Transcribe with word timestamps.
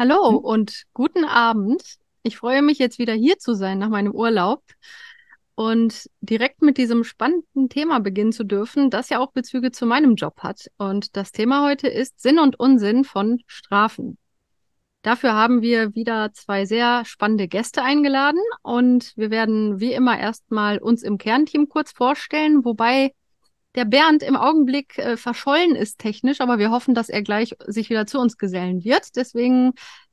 Hallo 0.00 0.28
und 0.28 0.84
guten 0.94 1.26
Abend. 1.26 1.82
Ich 2.22 2.38
freue 2.38 2.62
mich 2.62 2.78
jetzt 2.78 2.98
wieder 2.98 3.12
hier 3.12 3.38
zu 3.38 3.52
sein 3.52 3.76
nach 3.78 3.90
meinem 3.90 4.12
Urlaub 4.12 4.62
und 5.56 6.08
direkt 6.22 6.62
mit 6.62 6.78
diesem 6.78 7.04
spannenden 7.04 7.68
Thema 7.68 8.00
beginnen 8.00 8.32
zu 8.32 8.44
dürfen, 8.44 8.88
das 8.88 9.10
ja 9.10 9.18
auch 9.18 9.32
Bezüge 9.32 9.72
zu 9.72 9.84
meinem 9.84 10.14
Job 10.14 10.38
hat. 10.38 10.70
Und 10.78 11.18
das 11.18 11.32
Thema 11.32 11.66
heute 11.66 11.86
ist 11.86 12.18
Sinn 12.18 12.38
und 12.38 12.58
Unsinn 12.58 13.04
von 13.04 13.42
Strafen. 13.46 14.16
Dafür 15.02 15.34
haben 15.34 15.60
wir 15.60 15.94
wieder 15.94 16.32
zwei 16.32 16.64
sehr 16.64 17.04
spannende 17.04 17.46
Gäste 17.46 17.82
eingeladen 17.82 18.40
und 18.62 19.12
wir 19.16 19.30
werden 19.30 19.80
wie 19.80 19.92
immer 19.92 20.18
erstmal 20.18 20.78
uns 20.78 21.02
im 21.02 21.18
Kernteam 21.18 21.68
kurz 21.68 21.92
vorstellen, 21.92 22.64
wobei 22.64 23.12
der 23.74 23.84
Bernd 23.84 24.22
im 24.22 24.36
Augenblick 24.36 24.98
äh, 24.98 25.16
verschollen 25.16 25.76
ist 25.76 25.98
technisch, 25.98 26.40
aber 26.40 26.58
wir 26.58 26.70
hoffen, 26.70 26.94
dass 26.94 27.08
er 27.08 27.22
gleich 27.22 27.54
sich 27.66 27.90
wieder 27.90 28.06
zu 28.06 28.18
uns 28.18 28.36
gesellen 28.36 28.84
wird. 28.84 29.16
Deswegen 29.16 29.72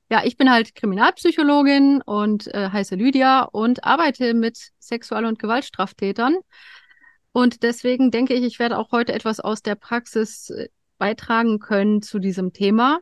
ja, 0.10 0.23
ich 0.23 0.38
bin 0.38 0.50
halt 0.50 0.73
Kriminalpsychologin 0.76 2.02
und 2.02 2.48
äh, 2.54 2.70
heiße 2.70 2.95
Lydia 2.95 3.41
und 3.44 3.84
arbeite 3.84 4.34
mit 4.34 4.72
Sexual- 4.80 5.26
und 5.26 5.38
Gewaltstraftätern. 5.38 6.38
Und 7.34 7.62
deswegen 7.62 8.09
denke 8.09 8.34
ich, 8.34 8.44
ich 8.44 8.58
werde 8.58 8.78
auch 8.78 8.91
heute 8.91 9.14
etwas 9.14 9.40
aus 9.40 9.62
der 9.62 9.76
Praxis 9.76 10.50
äh, 10.50 10.70
beitragen 10.98 11.59
können 11.59 12.02
zu 12.02 12.20
diesem 12.20 12.53
Thema. 12.53 13.00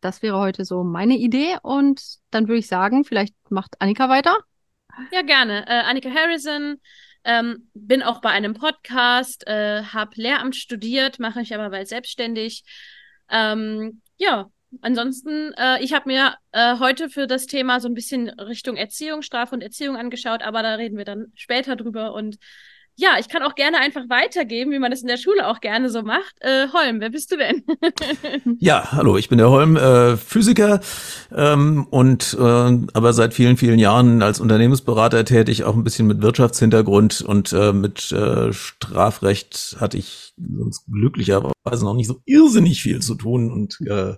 Das 0.00 0.22
wäre 0.22 0.38
heute 0.38 0.64
so 0.64 0.84
meine 0.84 1.16
Idee. 1.16 1.56
Und 1.62 2.18
dann 2.30 2.46
würde 2.46 2.60
ich 2.60 2.68
sagen, 2.68 3.04
vielleicht 3.04 3.34
macht 3.50 3.80
Annika 3.80 4.08
weiter. 4.08 4.38
Ja, 5.10 5.22
gerne. 5.22 5.66
Äh, 5.66 5.82
Annika 5.82 6.10
Harrison, 6.10 6.80
ähm, 7.26 7.68
bin 7.74 8.02
auch 8.02 8.22
bei 8.22 8.30
einem 8.30 8.54
Podcast, 8.54 9.46
äh, 9.46 9.82
habe 9.82 10.12
Lehramt 10.14 10.56
studiert, 10.56 11.18
mache 11.18 11.42
ich 11.42 11.54
aber 11.54 11.70
bald 11.70 11.88
selbstständig. 11.88 12.64
Ähm, 13.28 14.00
ja, 14.16 14.50
Ansonsten, 14.82 15.52
äh, 15.56 15.82
ich 15.82 15.92
habe 15.92 16.08
mir 16.08 16.34
äh, 16.52 16.78
heute 16.78 17.08
für 17.08 17.26
das 17.26 17.46
Thema 17.46 17.80
so 17.80 17.88
ein 17.88 17.94
bisschen 17.94 18.28
Richtung 18.28 18.76
Erziehung, 18.76 19.22
Strafe 19.22 19.54
und 19.54 19.62
Erziehung 19.62 19.96
angeschaut, 19.96 20.42
aber 20.42 20.62
da 20.62 20.74
reden 20.74 20.98
wir 20.98 21.04
dann 21.04 21.32
später 21.34 21.76
drüber. 21.76 22.12
Und 22.12 22.36
ja, 22.98 23.16
ich 23.20 23.28
kann 23.28 23.42
auch 23.42 23.54
gerne 23.54 23.78
einfach 23.78 24.08
weitergeben, 24.08 24.72
wie 24.72 24.78
man 24.78 24.90
das 24.90 25.02
in 25.02 25.08
der 25.08 25.18
Schule 25.18 25.46
auch 25.48 25.60
gerne 25.60 25.90
so 25.90 26.02
macht. 26.02 26.34
Äh, 26.40 26.68
Holm, 26.72 27.00
wer 27.00 27.10
bist 27.10 27.30
du 27.30 27.36
denn? 27.36 27.62
ja, 28.58 28.92
hallo, 28.92 29.18
ich 29.18 29.28
bin 29.28 29.36
der 29.36 29.50
Holm, 29.50 29.76
äh, 29.76 30.16
Physiker 30.16 30.80
ähm, 31.30 31.86
und 31.90 32.34
äh, 32.40 32.42
aber 32.42 33.12
seit 33.12 33.34
vielen, 33.34 33.58
vielen 33.58 33.78
Jahren 33.78 34.22
als 34.22 34.40
Unternehmensberater 34.40 35.26
tätig, 35.26 35.64
auch 35.64 35.74
ein 35.74 35.84
bisschen 35.84 36.06
mit 36.06 36.22
Wirtschaftshintergrund 36.22 37.20
und 37.20 37.52
äh, 37.52 37.74
mit 37.74 38.10
äh, 38.12 38.54
Strafrecht 38.54 39.76
hatte 39.78 39.98
ich 39.98 40.32
sonst 40.38 40.86
glücklicherweise 40.90 41.84
noch 41.84 41.94
nicht 41.94 42.08
so 42.08 42.22
irrsinnig 42.24 42.82
viel 42.82 43.00
zu 43.02 43.14
tun 43.14 43.52
und 43.52 43.78
äh, 43.82 44.14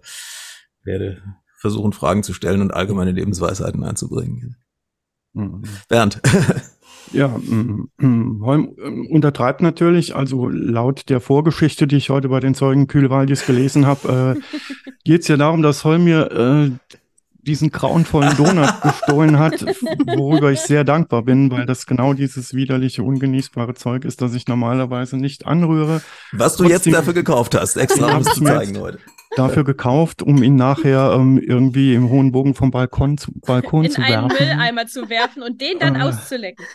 werde 0.85 1.23
versuchen, 1.57 1.93
Fragen 1.93 2.23
zu 2.23 2.33
stellen 2.33 2.61
und 2.61 2.73
allgemeine 2.73 3.11
Lebensweisheiten 3.11 3.83
einzubringen. 3.83 4.57
Mhm. 5.33 5.63
Bernd. 5.89 6.21
Ja, 7.13 7.29
mm, 7.29 7.89
mm, 7.99 8.45
Holm 8.45 8.75
ähm, 8.83 9.07
untertreibt 9.07 9.63
natürlich, 9.63 10.15
also 10.15 10.49
laut 10.49 11.09
der 11.09 11.21
Vorgeschichte, 11.21 11.87
die 11.87 11.97
ich 11.97 12.11
heute 12.11 12.29
bei 12.29 12.41
den 12.41 12.55
Zeugen 12.55 12.87
Kühlwaldis 12.87 13.47
gelesen 13.47 13.87
habe, 13.87 14.37
äh, 14.37 14.91
geht 15.05 15.23
es 15.23 15.29
ja 15.29 15.37
darum, 15.37 15.63
dass 15.63 15.85
Holm 15.85 16.05
mir 16.05 16.31
äh, 16.31 16.71
diesen 17.39 17.71
grauenvollen 17.71 18.37
Donut 18.37 18.71
gestohlen 18.83 19.39
hat, 19.39 19.65
worüber 20.17 20.53
ich 20.53 20.61
sehr 20.61 20.85
dankbar 20.85 21.23
bin, 21.23 21.51
weil 21.51 21.67
das 21.67 21.87
genau 21.87 22.13
dieses 22.13 22.55
widerliche, 22.55 23.03
ungenießbare 23.03 23.75
Zeug 23.75 24.05
ist, 24.05 24.21
das 24.21 24.35
ich 24.35 24.47
normalerweise 24.49 25.17
nicht 25.17 25.47
anrühre. 25.47 26.03
Was 26.33 26.57
du 26.57 26.65
Trotzdem, 26.65 26.93
jetzt 26.93 26.99
dafür 26.99 27.15
gekauft 27.15 27.55
hast, 27.55 27.77
extra 27.77 28.15
um 28.15 28.23
es 28.23 28.35
zu 28.35 28.45
zeigen 28.45 28.79
heute 28.79 28.99
dafür 29.39 29.65
gekauft, 29.65 30.23
um 30.23 30.43
ihn 30.43 30.57
nachher 30.57 31.13
ähm, 31.19 31.39
irgendwie 31.39 31.95
im 31.95 32.11
hohen 32.11 32.33
Bogen 32.33 32.55
vom 32.55 32.71
Balkon 32.71 33.19
zu, 33.19 33.33
Balkon 33.47 33.85
In 33.85 33.91
zu 33.91 34.01
werfen. 34.01 34.13
In 34.13 34.21
einen 34.21 34.49
Mülleimer 34.49 34.87
zu 34.87 35.09
werfen 35.09 35.43
und 35.43 35.61
den 35.61 35.79
dann 35.79 35.97
äh, 35.97 36.03
auszulecken. 36.03 36.65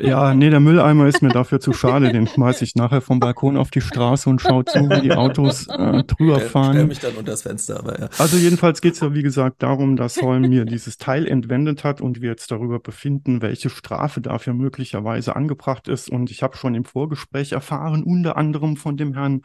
Ja, 0.00 0.34
nee, 0.34 0.50
der 0.50 0.60
Mülleimer 0.60 1.06
ist 1.06 1.22
mir 1.22 1.28
dafür 1.28 1.60
zu 1.60 1.72
schade. 1.72 2.12
Den 2.12 2.26
schmeiße 2.26 2.64
ich 2.64 2.74
nachher 2.74 3.00
vom 3.00 3.20
Balkon 3.20 3.56
auf 3.56 3.70
die 3.70 3.80
Straße 3.80 4.28
und 4.28 4.40
schaue 4.40 4.64
zu, 4.64 4.90
wie 4.90 5.00
die 5.00 5.12
Autos 5.12 5.66
äh, 5.68 6.02
drüber 6.06 6.40
fahren. 6.40 6.72
Stell 6.72 6.86
mich 6.86 6.98
dann 7.00 7.14
unter 7.14 7.32
das 7.32 7.42
Fenster, 7.42 7.78
aber 7.78 7.98
ja. 8.00 8.08
Also 8.18 8.36
jedenfalls 8.36 8.80
geht 8.80 8.94
es 8.94 9.00
ja, 9.00 9.14
wie 9.14 9.22
gesagt, 9.22 9.62
darum, 9.62 9.96
dass 9.96 10.20
Holm 10.20 10.48
mir 10.48 10.64
dieses 10.64 10.98
Teil 10.98 11.26
entwendet 11.26 11.84
hat 11.84 12.00
und 12.00 12.20
wir 12.22 12.30
jetzt 12.30 12.50
darüber 12.50 12.80
befinden, 12.80 13.40
welche 13.40 13.70
Strafe 13.70 14.20
dafür 14.20 14.54
möglicherweise 14.54 15.36
angebracht 15.36 15.88
ist. 15.88 16.10
Und 16.10 16.30
ich 16.30 16.42
habe 16.42 16.56
schon 16.56 16.74
im 16.74 16.84
Vorgespräch 16.84 17.52
erfahren, 17.52 18.02
unter 18.02 18.36
anderem 18.36 18.76
von 18.76 18.96
dem 18.96 19.14
Herrn 19.14 19.42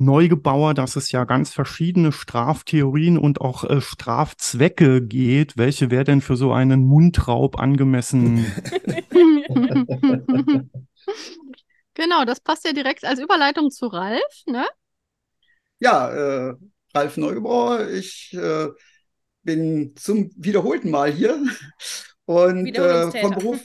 Neugebauer, 0.00 0.74
dass 0.74 0.96
es 0.96 1.12
ja 1.12 1.24
ganz 1.24 1.52
verschiedene 1.52 2.12
Straftheorien 2.12 3.18
und 3.18 3.40
auch 3.40 3.64
äh, 3.64 3.80
Strafzwecke 3.80 5.02
geht. 5.02 5.56
Welche 5.56 5.90
wäre 5.90 6.04
denn 6.04 6.20
für 6.20 6.36
so 6.36 6.52
einen 6.52 6.84
Mundraub 6.84 7.58
angemessen? 7.58 8.46
genau, 11.94 12.24
das 12.24 12.40
passt 12.40 12.64
ja 12.64 12.72
direkt 12.72 13.04
als 13.04 13.20
Überleitung 13.20 13.70
zu 13.70 13.86
Ralf, 13.86 14.42
ne? 14.46 14.66
Ja, 15.78 16.10
äh, 16.10 16.54
Ralf 16.94 17.16
Neugebauer, 17.16 17.88
ich 17.88 18.32
äh, 18.32 18.68
bin 19.42 19.94
zum 19.96 20.30
wiederholten 20.36 20.90
Mal 20.90 21.12
hier 21.12 21.42
und 22.24 22.74
äh, 22.74 23.10
vom 23.20 23.34
Beruf 23.34 23.60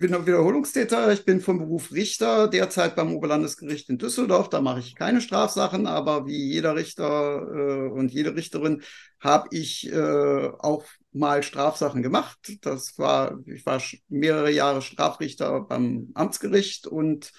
bin 0.00 0.26
Wiederholungstäter. 0.26 1.12
Ich 1.12 1.24
bin 1.26 1.40
vom 1.40 1.58
Beruf 1.58 1.92
Richter, 1.92 2.48
derzeit 2.48 2.96
beim 2.96 3.14
Oberlandesgericht 3.14 3.90
in 3.90 3.98
Düsseldorf. 3.98 4.48
Da 4.48 4.62
mache 4.62 4.80
ich 4.80 4.96
keine 4.96 5.20
Strafsachen, 5.20 5.86
aber 5.86 6.26
wie 6.26 6.52
jeder 6.52 6.74
Richter 6.74 7.46
äh, 7.54 7.90
und 7.90 8.10
jede 8.10 8.34
Richterin 8.34 8.82
habe 9.20 9.48
ich 9.52 9.92
äh, 9.92 10.48
auch 10.58 10.84
mal 11.12 11.42
Strafsachen 11.42 12.02
gemacht. 12.02 12.38
Das 12.62 12.98
war, 12.98 13.38
ich 13.44 13.66
war 13.66 13.80
mehrere 14.08 14.50
Jahre 14.50 14.80
Strafrichter 14.80 15.60
beim 15.60 16.10
Amtsgericht 16.14 16.86
und 16.86 17.30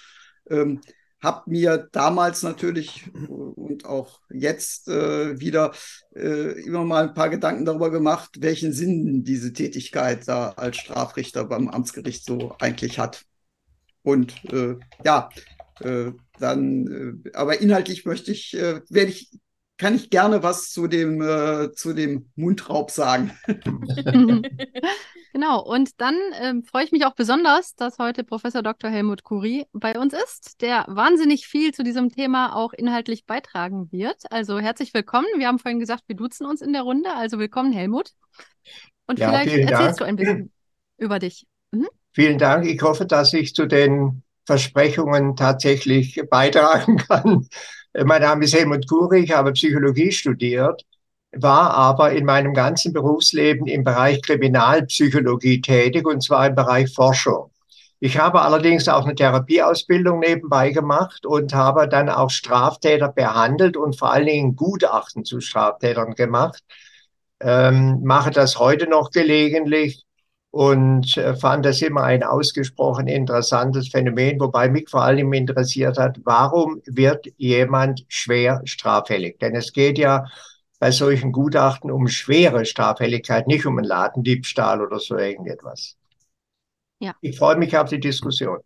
ähm, 0.48 0.80
habe 1.22 1.50
mir 1.50 1.88
damals 1.92 2.42
natürlich 2.42 3.10
und 3.14 3.84
auch 3.84 4.20
jetzt 4.30 4.88
äh, 4.88 5.38
wieder 5.38 5.72
äh, 6.14 6.60
immer 6.62 6.84
mal 6.84 7.08
ein 7.08 7.14
paar 7.14 7.30
Gedanken 7.30 7.64
darüber 7.64 7.90
gemacht, 7.90 8.38
welchen 8.40 8.72
Sinn 8.72 9.22
diese 9.22 9.52
Tätigkeit 9.52 10.26
da 10.26 10.50
als 10.50 10.78
Strafrichter 10.78 11.44
beim 11.44 11.68
Amtsgericht 11.68 12.24
so 12.24 12.56
eigentlich 12.58 12.98
hat. 12.98 13.24
Und 14.02 14.34
äh, 14.52 14.76
ja, 15.04 15.28
äh, 15.80 16.10
dann, 16.40 17.22
äh, 17.24 17.30
aber 17.34 17.60
inhaltlich 17.60 18.04
möchte 18.04 18.32
ich, 18.32 18.54
äh, 18.54 18.80
werde 18.88 19.12
ich 19.12 19.30
kann 19.82 19.96
ich 19.96 20.10
gerne 20.10 20.44
was 20.44 20.70
zu 20.70 20.86
dem, 20.86 21.20
äh, 21.20 21.72
zu 21.72 21.92
dem 21.92 22.30
Mundraub 22.36 22.92
sagen. 22.92 23.32
genau, 25.32 25.60
und 25.60 26.00
dann 26.00 26.14
ähm, 26.40 26.62
freue 26.62 26.84
ich 26.84 26.92
mich 26.92 27.04
auch 27.04 27.16
besonders, 27.16 27.74
dass 27.74 27.98
heute 27.98 28.22
Professor 28.22 28.62
Dr. 28.62 28.90
Helmut 28.90 29.24
Curie 29.24 29.66
bei 29.72 29.98
uns 29.98 30.14
ist, 30.14 30.60
der 30.60 30.84
wahnsinnig 30.86 31.48
viel 31.48 31.74
zu 31.74 31.82
diesem 31.82 32.10
Thema 32.10 32.54
auch 32.54 32.72
inhaltlich 32.72 33.26
beitragen 33.26 33.90
wird. 33.90 34.22
Also 34.30 34.60
herzlich 34.60 34.94
willkommen. 34.94 35.26
Wir 35.36 35.48
haben 35.48 35.58
vorhin 35.58 35.80
gesagt, 35.80 36.04
wir 36.06 36.14
duzen 36.14 36.46
uns 36.46 36.60
in 36.60 36.72
der 36.72 36.82
Runde. 36.82 37.12
Also 37.12 37.40
willkommen, 37.40 37.72
Helmut. 37.72 38.12
Und 39.08 39.18
ja, 39.18 39.30
vielleicht 39.30 39.56
erzählst 39.56 39.80
Dank. 39.80 39.96
du 39.96 40.04
ein 40.04 40.14
bisschen 40.14 40.52
über 40.96 41.18
dich. 41.18 41.44
Mhm. 41.72 41.88
Vielen 42.12 42.38
Dank. 42.38 42.66
Ich 42.66 42.80
hoffe, 42.82 43.04
dass 43.04 43.32
ich 43.32 43.52
zu 43.52 43.66
den 43.66 44.22
Versprechungen 44.46 45.34
tatsächlich 45.34 46.22
beitragen 46.30 46.98
kann. 46.98 47.48
Mein 47.94 48.22
Name 48.22 48.44
ist 48.44 48.54
Helmut 48.54 48.88
Kuri, 48.88 49.24
ich 49.24 49.32
habe 49.32 49.52
Psychologie 49.52 50.12
studiert, 50.12 50.82
war 51.32 51.74
aber 51.74 52.12
in 52.12 52.24
meinem 52.24 52.54
ganzen 52.54 52.92
Berufsleben 52.94 53.66
im 53.66 53.84
Bereich 53.84 54.22
Kriminalpsychologie 54.22 55.60
tätig 55.60 56.06
und 56.06 56.22
zwar 56.22 56.46
im 56.46 56.54
Bereich 56.54 56.92
Forschung. 56.94 57.50
Ich 58.00 58.18
habe 58.18 58.40
allerdings 58.40 58.88
auch 58.88 59.04
eine 59.04 59.14
Therapieausbildung 59.14 60.20
nebenbei 60.20 60.70
gemacht 60.70 61.26
und 61.26 61.52
habe 61.54 61.86
dann 61.86 62.08
auch 62.08 62.30
Straftäter 62.30 63.08
behandelt 63.08 63.76
und 63.76 63.98
vor 63.98 64.10
allen 64.10 64.26
Dingen 64.26 64.56
Gutachten 64.56 65.24
zu 65.24 65.40
Straftätern 65.40 66.14
gemacht. 66.14 66.62
Ähm, 67.40 68.00
mache 68.02 68.30
das 68.30 68.58
heute 68.58 68.88
noch 68.88 69.10
gelegentlich 69.10 70.04
und 70.52 71.16
äh, 71.16 71.34
fand 71.34 71.64
das 71.64 71.80
immer 71.80 72.02
ein 72.02 72.22
ausgesprochen 72.22 73.08
interessantes 73.08 73.88
Phänomen, 73.88 74.38
wobei 74.38 74.68
mich 74.68 74.90
vor 74.90 75.02
allem 75.02 75.32
interessiert 75.32 75.96
hat, 75.96 76.20
warum 76.24 76.82
wird 76.84 77.26
jemand 77.38 78.04
schwer 78.08 78.60
straffällig? 78.64 79.40
Denn 79.40 79.56
es 79.56 79.72
geht 79.72 79.96
ja 79.96 80.26
bei 80.78 80.90
solchen 80.90 81.32
Gutachten 81.32 81.90
um 81.90 82.06
schwere 82.06 82.66
Straffälligkeit, 82.66 83.46
nicht 83.46 83.64
um 83.64 83.78
einen 83.78 83.86
Ladendiebstahl 83.86 84.82
oder 84.82 84.98
so 84.98 85.16
irgendetwas. 85.16 85.96
Ja. 86.98 87.16
Ich 87.22 87.38
freue 87.38 87.56
mich 87.56 87.74
auf 87.78 87.88
die 87.88 88.00
Diskussion. 88.00 88.58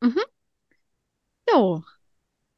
Mhm. 0.00 0.20
Jo, 1.48 1.84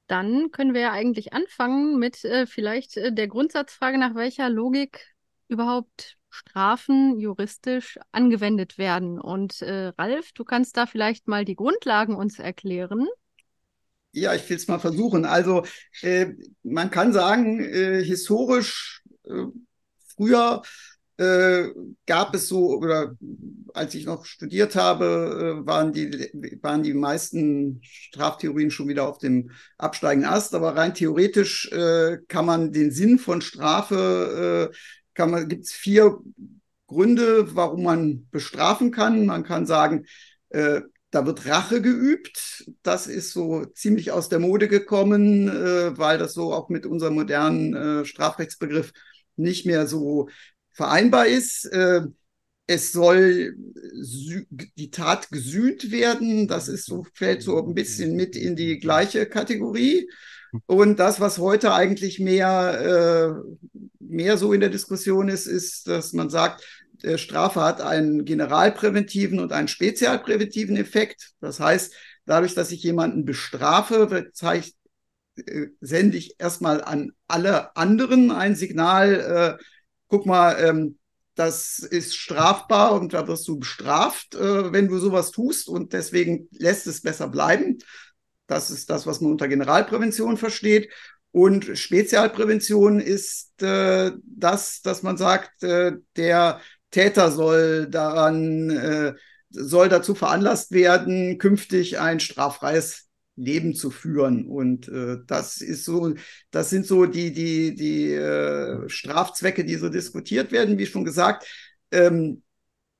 dann 0.06 0.50
können 0.50 0.72
wir 0.72 0.80
ja 0.80 0.92
eigentlich 0.92 1.34
anfangen 1.34 1.98
mit 1.98 2.24
äh, 2.24 2.46
vielleicht 2.46 2.96
äh, 2.96 3.12
der 3.12 3.28
Grundsatzfrage, 3.28 3.98
nach 3.98 4.14
welcher 4.14 4.48
Logik 4.48 5.14
überhaupt 5.48 6.16
Strafen 6.32 7.18
juristisch 7.18 7.98
angewendet 8.10 8.78
werden. 8.78 9.20
Und 9.20 9.62
äh, 9.62 9.92
Ralf, 9.98 10.32
du 10.32 10.44
kannst 10.44 10.76
da 10.76 10.86
vielleicht 10.86 11.28
mal 11.28 11.44
die 11.44 11.56
Grundlagen 11.56 12.14
uns 12.14 12.38
erklären. 12.38 13.06
Ja, 14.12 14.34
ich 14.34 14.48
will 14.48 14.56
es 14.56 14.68
mal 14.68 14.78
versuchen. 14.78 15.24
Also 15.24 15.64
äh, 16.02 16.32
man 16.62 16.90
kann 16.90 17.12
sagen, 17.12 17.60
äh, 17.60 18.02
historisch 18.02 19.02
äh, 19.24 19.44
früher 20.16 20.62
äh, 21.18 21.68
gab 22.06 22.34
es 22.34 22.48
so, 22.48 22.76
oder 22.76 23.16
als 23.74 23.94
ich 23.94 24.06
noch 24.06 24.24
studiert 24.24 24.76
habe, 24.76 25.60
äh, 25.62 25.66
waren, 25.66 25.92
die, 25.92 26.10
waren 26.62 26.82
die 26.82 26.94
meisten 26.94 27.80
Straftheorien 27.82 28.70
schon 28.70 28.88
wieder 28.88 29.08
auf 29.08 29.18
dem 29.18 29.50
absteigenden 29.78 30.30
Ast. 30.30 30.54
Aber 30.54 30.76
rein 30.76 30.94
theoretisch 30.94 31.70
äh, 31.72 32.18
kann 32.28 32.46
man 32.46 32.72
den 32.72 32.90
Sinn 32.90 33.18
von 33.18 33.40
Strafe, 33.40 34.70
äh, 34.72 34.76
gibt 35.14 35.64
es 35.64 35.72
vier 35.72 36.18
Gründe, 36.86 37.54
warum 37.54 37.84
man 37.84 38.28
bestrafen 38.30 38.90
kann. 38.90 39.26
Man 39.26 39.44
kann 39.44 39.66
sagen, 39.66 40.06
äh, 40.50 40.82
da 41.10 41.26
wird 41.26 41.46
Rache 41.46 41.82
geübt. 41.82 42.64
Das 42.82 43.06
ist 43.06 43.32
so 43.32 43.64
ziemlich 43.66 44.12
aus 44.12 44.28
der 44.28 44.38
Mode 44.38 44.68
gekommen, 44.68 45.48
äh, 45.48 45.96
weil 45.98 46.18
das 46.18 46.32
so 46.34 46.52
auch 46.52 46.68
mit 46.68 46.86
unserem 46.86 47.14
modernen 47.14 47.74
äh, 47.74 48.04
Strafrechtsbegriff 48.04 48.92
nicht 49.36 49.66
mehr 49.66 49.86
so 49.86 50.28
vereinbar 50.72 51.26
ist. 51.26 51.66
Äh, 51.66 52.02
es 52.66 52.92
soll 52.92 53.54
die 54.76 54.90
Tat 54.90 55.30
gesühnt 55.30 55.90
werden. 55.90 56.48
Das 56.48 56.68
ist 56.68 56.86
so, 56.86 57.04
fällt 57.14 57.42
so 57.42 57.58
ein 57.58 57.74
bisschen 57.74 58.16
mit 58.16 58.36
in 58.36 58.56
die 58.56 58.78
gleiche 58.78 59.26
Kategorie. 59.26 60.08
Und 60.66 60.98
das, 60.98 61.20
was 61.20 61.38
heute 61.38 61.72
eigentlich 61.72 62.18
mehr, 62.18 63.40
äh, 63.40 63.78
mehr 64.00 64.36
so 64.36 64.52
in 64.52 64.60
der 64.60 64.68
Diskussion 64.68 65.28
ist, 65.28 65.46
ist, 65.46 65.88
dass 65.88 66.12
man 66.12 66.30
sagt, 66.30 66.64
Strafe 67.16 67.60
hat 67.60 67.80
einen 67.80 68.24
generalpräventiven 68.24 69.40
und 69.40 69.52
einen 69.52 69.68
spezialpräventiven 69.68 70.76
Effekt. 70.76 71.32
Das 71.40 71.58
heißt, 71.58 71.92
dadurch, 72.26 72.54
dass 72.54 72.70
ich 72.70 72.82
jemanden 72.82 73.24
bestrafe, 73.24 74.30
äh, 75.36 75.66
sende 75.80 76.16
ich 76.16 76.36
erstmal 76.38 76.82
an 76.82 77.12
alle 77.26 77.74
anderen 77.76 78.30
ein 78.30 78.54
Signal, 78.54 79.58
äh, 79.58 79.64
guck 80.08 80.26
mal, 80.26 80.56
ähm, 80.60 80.98
das 81.34 81.78
ist 81.78 82.14
strafbar 82.14 82.92
und 82.92 83.14
da 83.14 83.26
wirst 83.26 83.48
du 83.48 83.58
bestraft, 83.58 84.34
äh, 84.34 84.72
wenn 84.72 84.88
du 84.88 84.98
sowas 84.98 85.30
tust 85.30 85.68
und 85.68 85.94
deswegen 85.94 86.48
lässt 86.52 86.86
es 86.86 87.00
besser 87.00 87.28
bleiben. 87.28 87.78
Das 88.52 88.70
ist 88.70 88.90
das, 88.90 89.06
was 89.06 89.22
man 89.22 89.32
unter 89.32 89.48
Generalprävention 89.48 90.36
versteht. 90.36 90.90
Und 91.30 91.78
Spezialprävention 91.78 93.00
ist 93.00 93.62
äh, 93.62 94.12
das, 94.26 94.82
dass 94.82 95.02
man 95.02 95.16
sagt, 95.16 95.62
äh, 95.62 95.92
der 96.16 96.60
Täter 96.90 97.30
soll 97.30 97.88
daran, 97.88 98.68
äh, 98.68 99.14
soll 99.48 99.88
dazu 99.88 100.14
veranlasst 100.14 100.72
werden, 100.72 101.38
künftig 101.38 101.98
ein 101.98 102.20
straffreies 102.20 103.08
Leben 103.36 103.74
zu 103.74 103.90
führen. 103.90 104.46
Und 104.46 104.86
äh, 104.88 105.16
das 105.26 105.62
ist 105.62 105.86
so, 105.86 106.12
das 106.50 106.68
sind 106.68 106.86
so 106.86 107.06
die, 107.06 107.32
die, 107.32 107.74
die 107.74 108.12
äh, 108.12 108.86
Strafzwecke, 108.90 109.64
die 109.64 109.76
so 109.76 109.88
diskutiert 109.88 110.52
werden, 110.52 110.76
wie 110.76 110.84
schon 110.84 111.06
gesagt. 111.06 111.46
Ähm, 111.90 112.42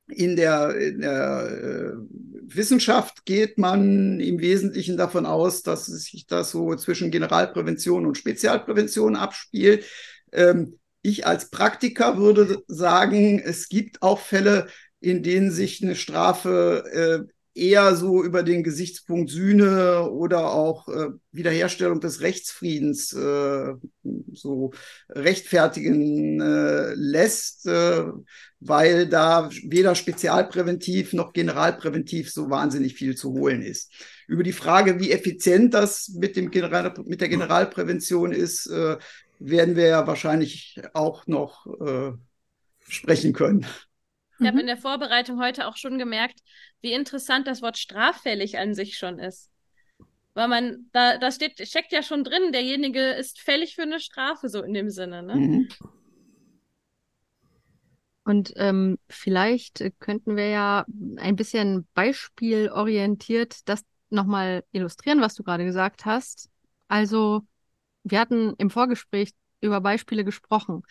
in 0.09 0.37
der, 0.37 0.77
in 0.77 1.01
der 1.01 1.49
äh, 1.49 1.93
Wissenschaft 2.55 3.25
geht 3.25 3.59
man 3.59 4.21
im 4.21 4.41
Wesentlichen 4.41 4.97
davon 4.97 5.27
aus, 5.27 5.63
dass 5.63 5.87
sich 5.87 6.27
das 6.27 6.51
so 6.51 6.75
zwischen 6.77 7.11
Generalprävention 7.11 8.07
und 8.07 8.19
Spezialprävention 8.19 9.17
abspielt. 9.17 9.85
Ähm, 10.33 10.79
ich 11.03 11.27
als 11.27 11.51
Praktiker 11.51 12.17
würde 12.19 12.63
sagen, 12.69 13.41
es 13.41 13.69
gibt 13.69 14.03
auch 14.03 14.21
Fälle, 14.21 14.69
in 15.01 15.23
denen 15.23 15.51
sich 15.51 15.83
eine 15.83 15.97
Strafe 15.97 17.27
äh, 17.27 17.32
eher 17.55 17.95
so 17.97 18.23
über 18.25 18.43
den 18.43 18.63
Gesichtspunkt 18.63 19.31
Sühne 19.31 20.11
oder 20.11 20.53
auch 20.53 20.89
äh, 20.89 21.09
Wiederherstellung 21.33 22.01
des 22.01 22.21
Rechtsfriedens 22.21 23.13
äh, 23.13 23.75
so 24.33 24.73
rechtfertigen 25.11 26.41
äh, 26.41 26.95
lässt, 26.95 27.67
äh, 27.67 28.05
weil 28.61 29.07
da 29.07 29.51
weder 29.65 29.95
spezialpräventiv 29.95 31.13
noch 31.13 31.33
generalpräventiv 31.33 32.33
so 32.33 32.49
wahnsinnig 32.49 32.95
viel 32.95 33.17
zu 33.17 33.33
holen 33.33 33.63
ist. 33.63 33.93
Über 34.29 34.43
die 34.43 34.53
Frage, 34.53 34.99
wie 34.99 35.11
effizient 35.11 35.75
das 35.75 36.09
mit, 36.09 36.37
dem 36.37 36.51
General, 36.51 36.95
mit 37.05 37.21
der 37.21 37.29
Generalprävention 37.29 38.33
ist, 38.33 38.67
äh, 38.67 38.97
werden 39.39 39.77
wir 39.77 39.87
ja 39.87 40.07
wahrscheinlich 40.07 40.81
auch 40.95 41.27
noch 41.27 41.67
äh, 41.67 42.13
sprechen 42.89 43.33
können. 43.33 43.67
Ich 44.43 44.49
habe 44.49 44.57
mhm. 44.57 44.61
in 44.61 44.67
der 44.67 44.77
Vorbereitung 44.77 45.41
heute 45.41 45.67
auch 45.67 45.77
schon 45.77 45.99
gemerkt, 45.99 46.41
wie 46.81 46.93
interessant 46.93 47.47
das 47.47 47.63
Wort 47.63 47.79
straffällig 47.79 48.59
an 48.59 48.75
sich 48.75 48.99
schon 48.99 49.19
ist. 49.19 49.51
Weil 50.35 50.49
man, 50.49 50.87
da, 50.93 51.19
da 51.19 51.31
steht, 51.31 51.67
steckt 51.67 51.93
ja 51.93 52.03
schon 52.03 52.25
drin, 52.25 52.53
derjenige 52.53 53.01
ist 53.13 53.41
fällig 53.41 53.75
für 53.75 53.83
eine 53.83 54.01
Strafe, 54.01 54.49
so 54.49 54.63
in 54.63 54.73
dem 54.73 54.91
Sinne, 54.91 55.23
ne? 55.23 55.35
Mhm. 55.37 55.69
Und 58.25 58.53
ähm, 58.57 58.99
vielleicht 59.09 59.85
könnten 59.99 60.37
wir 60.37 60.49
ja 60.49 60.85
ein 61.17 61.37
bisschen 61.37 61.87
beispielorientiert 61.95 63.69
das 63.69 63.85
nochmal 64.11 64.65
illustrieren, 64.71 65.21
was 65.21 65.35
du 65.35 65.43
gerade 65.43 65.65
gesagt 65.65 66.05
hast. 66.05 66.49
Also, 66.89 67.43
wir 68.05 68.21
hatten 68.21 68.55
im 68.59 68.71
Vorgespräch 68.71 69.33
über 69.63 69.81
Beispiele 69.81 70.25
gesprochen 70.25 70.83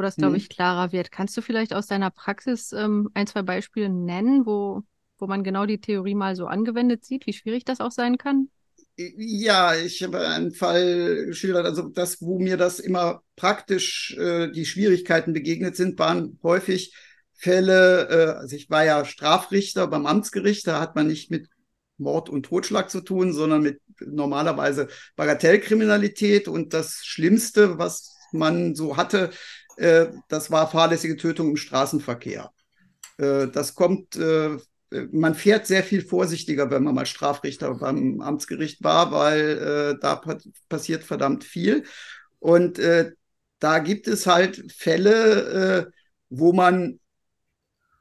wo 0.00 0.02
das, 0.02 0.16
glaube 0.16 0.32
mhm. 0.32 0.36
ich, 0.38 0.48
klarer 0.48 0.92
wird. 0.92 1.12
Kannst 1.12 1.36
du 1.36 1.42
vielleicht 1.42 1.74
aus 1.74 1.86
deiner 1.86 2.10
Praxis 2.10 2.72
ähm, 2.72 3.10
ein, 3.12 3.26
zwei 3.26 3.42
Beispiele 3.42 3.90
nennen, 3.90 4.46
wo, 4.46 4.82
wo 5.18 5.26
man 5.26 5.44
genau 5.44 5.66
die 5.66 5.78
Theorie 5.78 6.14
mal 6.14 6.34
so 6.36 6.46
angewendet 6.46 7.04
sieht, 7.04 7.26
wie 7.26 7.34
schwierig 7.34 7.66
das 7.66 7.80
auch 7.80 7.90
sein 7.90 8.16
kann? 8.16 8.48
Ja, 8.96 9.74
ich 9.74 10.02
habe 10.02 10.26
einen 10.26 10.52
Fall 10.52 11.26
geschildert, 11.26 11.66
also 11.66 11.82
das, 11.88 12.22
wo 12.22 12.38
mir 12.38 12.56
das 12.56 12.80
immer 12.80 13.22
praktisch 13.36 14.16
äh, 14.18 14.50
die 14.50 14.64
Schwierigkeiten 14.64 15.34
begegnet 15.34 15.76
sind, 15.76 15.98
waren 15.98 16.38
häufig 16.42 16.94
Fälle, 17.34 18.08
äh, 18.08 18.38
also 18.38 18.56
ich 18.56 18.70
war 18.70 18.86
ja 18.86 19.04
Strafrichter 19.04 19.86
beim 19.86 20.06
Amtsgericht, 20.06 20.66
da 20.66 20.80
hat 20.80 20.96
man 20.96 21.08
nicht 21.08 21.30
mit 21.30 21.48
Mord 21.98 22.30
und 22.30 22.44
Totschlag 22.44 22.88
zu 22.88 23.02
tun, 23.02 23.34
sondern 23.34 23.62
mit 23.62 23.80
normalerweise 24.00 24.88
Bagatellkriminalität 25.16 26.48
und 26.48 26.72
das 26.72 27.00
Schlimmste, 27.04 27.76
was 27.76 28.16
man 28.32 28.74
so 28.74 28.96
hatte, 28.96 29.30
äh, 29.76 30.08
das 30.28 30.50
war 30.50 30.70
fahrlässige 30.70 31.16
Tötung 31.16 31.50
im 31.50 31.56
Straßenverkehr. 31.56 32.50
Äh, 33.18 33.48
das 33.48 33.74
kommt, 33.74 34.16
äh, 34.16 34.58
man 35.12 35.34
fährt 35.34 35.66
sehr 35.66 35.82
viel 35.84 36.02
vorsichtiger, 36.02 36.70
wenn 36.70 36.82
man 36.82 36.94
mal 36.94 37.06
Strafrichter 37.06 37.74
beim 37.74 38.20
Amtsgericht 38.20 38.82
war, 38.82 39.12
weil 39.12 39.96
da 40.00 40.20
passiert 40.68 41.04
verdammt 41.04 41.44
viel. 41.44 41.84
Und 42.40 42.80
da 43.60 43.78
gibt 43.78 44.08
es 44.08 44.26
halt 44.26 44.72
Fälle, 44.72 45.92
wo 46.28 46.52
man 46.52 46.98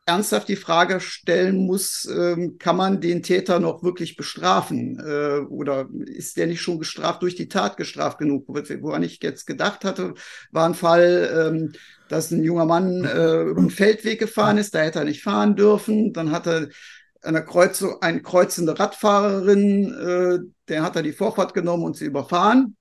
ernsthaft 0.09 0.47
die 0.47 0.55
Frage 0.55 0.99
stellen 0.99 1.65
muss, 1.65 2.05
ähm, 2.05 2.57
kann 2.57 2.75
man 2.75 2.99
den 2.99 3.21
Täter 3.21 3.59
noch 3.59 3.83
wirklich 3.83 4.15
bestrafen? 4.15 4.99
Äh, 4.99 5.41
oder 5.41 5.87
ist 6.05 6.37
der 6.37 6.47
nicht 6.47 6.61
schon 6.61 6.79
gestraft, 6.79 7.21
durch 7.21 7.35
die 7.35 7.47
Tat 7.47 7.77
gestraft 7.77 8.17
genug? 8.17 8.45
Woran 8.47 9.03
ich 9.03 9.19
jetzt 9.21 9.45
gedacht 9.45 9.85
hatte, 9.85 10.15
war 10.51 10.67
ein 10.67 10.73
Fall, 10.73 11.51
ähm, 11.53 11.73
dass 12.09 12.31
ein 12.31 12.43
junger 12.43 12.65
Mann 12.65 13.05
äh, 13.05 13.43
über 13.43 13.59
einen 13.59 13.69
Feldweg 13.69 14.19
gefahren 14.19 14.57
ist, 14.57 14.73
da 14.73 14.79
hätte 14.79 14.99
er 14.99 15.05
nicht 15.05 15.21
fahren 15.21 15.55
dürfen. 15.55 16.11
Dann 16.11 16.31
hat 16.31 16.47
er 16.47 16.69
eine, 17.21 17.45
Kreuzung, 17.45 18.01
eine 18.01 18.21
kreuzende 18.21 18.79
Radfahrerin, 18.79 19.93
äh, 19.93 20.39
der 20.67 20.83
hat 20.83 20.95
er 20.95 21.03
die 21.03 21.13
Vorfahrt 21.13 21.53
genommen 21.53 21.83
und 21.83 21.97
sie 21.97 22.05
überfahren. 22.05 22.75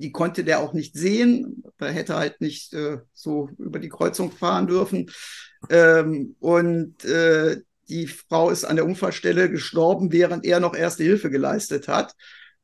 Die 0.00 0.12
konnte 0.12 0.44
der 0.44 0.60
auch 0.60 0.72
nicht 0.72 0.96
sehen. 0.96 1.62
Da 1.78 1.86
hätte 1.88 2.16
halt 2.16 2.40
nicht 2.40 2.72
äh, 2.74 2.98
so 3.12 3.50
über 3.58 3.78
die 3.78 3.88
Kreuzung 3.88 4.32
fahren 4.32 4.66
dürfen. 4.66 5.10
Ähm, 5.68 6.36
und 6.40 7.04
äh, 7.04 7.58
die 7.88 8.06
Frau 8.06 8.50
ist 8.50 8.64
an 8.64 8.76
der 8.76 8.86
Unfallstelle 8.86 9.50
gestorben, 9.50 10.12
während 10.12 10.44
er 10.44 10.60
noch 10.60 10.74
erste 10.74 11.02
Hilfe 11.04 11.30
geleistet 11.30 11.88
hat. 11.88 12.14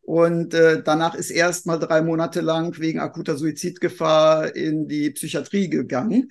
Und 0.00 0.54
äh, 0.54 0.82
danach 0.84 1.14
ist 1.14 1.30
er 1.30 1.48
erst 1.48 1.66
mal 1.66 1.78
drei 1.78 2.00
Monate 2.00 2.40
lang 2.40 2.78
wegen 2.78 3.00
akuter 3.00 3.36
Suizidgefahr 3.36 4.54
in 4.54 4.86
die 4.86 5.10
Psychiatrie 5.10 5.68
gegangen. 5.68 6.30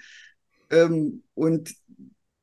Ähm, 0.71 1.23
und 1.33 1.75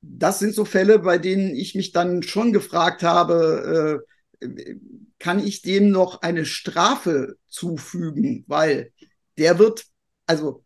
das 0.02 0.40
sind 0.40 0.54
so 0.54 0.64
Fälle, 0.64 0.98
bei 0.98 1.18
denen 1.18 1.54
ich 1.54 1.74
mich 1.74 1.92
dann 1.92 2.22
schon 2.22 2.52
gefragt 2.52 3.02
habe, 3.02 4.04
äh, 4.40 4.76
kann 5.22 5.38
ich 5.38 5.62
dem 5.62 5.90
noch 5.90 6.22
eine 6.22 6.44
Strafe 6.44 7.36
zufügen? 7.46 8.42
Weil 8.48 8.90
der 9.38 9.60
wird, 9.60 9.84
also 10.26 10.64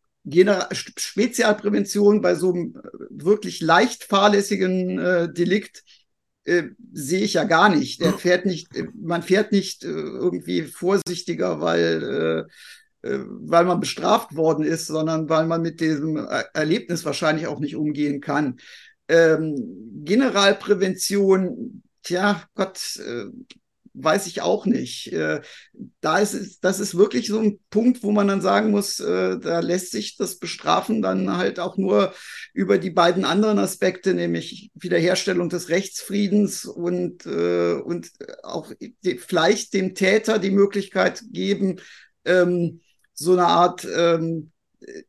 Spezialprävention 0.72 2.22
bei 2.22 2.34
so 2.34 2.54
einem 2.54 2.74
äh, 2.74 2.80
wirklich 3.10 3.60
leicht 3.60 4.04
fahrlässigen 4.04 4.98
äh, 4.98 5.30
Delikt 5.30 5.84
äh, 6.44 6.70
sehe 6.90 7.20
ich 7.20 7.34
ja 7.34 7.44
gar 7.44 7.68
nicht. 7.68 8.00
Der 8.00 8.14
fährt 8.14 8.46
nicht, 8.46 8.74
äh, 8.74 8.86
man 8.98 9.22
fährt 9.22 9.52
nicht 9.52 9.84
äh, 9.84 9.88
irgendwie 9.88 10.62
vorsichtiger, 10.62 11.60
weil, 11.60 12.48
äh, 13.02 13.18
weil 13.28 13.66
man 13.66 13.78
bestraft 13.78 14.36
worden 14.36 14.64
ist, 14.64 14.86
sondern 14.86 15.28
weil 15.28 15.46
man 15.46 15.60
mit 15.60 15.80
diesem 15.80 16.16
Erlebnis 16.54 17.04
wahrscheinlich 17.04 17.46
auch 17.46 17.60
nicht 17.60 17.76
umgehen 17.76 18.22
kann. 18.22 18.56
Ähm, 19.06 19.54
Generalprävention, 20.02 21.82
tja, 22.02 22.42
Gott, 22.54 22.98
weiß 23.98 24.26
ich 24.26 24.42
auch 24.42 24.66
nicht. 24.66 25.12
Äh, 25.12 25.40
da 26.00 26.18
ist 26.18 26.64
das 26.64 26.80
ist 26.80 26.96
wirklich 26.96 27.26
so 27.28 27.38
ein 27.40 27.58
Punkt, 27.70 28.02
wo 28.02 28.12
man 28.12 28.28
dann 28.28 28.40
sagen 28.40 28.70
muss, 28.70 29.00
äh, 29.00 29.38
da 29.38 29.60
lässt 29.60 29.92
sich 29.92 30.16
das 30.16 30.38
Bestrafen 30.38 31.02
dann 31.02 31.36
halt 31.36 31.58
auch 31.58 31.76
nur 31.76 32.12
über 32.52 32.78
die 32.78 32.90
beiden 32.90 33.24
anderen 33.24 33.58
Aspekte, 33.58 34.14
nämlich 34.14 34.70
Wiederherstellung 34.74 35.48
des 35.48 35.68
Rechtsfriedens 35.68 36.64
und, 36.64 37.26
äh, 37.26 37.74
und 37.74 38.10
auch 38.42 38.70
vielleicht 39.18 39.74
dem 39.74 39.94
Täter 39.94 40.38
die 40.38 40.50
Möglichkeit 40.50 41.22
geben, 41.32 41.80
ähm, 42.24 42.80
so 43.14 43.32
eine 43.32 43.46
Art 43.46 43.86
ähm, 43.96 44.52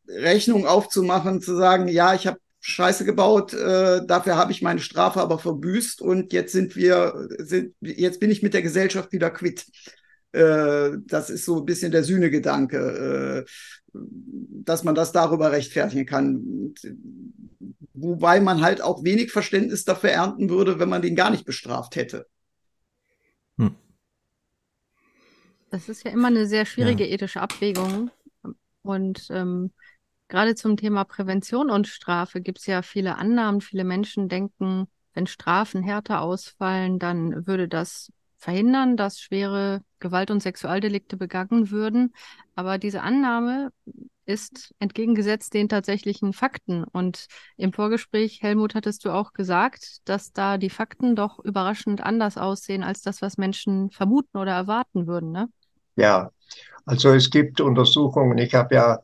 Rechnung 0.08 0.66
aufzumachen, 0.66 1.42
zu 1.42 1.56
sagen, 1.56 1.88
ja, 1.88 2.14
ich 2.14 2.26
habe 2.26 2.40
Scheiße 2.70 3.06
gebaut, 3.06 3.54
äh, 3.54 4.06
dafür 4.06 4.36
habe 4.36 4.52
ich 4.52 4.62
meine 4.62 4.82
Strafe 4.82 5.22
aber 5.22 5.40
verbüßt 5.40 6.02
und 6.02 6.34
jetzt 6.34 6.52
sind 6.52 6.76
wir, 6.76 7.30
sind, 7.38 7.74
jetzt 7.80 8.20
bin 8.20 8.30
ich 8.30 8.44
mit 8.44 8.54
der 8.54 8.62
Gesellschaft 8.62 9.14
wieder 9.14 9.30
quitt. 9.30 9.66
Äh, 10.34 10.98
das 11.06 11.30
ist 11.30 11.46
so 11.46 11.60
ein 11.60 11.66
bisschen 11.66 11.94
der 11.94 12.04
Sühnegedanke, 12.04 13.46
äh, 13.46 13.50
dass 13.94 14.84
man 14.84 14.96
das 14.96 15.14
darüber 15.14 15.54
rechtfertigen 15.54 16.06
kann. 16.06 16.74
Wobei 17.94 18.42
man 18.42 18.62
halt 18.62 18.82
auch 18.82 19.02
wenig 19.02 19.32
Verständnis 19.32 19.86
dafür 19.86 20.10
ernten 20.10 20.50
würde, 20.50 20.78
wenn 20.78 20.90
man 20.90 21.02
den 21.02 21.16
gar 21.16 21.30
nicht 21.30 21.46
bestraft 21.46 21.96
hätte. 21.96 22.28
Hm. 23.58 23.76
Das 25.70 25.88
ist 25.88 26.04
ja 26.04 26.12
immer 26.12 26.28
eine 26.28 26.48
sehr 26.48 26.66
schwierige 26.66 27.06
ja. 27.06 27.14
ethische 27.14 27.40
Abwägung. 27.40 28.12
Und 28.82 29.28
ähm, 29.32 29.72
Gerade 30.28 30.56
zum 30.56 30.76
Thema 30.76 31.06
Prävention 31.06 31.70
und 31.70 31.88
Strafe 31.88 32.42
gibt 32.42 32.60
es 32.60 32.66
ja 32.66 32.82
viele 32.82 33.18
Annahmen. 33.18 33.62
Viele 33.62 33.84
Menschen 33.84 34.28
denken, 34.28 34.88
wenn 35.14 35.28
Strafen 35.28 35.84
härter 35.84 36.22
ausfallen, 36.22 37.00
dann 37.00 37.48
würde 37.48 37.68
das 37.68 38.12
verhindern, 38.38 38.98
dass 38.98 39.20
schwere 39.20 39.82
Gewalt- 40.00 40.30
und 40.30 40.44
Sexualdelikte 40.44 41.18
begangen 41.18 41.72
würden. 41.72 42.14
Aber 42.56 42.78
diese 42.78 43.02
Annahme 43.02 43.72
ist 44.26 44.76
entgegengesetzt 44.80 45.54
den 45.54 45.70
tatsächlichen 45.70 46.34
Fakten. 46.34 46.84
Und 46.84 47.28
im 47.56 47.72
Vorgespräch, 47.72 48.42
Helmut, 48.42 48.76
hattest 48.76 49.06
du 49.06 49.12
auch 49.12 49.34
gesagt, 49.34 50.00
dass 50.06 50.34
da 50.34 50.58
die 50.58 50.70
Fakten 50.70 51.16
doch 51.16 51.40
überraschend 51.40 52.02
anders 52.02 52.38
aussehen 52.38 52.84
als 52.84 53.02
das, 53.02 53.22
was 53.22 53.38
Menschen 53.38 53.90
vermuten 53.90 54.38
oder 54.38 54.52
erwarten 54.52 55.08
würden. 55.08 55.32
Ne? 55.32 55.48
Ja, 55.96 56.32
also 56.86 57.10
es 57.14 57.30
gibt 57.30 57.62
Untersuchungen. 57.62 58.38
Ich 58.38 58.54
habe 58.54 58.76
ja 58.76 59.00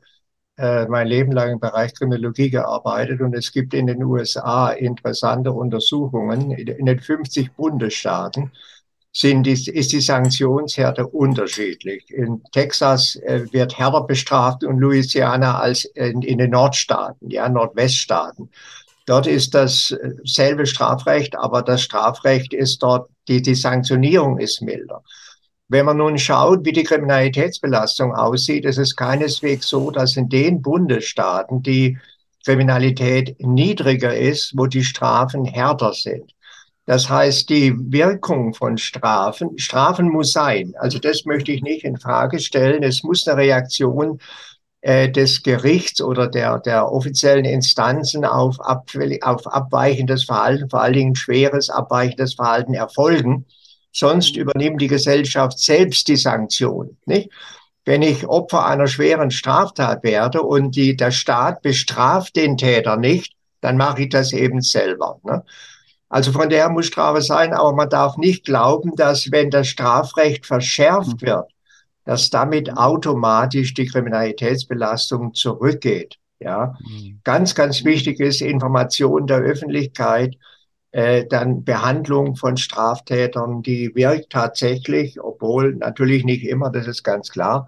äh, 0.64 0.88
mein 0.88 1.08
Leben 1.08 1.34
lang 1.34 1.52
im 1.52 1.60
Bereich 1.60 1.94
Kriminologie 1.94 2.50
gearbeitet 2.50 3.20
und 3.20 3.36
es 3.36 3.52
gibt 3.52 3.74
in 3.74 3.88
den 3.88 4.02
USA 4.02 4.70
interessante 4.70 5.52
Untersuchungen. 5.52 6.52
In 6.52 6.86
den 6.86 7.00
50 7.02 7.52
Bundesstaaten 7.54 8.50
sind 9.12 9.44
die, 9.44 9.52
ist 9.52 9.92
die 9.92 10.00
Sanktionshärte 10.00 11.06
unterschiedlich. 11.06 12.10
In 12.10 12.42
Texas 12.54 13.18
äh, 13.18 13.46
wird 13.52 13.78
härter 13.78 14.06
bestraft 14.06 14.64
und 14.64 14.80
Louisiana 14.80 15.60
als 15.60 15.84
in, 15.84 16.22
in 16.22 16.38
den 16.38 16.52
Nordstaaten, 16.52 17.30
ja, 17.30 17.50
Nordweststaaten. 17.50 18.50
Dort 19.06 19.28
ist 19.28 19.54
dasselbe 19.54 20.66
Strafrecht, 20.66 21.36
aber 21.36 21.62
das 21.62 21.82
Strafrecht 21.82 22.54
ist 22.54 22.82
dort, 22.82 23.10
die, 23.28 23.42
die 23.42 23.56
Sanktionierung 23.56 24.40
ist 24.40 24.62
milder. 24.62 25.04
Wenn 25.70 25.86
man 25.86 25.98
nun 25.98 26.18
schaut, 26.18 26.66
wie 26.66 26.72
die 26.72 26.84
Kriminalitätsbelastung 26.84 28.14
aussieht, 28.14 28.66
ist 28.66 28.78
es 28.78 28.96
keineswegs 28.96 29.68
so, 29.68 29.92
dass 29.92 30.18
in 30.18 30.30
den 30.30 30.62
Bundesstaaten 30.62 31.64
die 31.64 31.98
Kriminalität 32.46 33.36
niedriger 33.40 34.16
ist, 34.16 34.54
wo 34.56 34.68
die 34.68 34.84
Strafen 34.84 35.46
härter 35.46 35.94
sind. 35.94 36.34
Das 36.86 37.10
heißt, 37.10 37.50
die 37.50 37.74
Wirkung 37.78 38.54
von 38.54 38.78
Strafen, 38.78 39.58
Strafen 39.58 40.10
muss 40.10 40.34
sein. 40.34 40.74
Also 40.78 41.00
das 41.00 41.24
möchte 41.24 41.54
ich 41.54 41.62
nicht 41.62 41.86
in 41.86 41.98
Frage 41.98 42.40
stellen. 42.40 42.84
Es 42.84 43.04
muss 43.04 43.26
eine 43.26 43.38
Reaktion 43.38 44.20
äh, 44.82 45.10
des 45.10 45.44
Gerichts 45.44 46.02
oder 46.02 46.28
der, 46.28 46.60
der 46.60 46.92
offiziellen 46.92 47.46
Instanzen 47.46 48.26
auf, 48.26 48.60
auf 48.60 49.48
abweichendes 49.48 50.26
Verhalten, 50.26 50.70
vor 50.70 50.82
allen 50.82 50.94
Dingen 50.94 51.16
schweres 51.16 51.70
abweichendes 51.70 52.34
Verhalten 52.34 52.74
erfolgen. 52.74 53.46
Sonst 53.94 54.36
übernimmt 54.36 54.82
die 54.82 54.88
Gesellschaft 54.88 55.60
selbst 55.60 56.08
die 56.08 56.18
Sanktion. 56.18 56.98
Nicht? 57.06 57.30
Wenn 57.86 58.02
ich 58.02 58.28
Opfer 58.28 58.66
einer 58.66 58.88
schweren 58.88 59.30
Straftat 59.30 60.04
werde 60.04 60.42
und 60.42 60.76
die, 60.76 60.96
der 60.96 61.12
Staat 61.12 61.62
bestraft 61.62 62.36
den 62.36 62.58
Täter 62.58 62.98
nicht, 62.98 63.36
dann 63.62 63.78
mache 63.78 64.04
ich 64.04 64.10
das 64.10 64.34
eben 64.34 64.62
selber. 64.62 65.20
Ne? 65.24 65.44
Also 66.10 66.32
von 66.32 66.50
der 66.50 66.70
muss 66.70 66.88
Strafe 66.88 67.22
sein, 67.22 67.54
aber 67.54 67.74
man 67.74 67.90
darf 67.90 68.18
nicht 68.18 68.46
glauben, 68.46 68.96
dass 68.96 69.32
wenn 69.32 69.50
das 69.50 69.68
Strafrecht 69.68 70.46
verschärft 70.46 71.22
mhm. 71.22 71.28
wird, 71.28 71.52
dass 72.06 72.30
damit 72.30 72.76
automatisch 72.76 73.74
die 73.74 73.86
Kriminalitätsbelastung 73.86 75.34
zurückgeht. 75.34 76.18
Ja, 76.40 76.76
mhm. 76.80 77.20
ganz, 77.24 77.56
ganz 77.56 77.86
wichtig 77.86 78.20
ist 78.20 78.42
Information 78.42 79.28
der 79.28 79.40
Öffentlichkeit 79.40 80.36
äh, 80.94 81.26
dann 81.26 81.64
Behandlung 81.64 82.36
von 82.36 82.56
Straftätern, 82.56 83.64
die 83.64 83.92
wirkt 83.96 84.32
tatsächlich, 84.32 85.20
obwohl 85.20 85.74
natürlich 85.76 86.24
nicht 86.24 86.46
immer, 86.46 86.70
das 86.70 86.88
ist 86.88 87.04
ganz 87.04 87.30
klar. 87.30 87.68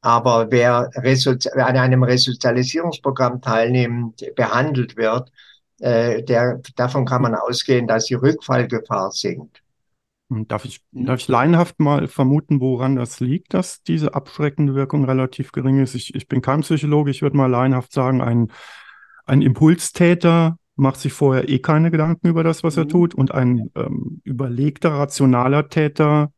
Aber 0.00 0.50
wer, 0.50 0.90
an 0.94 1.76
einem 1.76 2.04
Resozialisierungsprogramm 2.04 3.40
teilnimmt, 3.40 4.24
behandelt 4.36 4.96
wird, 4.96 5.32
äh, 5.80 6.22
der, 6.22 6.60
davon 6.76 7.04
kann 7.04 7.22
man 7.22 7.34
ausgehen, 7.34 7.88
dass 7.88 8.06
die 8.06 8.14
Rückfallgefahr 8.14 9.10
sinkt. 9.10 9.60
Darf 10.28 10.64
ich, 10.64 10.80
darf 10.92 11.18
ich 11.18 11.28
laienhaft 11.28 11.80
mal 11.80 12.06
vermuten, 12.06 12.60
woran 12.60 12.94
das 12.94 13.18
liegt, 13.18 13.54
dass 13.54 13.82
diese 13.82 14.14
abschreckende 14.14 14.76
Wirkung 14.76 15.04
relativ 15.04 15.50
gering 15.50 15.80
ist? 15.80 15.96
Ich, 15.96 16.14
ich 16.14 16.28
bin 16.28 16.40
kein 16.40 16.60
Psychologe, 16.60 17.10
ich 17.10 17.22
würde 17.22 17.36
mal 17.36 17.50
laienhaft 17.50 17.92
sagen, 17.92 18.20
ein, 18.20 18.52
ein 19.26 19.42
Impulstäter 19.42 20.58
macht 20.76 21.00
sich 21.00 21.12
vorher 21.12 21.48
eh 21.48 21.58
keine 21.58 21.90
Gedanken 21.90 22.28
über 22.28 22.44
das, 22.44 22.64
was 22.64 22.76
mhm. 22.76 22.82
er 22.82 22.88
tut. 22.88 23.14
Und 23.14 23.32
ein 23.32 23.70
ähm, 23.74 24.20
überlegter, 24.24 24.90
rationaler 24.90 25.68
Täter 25.68 26.32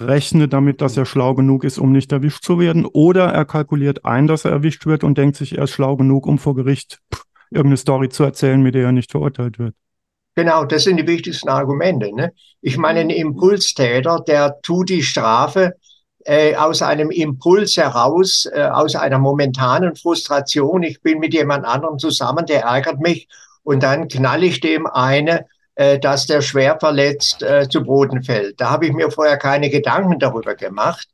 rechnet 0.00 0.52
damit, 0.52 0.80
dass 0.80 0.96
er 0.96 1.06
schlau 1.06 1.34
genug 1.34 1.64
ist, 1.64 1.78
um 1.78 1.92
nicht 1.92 2.12
erwischt 2.12 2.44
zu 2.44 2.58
werden. 2.58 2.84
Oder 2.84 3.26
er 3.26 3.44
kalkuliert 3.44 4.04
ein, 4.04 4.26
dass 4.26 4.44
er 4.44 4.50
erwischt 4.50 4.86
wird 4.86 5.04
und 5.04 5.18
denkt 5.18 5.36
sich, 5.36 5.56
er 5.56 5.64
ist 5.64 5.70
schlau 5.70 5.96
genug, 5.96 6.26
um 6.26 6.38
vor 6.38 6.54
Gericht 6.54 7.00
pff, 7.12 7.24
irgendeine 7.50 7.76
Story 7.78 8.08
zu 8.08 8.24
erzählen, 8.24 8.62
mit 8.62 8.74
der 8.74 8.84
er 8.84 8.92
nicht 8.92 9.10
verurteilt 9.10 9.58
wird. 9.58 9.74
Genau, 10.34 10.66
das 10.66 10.84
sind 10.84 10.98
die 10.98 11.06
wichtigsten 11.06 11.48
Argumente. 11.48 12.14
Ne? 12.14 12.32
Ich 12.60 12.76
meine, 12.76 13.00
ein 13.00 13.08
Impulstäter, 13.08 14.22
der 14.26 14.60
tut 14.60 14.90
die 14.90 15.02
Strafe 15.02 15.76
äh, 16.26 16.56
aus 16.56 16.82
einem 16.82 17.10
Impuls 17.10 17.76
heraus, 17.76 18.48
äh, 18.52 18.62
aus 18.62 18.96
einer 18.96 19.18
momentanen 19.18 19.94
Frustration, 19.94 20.82
ich 20.82 21.00
bin 21.00 21.20
mit 21.20 21.32
jemand 21.32 21.64
anderem 21.64 21.98
zusammen, 21.98 22.46
der 22.46 22.62
ärgert 22.62 23.00
mich 23.00 23.28
und 23.62 23.82
dann 23.82 24.08
knall 24.08 24.42
ich 24.42 24.60
dem 24.60 24.86
eine, 24.86 25.46
äh, 25.76 25.98
dass 25.98 26.26
der 26.26 26.42
schwer 26.42 26.78
verletzt 26.80 27.42
äh, 27.42 27.68
zu 27.68 27.84
Boden 27.84 28.24
fällt. 28.24 28.60
Da 28.60 28.70
habe 28.70 28.86
ich 28.86 28.92
mir 28.92 29.10
vorher 29.10 29.36
keine 29.36 29.70
Gedanken 29.70 30.18
darüber 30.18 30.56
gemacht. 30.56 31.08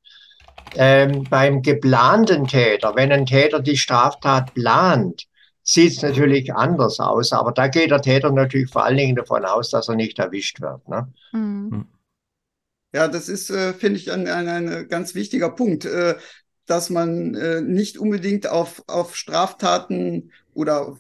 Ähm, 0.77 1.25
beim 1.29 1.61
geplanten 1.61 2.47
Täter, 2.47 2.95
wenn 2.97 3.13
ein 3.13 3.27
Täter 3.27 3.61
die 3.61 3.77
Straftat 3.77 4.55
plant, 4.55 5.27
sieht 5.63 5.93
es 5.93 6.03
natürlich 6.03 6.55
anders 6.55 6.99
aus, 6.99 7.33
aber 7.33 7.53
da 7.53 7.69
geht 7.69 7.91
der 7.91 8.01
Täter 8.01 8.33
natürlich 8.33 8.71
vor 8.71 8.85
allen 8.85 8.97
Dingen 8.97 9.17
davon 9.17 9.45
aus, 9.45 9.69
dass 9.69 9.89
er 9.89 9.95
nicht 9.95 10.19
erwischt 10.19 10.63
wird. 10.63 10.89
Ne? 10.89 11.09
Mhm. 11.33 11.87
Hm. 12.93 12.99
Ja, 12.99 13.09
das 13.09 13.29
ist, 13.29 13.51
äh, 13.51 13.73
finde 13.73 13.99
ich, 13.99 14.13
ein, 14.13 14.27
ein, 14.27 14.49
ein 14.49 14.89
ganz 14.89 15.15
wichtiger 15.15 15.51
Punkt, 15.51 15.85
äh, 15.85 16.17
dass 16.67 16.91
man 16.91 17.35
äh, 17.35 17.61
nicht 17.61 17.99
unbedingt 17.99 18.47
auf, 18.47 18.83
auf 18.87 19.17
Straftaten 19.17 20.31
oder 20.55 20.97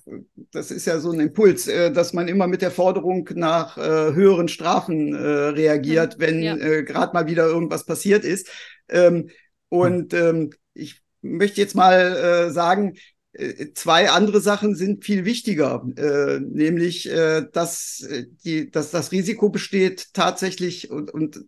das 0.51 0.71
ist 0.71 0.87
ja 0.87 0.99
so 0.99 1.13
ein 1.13 1.21
Impuls, 1.21 1.69
äh, 1.69 1.93
dass 1.93 2.13
man 2.13 2.29
immer 2.29 2.47
mit 2.47 2.63
der 2.63 2.71
Forderung 2.71 3.29
nach 3.35 3.79
äh, 3.79 4.15
höheren 4.15 4.49
Strafen 4.49 5.15
äh, 5.15 5.19
reagiert, 5.19 6.19
mhm, 6.19 6.21
wenn 6.23 6.43
ja. 6.43 6.57
äh, 6.57 6.83
gerade 6.83 7.13
mal 7.13 7.27
wieder 7.27 7.47
irgendwas 7.47 7.85
passiert 7.85 8.25
ist. 8.25 8.49
Ähm, 8.89 9.31
und 9.69 10.15
ähm, 10.15 10.51
ich 10.75 11.01
möchte 11.21 11.61
jetzt 11.61 11.75
mal 11.75 12.17
äh, 12.17 12.51
sagen, 12.51 12.95
äh, 13.33 13.73
zwei 13.75 14.11
andere 14.11 14.41
Sachen 14.41 14.75
sind 14.75 15.05
viel 15.05 15.25
wichtiger, 15.25 15.87
äh, 15.97 16.41
nämlich 16.41 17.09
äh, 17.11 17.47
dass, 17.53 18.01
äh, 18.03 18.27
die, 18.45 18.71
dass 18.71 18.91
das 18.91 19.13
Risiko 19.13 19.49
besteht 19.49 20.13
tatsächlich 20.13 20.91
und, 20.91 21.11
und 21.11 21.41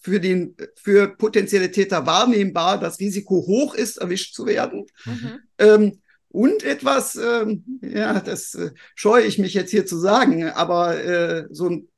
für 0.00 0.20
den 0.20 0.56
für 0.76 1.08
potenzielle 1.08 1.70
Täter 1.70 2.06
wahrnehmbar 2.06 2.78
das 2.78 2.98
Risiko 3.00 3.36
hoch 3.46 3.74
ist, 3.74 3.98
erwischt 3.98 4.34
zu 4.34 4.46
werden. 4.46 4.86
Mhm. 5.04 5.38
Ähm, 5.58 5.98
und 6.30 6.62
etwas, 6.62 7.16
ähm, 7.16 7.64
ja, 7.80 8.20
das 8.20 8.54
äh, 8.54 8.70
scheue 8.94 9.24
ich 9.24 9.38
mich 9.38 9.54
jetzt 9.54 9.70
hier 9.70 9.86
zu 9.86 9.98
sagen, 9.98 10.44
aber 10.44 11.02
äh, 11.02 11.46
so 11.50 11.68
ein 11.68 11.88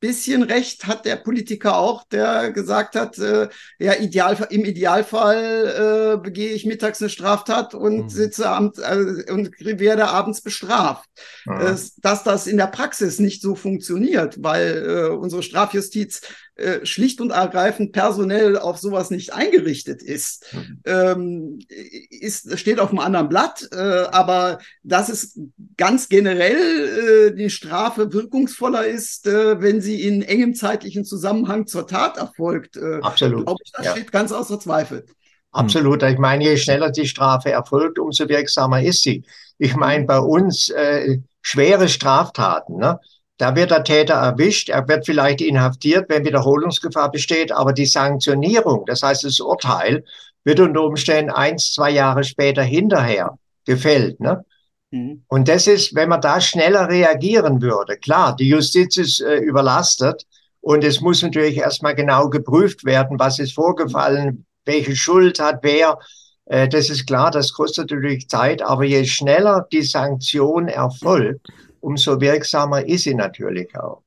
bisschen 0.00 0.42
Recht 0.42 0.86
hat 0.86 1.04
der 1.04 1.16
Politiker 1.16 1.76
auch, 1.76 2.04
der 2.04 2.52
gesagt 2.52 2.96
hat, 2.96 3.18
äh, 3.18 3.48
ja, 3.78 3.94
ideal, 3.94 4.46
im 4.48 4.64
Idealfall 4.64 6.14
äh, 6.14 6.22
begehe 6.22 6.52
ich 6.52 6.64
mittags 6.64 7.02
eine 7.02 7.10
Straftat 7.10 7.74
und 7.74 8.04
mhm. 8.04 8.08
sitze 8.08 8.48
abends 8.48 8.78
äh, 8.78 9.30
und 9.30 9.52
werde 9.60 10.08
abends 10.08 10.40
bestraft. 10.40 11.08
Mhm. 11.44 11.58
Dass, 11.58 11.94
dass 11.96 12.24
das 12.24 12.46
in 12.46 12.56
der 12.56 12.68
Praxis 12.68 13.18
nicht 13.18 13.42
so 13.42 13.54
funktioniert, 13.54 14.42
weil 14.42 14.86
äh, 14.86 15.08
unsere 15.10 15.42
Strafjustiz 15.42 16.22
äh, 16.60 16.86
schlicht 16.86 17.20
und 17.20 17.30
ergreifend 17.30 17.92
personell 17.92 18.58
auf 18.58 18.78
sowas 18.78 19.10
nicht 19.10 19.32
eingerichtet 19.32 20.02
ist, 20.02 20.46
mhm. 20.52 20.80
ähm, 20.84 21.58
ist 21.68 22.58
steht 22.58 22.80
auf 22.80 22.90
einem 22.90 22.98
anderen 22.98 23.28
Blatt. 23.28 23.68
Äh, 23.72 23.76
aber 23.76 24.58
dass 24.82 25.08
es 25.08 25.38
ganz 25.76 26.08
generell 26.08 27.30
äh, 27.30 27.34
die 27.34 27.50
Strafe 27.50 28.12
wirkungsvoller 28.12 28.86
ist, 28.86 29.26
äh, 29.26 29.60
wenn 29.60 29.80
sie 29.80 30.02
in 30.02 30.22
engem 30.22 30.54
zeitlichen 30.54 31.04
Zusammenhang 31.04 31.66
zur 31.66 31.86
Tat 31.86 32.16
erfolgt, 32.16 32.76
äh, 32.76 33.00
Absolut. 33.02 33.46
glaube 33.46 33.60
ich, 33.64 33.72
das 33.72 33.86
ja. 33.86 33.92
steht 33.92 34.12
ganz 34.12 34.32
außer 34.32 34.60
Zweifel. 34.60 35.06
Absolut. 35.52 36.02
Ich 36.02 36.18
meine, 36.18 36.44
je 36.44 36.56
schneller 36.56 36.90
die 36.90 37.06
Strafe 37.06 37.50
erfolgt, 37.50 37.98
umso 37.98 38.28
wirksamer 38.28 38.82
ist 38.82 39.02
sie. 39.02 39.24
Ich 39.58 39.74
meine, 39.74 40.04
bei 40.04 40.18
uns 40.18 40.68
äh, 40.70 41.18
schwere 41.42 41.88
Straftaten, 41.88 42.76
ne? 42.76 43.00
Da 43.40 43.56
wird 43.56 43.70
der 43.70 43.84
Täter 43.84 44.16
erwischt, 44.16 44.68
er 44.68 44.86
wird 44.86 45.06
vielleicht 45.06 45.40
inhaftiert, 45.40 46.10
wenn 46.10 46.26
Wiederholungsgefahr 46.26 47.10
besteht, 47.10 47.52
aber 47.52 47.72
die 47.72 47.86
Sanktionierung, 47.86 48.84
das 48.84 49.02
heißt 49.02 49.24
das 49.24 49.40
Urteil, 49.40 50.04
wird 50.44 50.60
unter 50.60 50.82
Umständen 50.82 51.30
eins, 51.30 51.72
zwei 51.72 51.88
Jahre 51.88 52.22
später 52.22 52.62
hinterher 52.62 53.38
gefällt. 53.64 54.20
Ne? 54.20 54.44
Mhm. 54.90 55.24
Und 55.26 55.48
das 55.48 55.66
ist, 55.66 55.94
wenn 55.94 56.10
man 56.10 56.20
da 56.20 56.38
schneller 56.42 56.90
reagieren 56.90 57.62
würde, 57.62 57.96
klar, 57.96 58.36
die 58.36 58.50
Justiz 58.50 58.98
ist 58.98 59.22
äh, 59.22 59.36
überlastet 59.36 60.26
und 60.60 60.84
es 60.84 61.00
muss 61.00 61.22
natürlich 61.22 61.56
erstmal 61.56 61.94
genau 61.94 62.28
geprüft 62.28 62.84
werden, 62.84 63.18
was 63.18 63.38
ist 63.38 63.54
vorgefallen, 63.54 64.44
welche 64.66 64.94
Schuld 64.94 65.40
hat 65.40 65.60
wer. 65.62 65.98
Äh, 66.44 66.68
das 66.68 66.90
ist 66.90 67.06
klar, 67.06 67.30
das 67.30 67.54
kostet 67.54 67.90
natürlich 67.90 68.28
Zeit, 68.28 68.60
aber 68.60 68.84
je 68.84 69.06
schneller 69.06 69.66
die 69.72 69.82
Sanktion 69.82 70.68
erfolgt, 70.68 71.48
umso 71.80 72.20
wirksamer 72.20 72.86
ist 72.86 73.04
sie 73.04 73.14
natürlich 73.14 73.74
auch. 73.76 74.02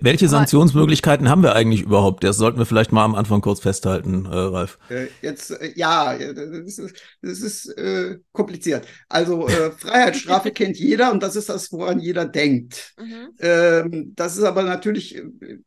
Welche 0.00 0.30
Sanktionsmöglichkeiten 0.30 1.28
haben 1.28 1.42
wir 1.42 1.54
eigentlich 1.54 1.82
überhaupt? 1.82 2.24
Das 2.24 2.38
sollten 2.38 2.56
wir 2.56 2.64
vielleicht 2.64 2.90
mal 2.90 3.04
am 3.04 3.14
Anfang 3.14 3.42
kurz 3.42 3.60
festhalten, 3.60 4.24
äh, 4.24 4.34
Ralf. 4.34 4.78
Äh, 4.88 5.08
jetzt, 5.20 5.50
äh, 5.50 5.72
ja, 5.76 6.16
das 6.16 6.78
ist, 6.78 6.96
das 7.20 7.40
ist 7.40 7.66
äh, 7.76 8.16
kompliziert. 8.32 8.86
Also 9.10 9.46
äh, 9.46 9.72
Freiheitsstrafe 9.72 10.52
kennt 10.52 10.78
jeder 10.78 11.12
und 11.12 11.22
das 11.22 11.36
ist 11.36 11.50
das, 11.50 11.70
woran 11.70 12.00
jeder 12.00 12.24
denkt. 12.24 12.94
Mhm. 12.98 13.28
Ähm, 13.40 14.12
das 14.16 14.38
ist 14.38 14.44
aber 14.44 14.62
natürlich 14.62 15.16
äh, 15.16 15.24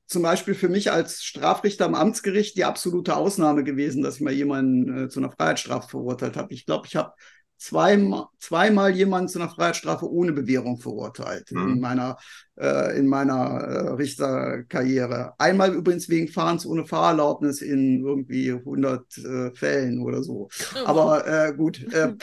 zum 0.07 0.23
Beispiel 0.23 0.55
für 0.55 0.69
mich 0.69 0.91
als 0.91 1.23
Strafrichter 1.23 1.85
am 1.85 1.93
Amtsgericht 1.93 2.57
die 2.57 2.65
absolute 2.65 3.15
Ausnahme 3.15 3.63
gewesen, 3.63 4.01
dass 4.01 4.15
ich 4.15 4.21
mal 4.21 4.33
jemanden 4.33 5.05
äh, 5.05 5.09
zu 5.09 5.19
einer 5.19 5.29
Freiheitsstrafe 5.29 5.89
verurteilt 5.89 6.37
habe. 6.37 6.55
Ich 6.55 6.65
glaube, 6.65 6.87
ich 6.87 6.95
habe 6.95 7.13
zweimal, 7.57 8.25
zweimal 8.39 8.95
jemanden 8.95 9.29
zu 9.29 9.39
einer 9.39 9.49
Freiheitsstrafe 9.49 10.09
ohne 10.09 10.31
Bewährung 10.31 10.79
verurteilt 10.79 11.51
mhm. 11.51 11.73
in 11.73 11.79
meiner, 11.79 12.17
äh, 12.55 12.97
in 12.97 13.07
meiner 13.07 13.35
äh, 13.35 13.89
Richterkarriere. 13.89 15.33
Einmal 15.37 15.73
übrigens 15.73 16.09
wegen 16.09 16.27
Fahrens 16.27 16.65
ohne 16.65 16.85
Fahrerlaubnis 16.85 17.61
in 17.61 18.05
irgendwie 18.05 18.51
100 18.51 19.17
äh, 19.17 19.51
Fällen 19.55 20.01
oder 20.01 20.23
so. 20.23 20.49
Mhm. 20.73 20.85
Aber 20.85 21.27
äh, 21.27 21.53
gut, 21.53 21.83
äh, 21.93 22.13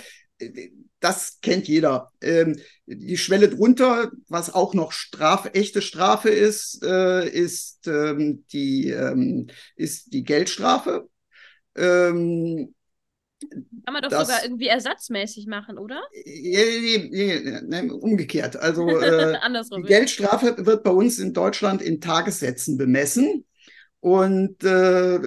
das 1.00 1.38
kennt 1.42 1.68
jeder. 1.68 2.12
Ähm, 2.22 2.58
die 2.86 3.18
Schwelle 3.18 3.50
drunter, 3.50 4.10
was 4.28 4.52
auch 4.52 4.72
noch 4.72 4.92
Straf, 4.92 5.50
echte 5.52 5.82
Strafe 5.82 6.30
ist, 6.30 6.82
äh, 6.82 7.28
ist, 7.28 7.86
ähm, 7.86 8.44
die, 8.52 8.88
ähm, 8.88 9.48
ist 9.76 10.14
die 10.14 10.24
Geldstrafe. 10.24 11.08
Ähm, 11.76 12.74
kann 13.84 13.92
man 13.92 14.02
doch 14.02 14.10
das, 14.10 14.28
sogar 14.28 14.44
irgendwie 14.44 14.68
ersatzmäßig 14.68 15.46
machen, 15.46 15.78
oder? 15.78 16.02
Nee, 16.24 17.90
umgekehrt. 17.90 18.56
Also 18.56 18.88
äh, 19.00 19.36
die 19.76 19.82
Geldstrafe 19.82 20.66
wird 20.66 20.82
bei 20.82 20.90
uns 20.90 21.18
in 21.18 21.32
Deutschland 21.32 21.82
in 21.82 22.00
Tagessätzen 22.00 22.78
bemessen. 22.78 23.44
Und 24.00 24.62
äh, 24.64 25.18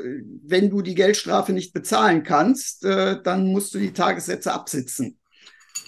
wenn 0.43 0.69
du 0.69 0.81
die 0.81 0.93
Geldstrafe 0.93 1.51
nicht 1.51 1.73
bezahlen 1.73 2.23
kannst, 2.23 2.85
äh, 2.85 3.21
dann 3.23 3.47
musst 3.47 3.73
du 3.73 3.79
die 3.79 3.93
Tagessätze 3.93 4.53
absitzen. 4.53 5.17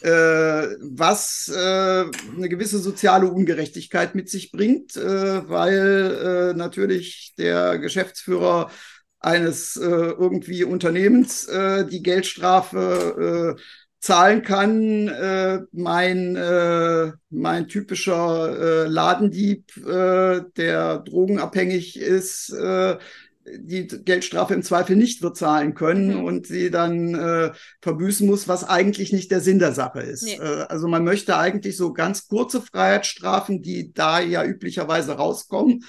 Äh, 0.02 0.78
was 0.80 1.52
äh, 1.54 1.60
eine 1.60 2.48
gewisse 2.48 2.80
soziale 2.80 3.30
Ungerechtigkeit 3.30 4.16
mit 4.16 4.30
sich 4.30 4.52
bringt, 4.52 4.96
äh, 4.96 5.50
weil 5.50 6.54
natürlich 6.56 7.34
der 7.38 7.78
Geschäftsführer 7.80 8.72
eines 9.20 9.76
äh, 9.76 9.86
irgendwie 9.86 10.64
Unternehmens 10.64 11.46
äh, 11.46 11.86
die 11.86 12.02
Geldstrafe 12.02 13.56
äh, 13.58 13.62
zahlen 14.00 14.42
kann. 14.44 15.08
Äh, 15.08 15.60
mein, 15.72 16.36
äh, 16.36 17.12
mein 17.30 17.68
typischer 17.68 18.86
äh, 18.86 18.88
Ladendieb, 18.88 19.76
äh, 19.78 20.42
der 20.56 21.00
drogenabhängig 21.00 22.00
ist, 22.00 22.50
äh, 22.52 22.98
die 23.58 23.88
Geldstrafe 23.88 24.54
im 24.54 24.64
Zweifel 24.64 24.96
nicht 24.96 25.22
wird 25.22 25.38
zahlen 25.38 25.74
können 25.74 26.20
mhm. 26.20 26.24
und 26.24 26.48
sie 26.48 26.70
dann 26.70 27.16
äh, 27.16 27.52
verbüßen 27.82 28.28
muss, 28.28 28.48
was 28.48 28.64
eigentlich 28.64 29.12
nicht 29.12 29.32
der 29.32 29.42
Sinn 29.42 29.60
der 29.60 29.74
Sache 29.74 30.02
ist. 30.02 30.24
Nee. 30.24 30.36
Äh, 30.36 30.66
also 30.70 30.88
man 30.88 31.04
möchte 31.04 31.38
eigentlich 31.38 31.76
so 31.76 31.94
ganz 31.94 32.28
kurze 32.28 32.62
Freiheitsstrafen, 32.62 33.62
die 33.62 33.92
da 33.94 34.20
ja 34.20 34.44
üblicherweise 34.44 35.14
rauskommen, 35.14 35.84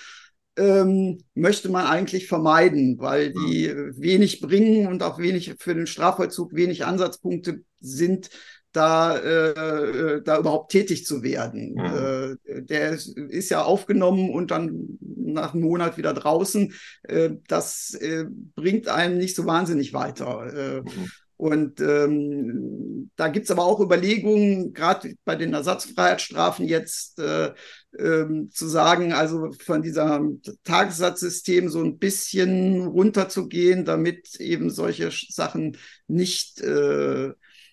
ähm, 0.57 1.23
möchte 1.35 1.69
man 1.69 1.87
eigentlich 1.87 2.27
vermeiden, 2.27 2.99
weil 2.99 3.33
die 3.33 3.73
wenig 3.97 4.41
bringen 4.41 4.89
und 4.89 5.03
auch 5.03 5.19
wenig 5.19 5.55
für 5.59 5.75
den 5.75 5.87
Strafvollzug 5.87 6.55
wenig 6.55 6.85
Ansatzpunkte 6.85 7.63
sind, 7.81 8.31
da, 8.73 9.17
äh, 9.17 9.51
äh, 9.51 10.23
da 10.23 10.39
überhaupt 10.39 10.71
tätig 10.71 11.05
zu 11.05 11.23
werden. 11.23 11.75
Mhm. 11.75 12.39
Äh, 12.49 12.63
der 12.63 12.91
ist, 12.91 13.17
ist, 13.17 13.51
ja 13.51 13.63
aufgenommen 13.63 14.31
und 14.31 14.51
dann 14.51 14.99
nach 15.01 15.55
einem 15.55 15.65
Monat 15.65 15.99
wieder 15.99 16.15
draußen. 16.15 16.73
Äh, 17.03 17.31
das 17.49 17.95
äh, 17.95 18.27
bringt 18.55 18.89
einem 18.89 19.19
nicht 19.19 19.35
so 19.35 19.47
wahnsinnig 19.47 19.93
weiter. 19.93 20.53
Äh, 20.55 20.81
mhm. 20.83 21.11
Und 21.41 21.81
ähm, 21.81 23.11
da 23.17 23.29
gibt's 23.29 23.51
aber 23.51 23.65
auch 23.65 23.81
Überlegungen, 23.81 24.75
gerade 24.75 25.15
bei 25.25 25.37
den 25.37 25.55
Ersatzfreiheitsstrafen 25.55 26.69
jetzt 26.69 27.19
äh, 27.19 27.55
ähm, 27.99 28.51
zu 28.51 28.69
sagen, 28.69 29.15
also 29.15 29.51
von 29.53 29.81
diesem 29.81 30.43
Tagessatzsystem 30.65 31.71
so 31.71 31.83
ein 31.83 31.99
bisschen 31.99 32.89
runterzugehen, 32.89 33.87
damit 33.87 34.35
eben 34.39 34.69
solche 34.69 35.11
Sachen 35.31 35.79
nicht 36.09 36.61
äh, 36.61 37.31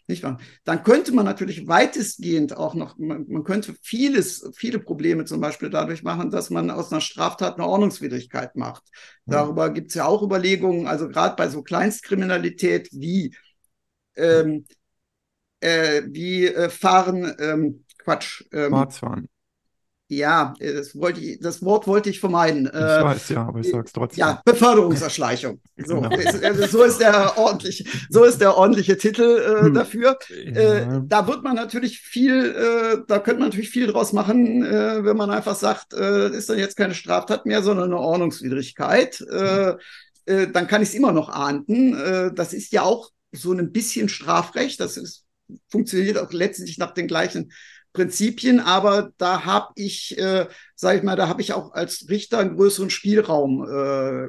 nicht 0.10 0.24
wahr? 0.24 0.38
Dann 0.64 0.86
könnte 0.86 1.12
man 1.12 1.26
natürlich 1.26 1.68
weitestgehend 1.68 2.56
auch 2.56 2.74
noch, 2.74 2.98
man, 2.98 3.26
man, 3.28 3.44
könnte 3.44 3.76
vieles, 3.82 4.50
viele 4.56 4.80
Probleme 4.80 5.26
zum 5.26 5.42
Beispiel 5.42 5.70
dadurch 5.70 6.02
machen, 6.04 6.32
dass 6.32 6.50
man 6.50 6.72
aus 6.72 6.94
einer 6.94 7.02
Straftat 7.02 7.56
eine 7.56 7.68
Ordnungswidrigkeit 7.68 8.56
macht. 8.56 8.84
Darüber 9.26 9.70
gibt 9.72 9.90
es 9.90 9.96
ja 9.96 10.06
auch 10.06 10.24
Überlegungen, 10.24 10.88
also 10.88 11.10
gerade 11.10 11.36
bei 11.36 11.50
so 11.50 11.62
Kleinstkriminalität 11.62 12.88
wie 12.94 13.36
ähm, 14.18 14.66
äh, 15.60 16.04
wie 16.08 16.48
äh, 16.48 16.70
fahren, 16.70 17.36
ähm, 17.40 17.86
Quatsch. 17.98 18.44
Ähm, 18.52 18.70
Schwarzfahren. 18.70 19.30
Ja, 20.10 20.54
das, 20.60 20.98
wollte 20.98 21.20
ich, 21.20 21.40
das 21.42 21.62
Wort 21.62 21.86
wollte 21.86 22.10
ich 22.10 22.22
vermeiden. 22.22 22.66
Ich 22.66 22.74
äh, 22.74 23.04
weiß, 23.04 23.28
ja, 23.30 23.46
aber 23.46 23.60
ich 23.60 23.70
sag's 23.70 23.92
trotzdem. 23.92 24.22
Ja, 24.22 24.42
Beförderungserschleichung. 24.46 25.60
So, 25.86 26.02
genau. 26.02 26.16
ist, 26.16 26.44
also 26.44 26.66
so, 26.66 26.84
ist 26.84 27.00
der 27.02 27.38
ordentliche, 27.38 27.84
so 28.10 28.24
ist 28.24 28.40
der 28.40 28.56
ordentliche 28.56 28.98
Titel 28.98 29.22
äh, 29.22 29.66
hm. 29.66 29.74
dafür. 29.74 30.18
Ja. 30.46 30.74
Äh, 30.74 31.02
da 31.04 31.28
wird 31.28 31.44
man 31.44 31.56
natürlich 31.56 32.00
viel, 32.00 32.56
äh, 32.56 33.04
da 33.06 33.20
könnte 33.20 33.42
man 33.42 33.50
natürlich 33.50 33.70
viel 33.70 33.88
draus 33.88 34.14
machen, 34.14 34.64
äh, 34.64 35.04
wenn 35.04 35.18
man 35.18 35.30
einfach 35.30 35.56
sagt, 35.56 35.94
äh, 35.94 36.30
ist 36.30 36.50
dann 36.50 36.58
jetzt 36.58 36.78
keine 36.78 36.96
Straftat 36.96 37.46
mehr, 37.46 37.62
sondern 37.62 37.92
eine 37.92 38.00
Ordnungswidrigkeit. 38.00 39.22
Äh, 39.30 39.76
äh, 40.26 40.48
dann 40.48 40.68
kann 40.68 40.82
ich 40.82 40.90
es 40.90 40.96
immer 40.96 41.12
noch 41.12 41.30
ahnden. 41.30 41.98
Äh, 41.98 42.34
das 42.34 42.54
ist 42.54 42.72
ja 42.72 42.84
auch 42.84 43.12
so 43.42 43.54
ein 43.54 43.72
bisschen 43.72 44.10
Strafrecht. 44.10 44.80
Das 44.80 44.98
ist, 44.98 45.26
funktioniert 45.70 46.18
auch 46.18 46.32
letztlich 46.32 46.78
nach 46.78 46.94
den 46.94 47.08
gleichen 47.08 47.52
Prinzipien, 47.94 48.60
aber 48.60 49.12
da 49.18 49.46
habe 49.46 49.72
ich, 49.76 50.18
äh, 50.18 50.48
sage 50.76 51.00
ich 51.00 51.04
mal, 51.04 51.16
da 51.16 51.28
habe 51.28 51.42
ich 51.42 51.54
auch 51.54 51.72
als 51.72 52.08
Richter 52.10 52.40
einen 52.40 52.56
größeren 52.56 52.90
Spielraum 52.90 53.64
äh, 53.64 54.28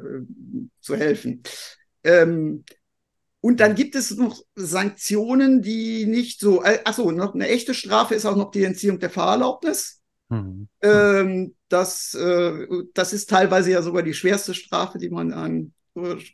zu 0.81 0.95
helfen. 0.95 1.43
Ähm, 2.03 2.63
und 3.41 3.59
dann 3.59 3.75
gibt 3.75 3.95
es 3.95 4.15
noch 4.17 4.41
Sanktionen, 4.55 5.61
die 5.61 6.05
nicht 6.05 6.39
so, 6.41 6.63
äh, 6.63 6.79
achso, 6.83 7.11
noch 7.11 7.33
eine 7.33 7.47
echte 7.47 7.73
Strafe 7.73 8.15
ist 8.15 8.25
auch 8.25 8.35
noch 8.35 8.51
die 8.51 8.63
Entziehung 8.63 8.99
der 8.99 9.09
Fahrerlaubnis. 9.09 10.01
Mhm. 10.29 10.67
Ähm, 10.81 11.55
das, 11.69 12.13
äh, 12.15 12.67
das 12.93 13.13
ist 13.13 13.29
teilweise 13.29 13.71
ja 13.71 13.81
sogar 13.81 14.03
die 14.03 14.13
schwerste 14.13 14.53
Strafe, 14.53 14.97
die 14.97 15.09
man 15.09 15.31
an 15.31 15.73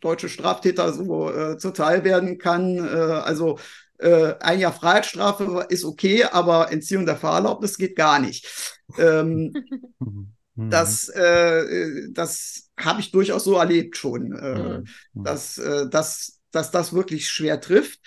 deutsche 0.01 0.29
Straftäter 0.29 0.93
so 0.93 1.31
äh, 1.31 1.57
zuteil 1.57 2.03
werden 2.03 2.37
kann. 2.37 2.77
Äh, 2.77 2.81
also 2.89 3.57
äh, 3.97 4.33
ein 4.39 4.59
Jahr 4.59 4.73
Freiheitsstrafe 4.73 5.67
ist 5.69 5.85
okay, 5.85 6.23
aber 6.23 6.71
Entziehung 6.71 7.05
der 7.05 7.15
Fahrerlaubnis 7.15 7.77
geht 7.77 7.95
gar 7.95 8.19
nicht. 8.19 8.77
Ähm, 8.97 9.53
mhm. 9.99 10.69
das 10.69 11.09
äh, 11.09 12.09
das 12.11 12.65
habe 12.77 12.99
ich 12.99 13.11
durchaus 13.11 13.43
so 13.43 13.55
erlebt 13.55 13.97
schon, 13.97 14.33
äh, 14.33 14.79
mhm. 14.79 15.23
dass, 15.23 15.57
äh, 15.57 15.89
dass, 15.89 16.39
dass 16.51 16.71
das 16.71 16.93
wirklich 16.93 17.27
schwer 17.29 17.61
trifft. 17.61 17.99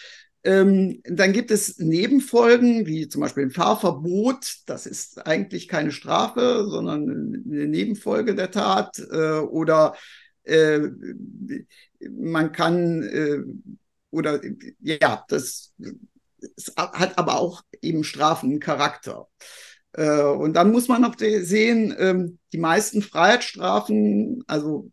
Ähm, 0.44 1.00
dann 1.04 1.32
gibt 1.32 1.50
es 1.50 1.78
Nebenfolgen, 1.78 2.86
wie 2.86 3.08
zum 3.08 3.22
Beispiel 3.22 3.44
ein 3.44 3.50
Fahrverbot. 3.50 4.58
Das 4.66 4.86
ist 4.86 5.26
eigentlich 5.26 5.68
keine 5.68 5.90
Strafe, 5.90 6.66
sondern 6.68 7.44
eine 7.50 7.66
Nebenfolge 7.66 8.34
der 8.34 8.50
Tat. 8.50 8.98
Äh, 9.10 9.40
oder 9.40 9.94
äh, 10.48 10.90
man 12.10 12.52
kann 12.52 13.02
äh, 13.02 13.42
oder 14.10 14.40
ja, 14.80 15.24
das, 15.28 15.74
hat 16.76 17.18
aber 17.18 17.38
auch 17.38 17.62
eben 17.82 18.04
strafenden 18.04 18.60
Charakter. 18.60 19.28
Äh, 19.92 20.22
und 20.22 20.54
dann 20.54 20.72
muss 20.72 20.88
man 20.88 21.02
noch 21.02 21.16
sehen, 21.18 21.94
ähm, 21.98 22.38
die 22.52 22.58
meisten 22.58 23.02
Freiheitsstrafen, 23.02 24.44
also 24.46 24.90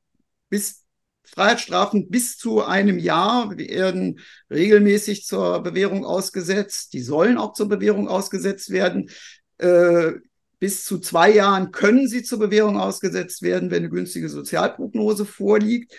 bis 0.50 0.84
Freiheitsstrafen 1.24 2.10
bis 2.10 2.38
zu 2.38 2.63
einem 2.63 3.00
Jahr 3.00 3.58
werden 3.58 4.20
regelmäßig 4.50 5.26
zur 5.26 5.62
Bewährung 5.63 6.06
ausgesetzt. 6.06 6.94
Die 6.94 7.02
sollen 7.02 7.38
auch 7.38 7.54
zur 7.54 7.68
Bewährung 7.68 8.08
ausgesetzt 8.08 8.70
werden. 8.70 9.10
Äh, 9.58 10.13
bis 10.65 10.84
zu 10.84 10.97
zwei 10.97 11.32
Jahren 11.32 11.71
können 11.71 12.08
sie 12.08 12.23
zur 12.23 12.39
Bewährung 12.39 12.80
ausgesetzt 12.80 13.43
werden, 13.43 13.69
wenn 13.69 13.84
eine 13.84 13.91
günstige 13.91 14.30
Sozialprognose 14.30 15.23
vorliegt. 15.23 15.93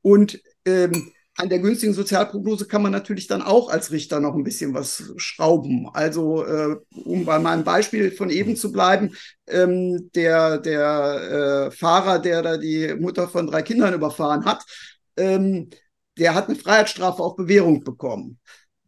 Und 0.00 0.40
ähm, 0.64 1.10
an 1.34 1.48
der 1.48 1.58
günstigen 1.58 1.92
Sozialprognose 1.92 2.68
kann 2.68 2.82
man 2.82 2.92
natürlich 2.92 3.26
dann 3.26 3.42
auch 3.42 3.68
als 3.68 3.90
Richter 3.90 4.20
noch 4.20 4.36
ein 4.36 4.44
bisschen 4.44 4.74
was 4.74 5.12
schrauben. 5.16 5.88
Also, 5.92 6.46
äh, 6.46 6.76
um 7.04 7.24
bei 7.24 7.40
meinem 7.40 7.64
Beispiel 7.64 8.12
von 8.12 8.30
eben 8.30 8.54
zu 8.54 8.70
bleiben, 8.70 9.16
ähm, 9.48 10.08
der, 10.14 10.58
der 10.58 11.66
äh, 11.66 11.70
Fahrer, 11.72 12.20
der 12.20 12.42
da 12.42 12.58
die 12.58 12.94
Mutter 12.94 13.26
von 13.26 13.48
drei 13.48 13.62
Kindern 13.62 13.92
überfahren 13.92 14.44
hat, 14.44 14.62
ähm, 15.16 15.68
der 16.16 16.36
hat 16.36 16.46
eine 16.46 16.56
Freiheitsstrafe 16.56 17.20
auf 17.20 17.34
Bewährung 17.34 17.82
bekommen. 17.82 18.38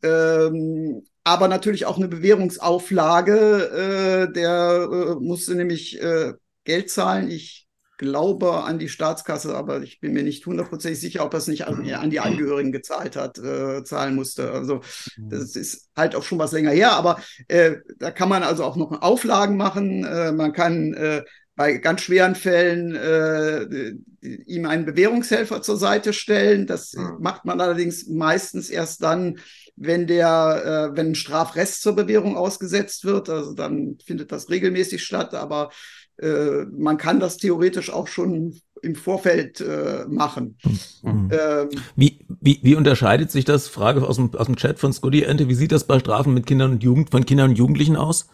Ähm, 0.00 1.02
aber 1.24 1.48
natürlich 1.48 1.86
auch 1.86 1.96
eine 1.96 2.08
Bewährungsauflage. 2.08 4.28
Äh, 4.28 4.32
der 4.32 4.88
äh, 4.90 5.24
musste 5.24 5.54
nämlich 5.54 6.00
äh, 6.00 6.34
Geld 6.64 6.90
zahlen. 6.90 7.30
Ich 7.30 7.66
glaube 7.96 8.64
an 8.64 8.78
die 8.78 8.88
Staatskasse, 8.88 9.54
aber 9.54 9.82
ich 9.82 10.00
bin 10.00 10.12
mir 10.12 10.22
nicht 10.22 10.44
hundertprozentig 10.44 11.00
sicher, 11.00 11.24
ob 11.24 11.32
er 11.32 11.38
es 11.38 11.46
nicht 11.46 11.66
an, 11.66 11.88
an, 11.92 12.10
die 12.10 12.20
Angehörigen 12.20 12.72
gezahlt 12.72 13.16
hat, 13.16 13.38
äh, 13.38 13.84
zahlen 13.84 14.14
musste. 14.14 14.50
Also 14.50 14.80
mhm. 15.16 15.30
das 15.30 15.56
ist 15.56 15.90
halt 15.96 16.16
auch 16.16 16.24
schon 16.24 16.38
was 16.38 16.52
länger 16.52 16.72
her, 16.72 16.92
aber 16.92 17.20
äh, 17.48 17.76
da 17.98 18.10
kann 18.10 18.28
man 18.28 18.42
also 18.42 18.64
auch 18.64 18.76
noch 18.76 19.00
Auflagen 19.00 19.56
machen. 19.56 20.04
Äh, 20.04 20.32
man 20.32 20.52
kann 20.52 20.92
äh, 20.94 21.22
bei 21.56 21.74
ganz 21.74 22.02
schweren 22.02 22.34
Fällen 22.34 22.96
äh, 22.96 23.94
ihm 24.20 24.66
einen 24.66 24.86
Bewährungshelfer 24.86 25.62
zur 25.62 25.76
Seite 25.76 26.12
stellen. 26.12 26.66
Das 26.66 26.94
mhm. 26.94 27.18
macht 27.20 27.44
man 27.44 27.60
allerdings 27.60 28.08
meistens 28.08 28.70
erst 28.70 29.02
dann, 29.02 29.38
wenn 29.76 30.06
der, 30.06 30.90
äh, 30.92 30.96
wenn 30.96 31.08
ein 31.08 31.14
Strafrest 31.14 31.82
zur 31.82 31.96
Bewährung 31.96 32.36
ausgesetzt 32.36 33.04
wird. 33.04 33.28
Also 33.28 33.54
dann 33.54 33.98
findet 34.04 34.32
das 34.32 34.50
regelmäßig 34.50 35.02
statt, 35.02 35.34
aber 35.34 35.70
äh, 36.18 36.64
man 36.76 36.96
kann 36.96 37.20
das 37.20 37.38
theoretisch 37.38 37.90
auch 37.90 38.06
schon 38.06 38.60
im 38.82 38.94
Vorfeld 38.94 39.60
äh, 39.60 40.04
machen. 40.08 40.58
Mhm. 41.02 41.30
Ähm, 41.32 41.68
wie, 41.96 42.26
wie, 42.40 42.60
wie 42.62 42.74
unterscheidet 42.74 43.30
sich 43.30 43.44
das, 43.44 43.66
Frage 43.68 44.06
aus 44.06 44.16
dem, 44.16 44.34
aus 44.34 44.46
dem 44.46 44.56
Chat 44.56 44.78
von 44.78 44.92
Scotty 44.92 45.22
Ente, 45.22 45.48
wie 45.48 45.54
sieht 45.54 45.72
das 45.72 45.84
bei 45.84 45.98
Strafen 45.98 46.34
mit 46.34 46.46
Kindern 46.46 46.72
und 46.72 46.82
Jugend, 46.82 47.10
von 47.10 47.24
Kindern 47.24 47.50
und 47.50 47.56
Jugendlichen 47.56 47.96
aus? 47.96 48.26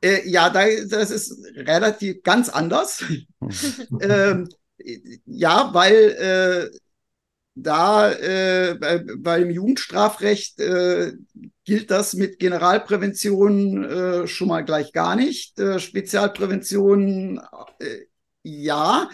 Äh, 0.00 0.28
ja, 0.28 0.48
da, 0.50 0.64
das 0.88 1.10
ist 1.10 1.36
relativ 1.56 2.22
ganz 2.22 2.48
anders. 2.48 3.04
ähm, 4.00 4.48
ja, 5.26 5.70
weil 5.72 6.70
äh, 6.72 6.78
da 7.54 8.10
äh, 8.12 8.76
bei, 8.78 9.04
beim 9.18 9.50
Jugendstrafrecht 9.50 10.60
äh, 10.60 11.12
gilt 11.64 11.90
das 11.90 12.14
mit 12.14 12.38
Generalprävention 12.38 13.84
äh, 13.84 14.26
schon 14.26 14.48
mal 14.48 14.64
gleich 14.64 14.92
gar 14.92 15.16
nicht. 15.16 15.58
Äh, 15.58 15.78
Spezialprävention 15.78 17.40
äh, 17.78 18.06
ja, 18.42 19.08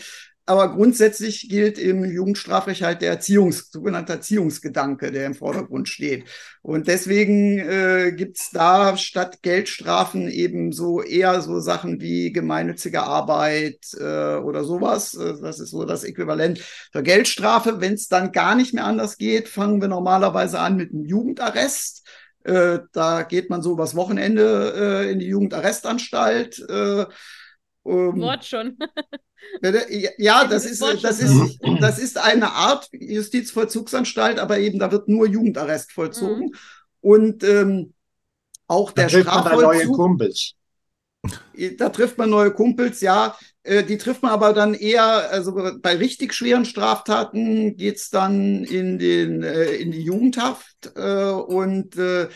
aber 0.51 0.75
grundsätzlich 0.75 1.49
gilt 1.49 1.79
im 1.79 2.05
Jugendstrafrecht 2.05 2.83
halt 2.83 3.03
der 3.03 3.11
Erziehungs, 3.11 3.71
sogenannte 3.71 4.15
Erziehungsgedanke, 4.15 5.13
der 5.13 5.27
im 5.27 5.37
Vordergrund 5.37 5.89
steht. 5.89 6.25
Und 6.61 6.89
deswegen 6.89 7.61
äh, 7.61 8.13
gibt 8.17 8.37
da 8.53 8.97
statt 8.97 9.43
Geldstrafen 9.43 10.27
eben 10.27 10.73
so 10.73 11.03
eher 11.03 11.41
so 11.41 11.61
Sachen 11.61 12.01
wie 12.01 12.33
gemeinnützige 12.33 13.05
Arbeit 13.05 13.79
äh, 13.97 14.39
oder 14.39 14.65
sowas. 14.65 15.15
Äh, 15.15 15.41
das 15.41 15.61
ist 15.61 15.71
so 15.71 15.85
das 15.85 16.03
Äquivalent 16.03 16.61
zur 16.91 17.03
Geldstrafe. 17.03 17.81
Wenn 17.81 17.95
es 17.95 18.09
dann 18.09 18.33
gar 18.33 18.57
nicht 18.57 18.75
mehr 18.75 18.87
anders 18.87 19.19
geht, 19.19 19.49
fangen 19.49 19.81
wir 19.81 19.87
normalerweise 19.87 20.59
an 20.59 20.77
mit 20.77 20.91
einem 20.91 21.05
Jugendarrest. 21.05 22.05
Äh, 22.43 22.81
da 22.93 23.23
geht 23.23 23.51
man 23.51 23.63
so 23.63 23.71
übers 23.71 23.95
Wochenende 23.95 24.73
äh, 25.07 25.13
in 25.13 25.21
die 25.21 25.29
Jugendarrestanstalt. 25.29 26.59
Äh, 26.69 27.07
um, 27.85 28.21
Wort 28.21 28.45
schon. 28.45 28.77
Ja, 30.19 30.45
das 30.45 30.65
ist, 30.65 30.83
das, 30.83 31.21
ist, 31.21 31.59
das 31.81 31.99
ist 31.99 32.19
eine 32.19 32.53
Art 32.53 32.89
Justizvollzugsanstalt, 32.93 34.39
aber 34.39 34.59
eben 34.59 34.79
da 34.79 34.93
wird 34.93 35.09
nur 35.09 35.27
Jugendarrest 35.27 35.93
vollzogen. 35.93 36.47
Mhm. 36.47 36.55
Und 37.01 37.45
ähm, 37.45 37.95
auch 38.67 38.93
da 38.93 39.07
der 39.07 39.23
Strafvollzug. 39.23 39.63
neue 39.63 39.87
Kumpels. 39.87 40.55
Da 41.79 41.91
trifft 41.91 42.17
man 42.17 42.31
neue 42.31 42.53
Kumpels, 42.53 43.01
ja. 43.01 43.37
Äh, 43.63 43.83
die 43.85 43.99
trifft 43.99 44.23
man 44.23 44.33
aber 44.33 44.53
dann 44.53 44.75
eher, 44.75 45.31
also 45.31 45.53
bei 45.81 45.97
richtig 45.97 46.33
schweren 46.33 46.65
Straftaten 46.65 47.77
geht's 47.77 48.11
dann 48.11 48.65
in, 48.65 48.99
den, 48.99 49.43
äh, 49.43 49.73
in 49.75 49.91
die 49.91 50.03
Jugendhaft 50.03 50.93
äh, 50.95 51.31
und 51.31 51.97
äh, 51.97 52.29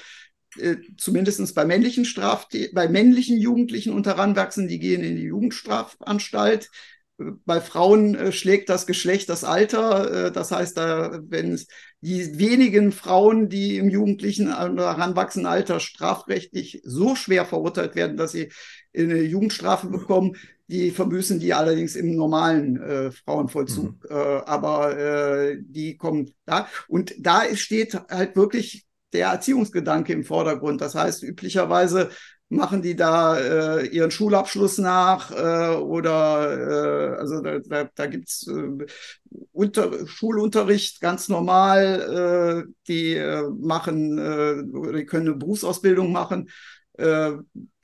zumindest 0.97 1.55
bei 1.55 1.65
männlichen 1.65 2.05
Straf 2.05 2.47
bei 2.73 2.89
männlichen 2.89 3.39
Jugendlichen 3.39 3.93
unter 3.93 4.13
Ranwachsen, 4.19 4.69
die 4.69 4.79
gehen 4.79 5.03
in 5.03 5.17
die 5.17 5.23
Jugendstrafanstalt. 5.23 6.71
Bei 7.17 7.61
Frauen 7.61 8.17
äh, 8.17 8.33
schlägt 8.33 8.69
das 8.69 8.87
Geschlecht 8.87 9.29
das 9.29 9.45
Alter. 9.45 10.27
Äh, 10.27 10.33
das 10.33 10.51
heißt, 10.51 10.77
da, 10.77 11.21
wenn 11.23 11.61
die 12.01 12.39
wenigen 12.39 12.93
Frauen, 12.93 13.49
die 13.49 13.77
im 13.77 13.89
jugendlichen 13.89 14.49
oder 14.49 14.97
heranwachsenden 14.97 15.51
Alter 15.51 15.81
strafrechtlich 15.81 16.83
so 16.85 17.15
schwer 17.15 17.45
verurteilt 17.45 17.95
werden, 17.95 18.17
dass 18.17 18.33
sie 18.33 18.51
eine 18.97 19.23
Jugendstrafe 19.23 19.87
bekommen, 19.87 20.37
die 20.69 20.91
verbüßen 20.91 21.39
die 21.41 21.55
allerdings 21.55 21.95
im 21.95 22.17
normalen 22.17 22.81
äh, 22.81 23.11
Frauenvollzug. 23.11 24.05
Mhm. 24.05 24.11
Äh, 24.11 24.15
aber 24.15 24.99
äh, 24.99 25.57
die 25.61 25.97
kommen 25.97 26.35
da. 26.47 26.69
Und 26.89 27.15
da 27.19 27.45
steht 27.55 27.95
halt 28.11 28.35
wirklich 28.35 28.87
der 29.13 29.29
Erziehungsgedanke 29.29 30.13
im 30.13 30.25
Vordergrund. 30.25 30.81
Das 30.81 30.95
heißt, 30.95 31.23
üblicherweise 31.23 32.11
machen 32.49 32.83
die 32.83 32.95
da 32.95 33.39
äh, 33.39 33.87
ihren 33.87 34.11
Schulabschluss 34.11 34.79
nach 34.79 35.31
äh, 35.31 35.77
oder 35.77 37.15
äh, 37.15 37.19
also 37.19 37.41
da, 37.41 37.59
da, 37.59 37.91
da 37.95 38.07
gibt 38.07 38.29
es 38.29 38.47
äh, 38.47 38.87
Unter 39.53 40.07
Schulunterricht 40.07 41.01
ganz 41.01 41.29
normal, 41.29 42.65
äh, 42.67 42.73
die 42.87 43.15
äh, 43.15 43.43
machen, 43.51 44.19
äh, 44.19 44.97
die 44.97 45.07
können 45.07 45.29
eine 45.29 45.37
Berufsausbildung 45.37 46.13
machen. 46.13 46.49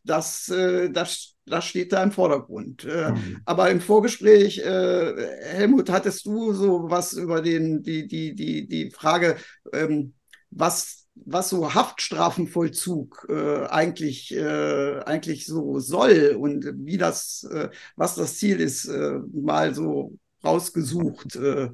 Das, 0.04 0.46
das, 0.46 1.34
das 1.44 1.64
steht 1.64 1.92
da 1.92 2.02
im 2.04 2.12
Vordergrund. 2.12 2.84
Mhm. 2.84 3.40
Aber 3.44 3.70
im 3.70 3.80
Vorgespräch, 3.80 4.62
Helmut, 4.62 5.90
hattest 5.90 6.26
du 6.26 6.52
so 6.52 6.84
was 6.88 7.14
über 7.14 7.42
den, 7.42 7.82
die, 7.82 8.06
die, 8.06 8.36
die, 8.36 8.68
die 8.68 8.90
Frage, 8.92 9.36
ähm, 9.72 10.14
was 10.50 10.99
was 11.14 11.50
so 11.50 11.74
Haftstrafenvollzug 11.74 13.26
äh, 13.28 13.66
eigentlich, 13.66 14.34
äh, 14.34 15.00
eigentlich 15.00 15.46
so 15.46 15.78
soll 15.78 16.36
und 16.38 16.64
wie 16.86 16.98
das, 16.98 17.44
äh, 17.44 17.68
was 17.96 18.14
das 18.14 18.38
Ziel 18.38 18.60
ist, 18.60 18.86
äh, 18.86 19.18
mal 19.32 19.74
so 19.74 20.16
rausgesucht. 20.44 21.36
Äh, 21.36 21.70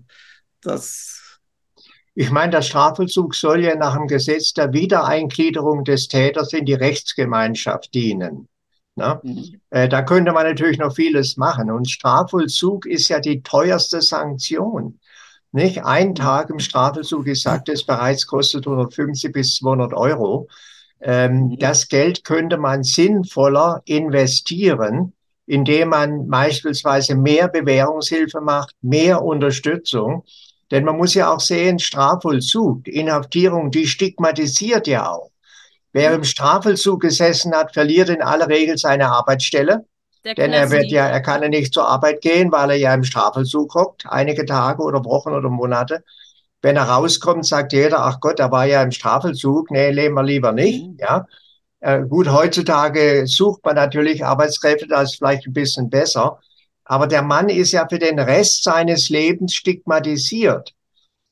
das 0.61 1.23
ich 2.19 2.31
meine, 2.31 2.51
der 2.51 2.63
Strafvollzug 2.63 3.35
soll 3.35 3.63
ja 3.63 3.77
nach 3.77 3.95
dem 3.95 4.07
Gesetz 4.07 4.55
der 4.55 4.73
Wiedereingliederung 4.73 5.85
des 5.85 6.09
Täters 6.09 6.55
in 6.55 6.65
die 6.65 6.73
Rechtsgemeinschaft 6.73 7.93
dienen. 7.93 8.49
Ne? 8.95 9.21
Mhm. 9.23 9.61
Äh, 9.69 9.87
da 9.87 10.01
könnte 10.01 10.33
man 10.33 10.47
natürlich 10.47 10.79
noch 10.79 10.95
vieles 10.95 11.37
machen. 11.37 11.71
Und 11.71 11.91
Strafvollzug 11.91 12.87
ist 12.87 13.09
ja 13.09 13.21
die 13.21 13.43
teuerste 13.43 14.01
Sanktion. 14.01 14.99
Nicht? 15.57 15.87
Ein 15.87 16.15
Tag 16.15 16.51
im 16.51 16.59
Strafvollzug, 16.59 17.27
ich 17.29 17.41
sagte 17.41 17.73
es 17.73 17.83
bereits, 17.83 18.27
kostet 18.27 18.67
150 18.67 19.33
bis 19.33 19.55
200 19.55 19.95
Euro. 19.95 20.49
Ähm, 21.01 21.33
mhm. 21.33 21.59
das 21.59 21.89
Geld 21.89 22.25
könnte 22.25 22.59
man 22.59 22.83
sinnvoller 22.83 23.81
investieren, 23.87 25.15
indem 25.47 25.89
man 25.89 26.29
beispielsweise 26.29 27.15
mehr 27.15 27.49
Bewährungshilfe 27.49 28.43
macht, 28.43 28.75
mehr 28.83 29.23
Unterstützung. 29.23 30.25
Denn 30.71 30.85
man 30.85 30.99
muss 30.99 31.15
ja 31.15 31.33
auch 31.33 31.41
sehen, 31.41 31.79
Strafvollzug, 31.79 32.87
Inhaftierung, 32.87 33.71
die 33.71 33.87
stigmatisiert 33.87 34.87
ja 34.87 35.09
auch. 35.11 35.31
Wer 35.91 36.13
im 36.13 36.25
Strafvollzug 36.25 37.01
gesessen 37.01 37.55
hat, 37.55 37.73
verliert 37.73 38.11
in 38.11 38.21
aller 38.21 38.49
Regel 38.49 38.77
seine 38.77 39.09
Arbeitsstelle. 39.09 39.87
Denn 40.35 40.53
er 40.53 40.71
wird 40.71 40.91
ja, 40.91 41.07
er 41.07 41.21
kann 41.21 41.43
ja 41.43 41.49
nicht 41.49 41.73
zur 41.73 41.89
Arbeit 41.89 42.21
gehen, 42.21 42.51
weil 42.51 42.71
er 42.71 42.77
ja 42.77 42.95
im 42.95 43.05
Strafvollzug 43.05 43.75
hockt, 43.75 44.07
einige 44.09 44.45
Tage 44.45 44.83
oder 44.83 45.05
Wochen 45.05 45.31
oder 45.31 45.49
Monate. 45.49 46.03
Wenn 46.63 46.77
er 46.77 46.85
rauskommt, 46.85 47.47
sagt 47.47 47.73
jeder, 47.73 48.01
ach 48.01 48.19
Gott, 48.21 48.41
er 48.41 48.51
war 48.51 48.65
ja 48.65 48.83
im 48.83 48.91
Strafvollzug, 48.91 49.71
nee, 49.71 49.91
leben 49.91 50.15
wir 50.15 50.25
lieber 50.25 50.53
nicht, 50.53 50.85
mhm. 50.85 50.97
ja. 50.99 51.27
Äh, 51.81 52.03
gut, 52.03 52.29
heutzutage 52.29 53.27
sucht 53.27 53.65
man 53.65 53.77
natürlich 53.77 54.25
Arbeitskräfte, 54.25 54.89
das 54.89 55.13
ist 55.13 55.19
vielleicht 55.19 55.47
ein 55.47 55.53
bisschen 55.53 55.91
besser. 55.91 56.41
Aber 56.85 57.07
der 57.07 57.23
Mann 57.23 57.49
ist 57.49 57.73
ja 57.73 57.87
für 57.89 57.99
den 57.99 58.19
Rest 58.19 58.65
seines 58.65 59.09
Lebens 59.09 59.55
stigmatisiert. 59.55 60.73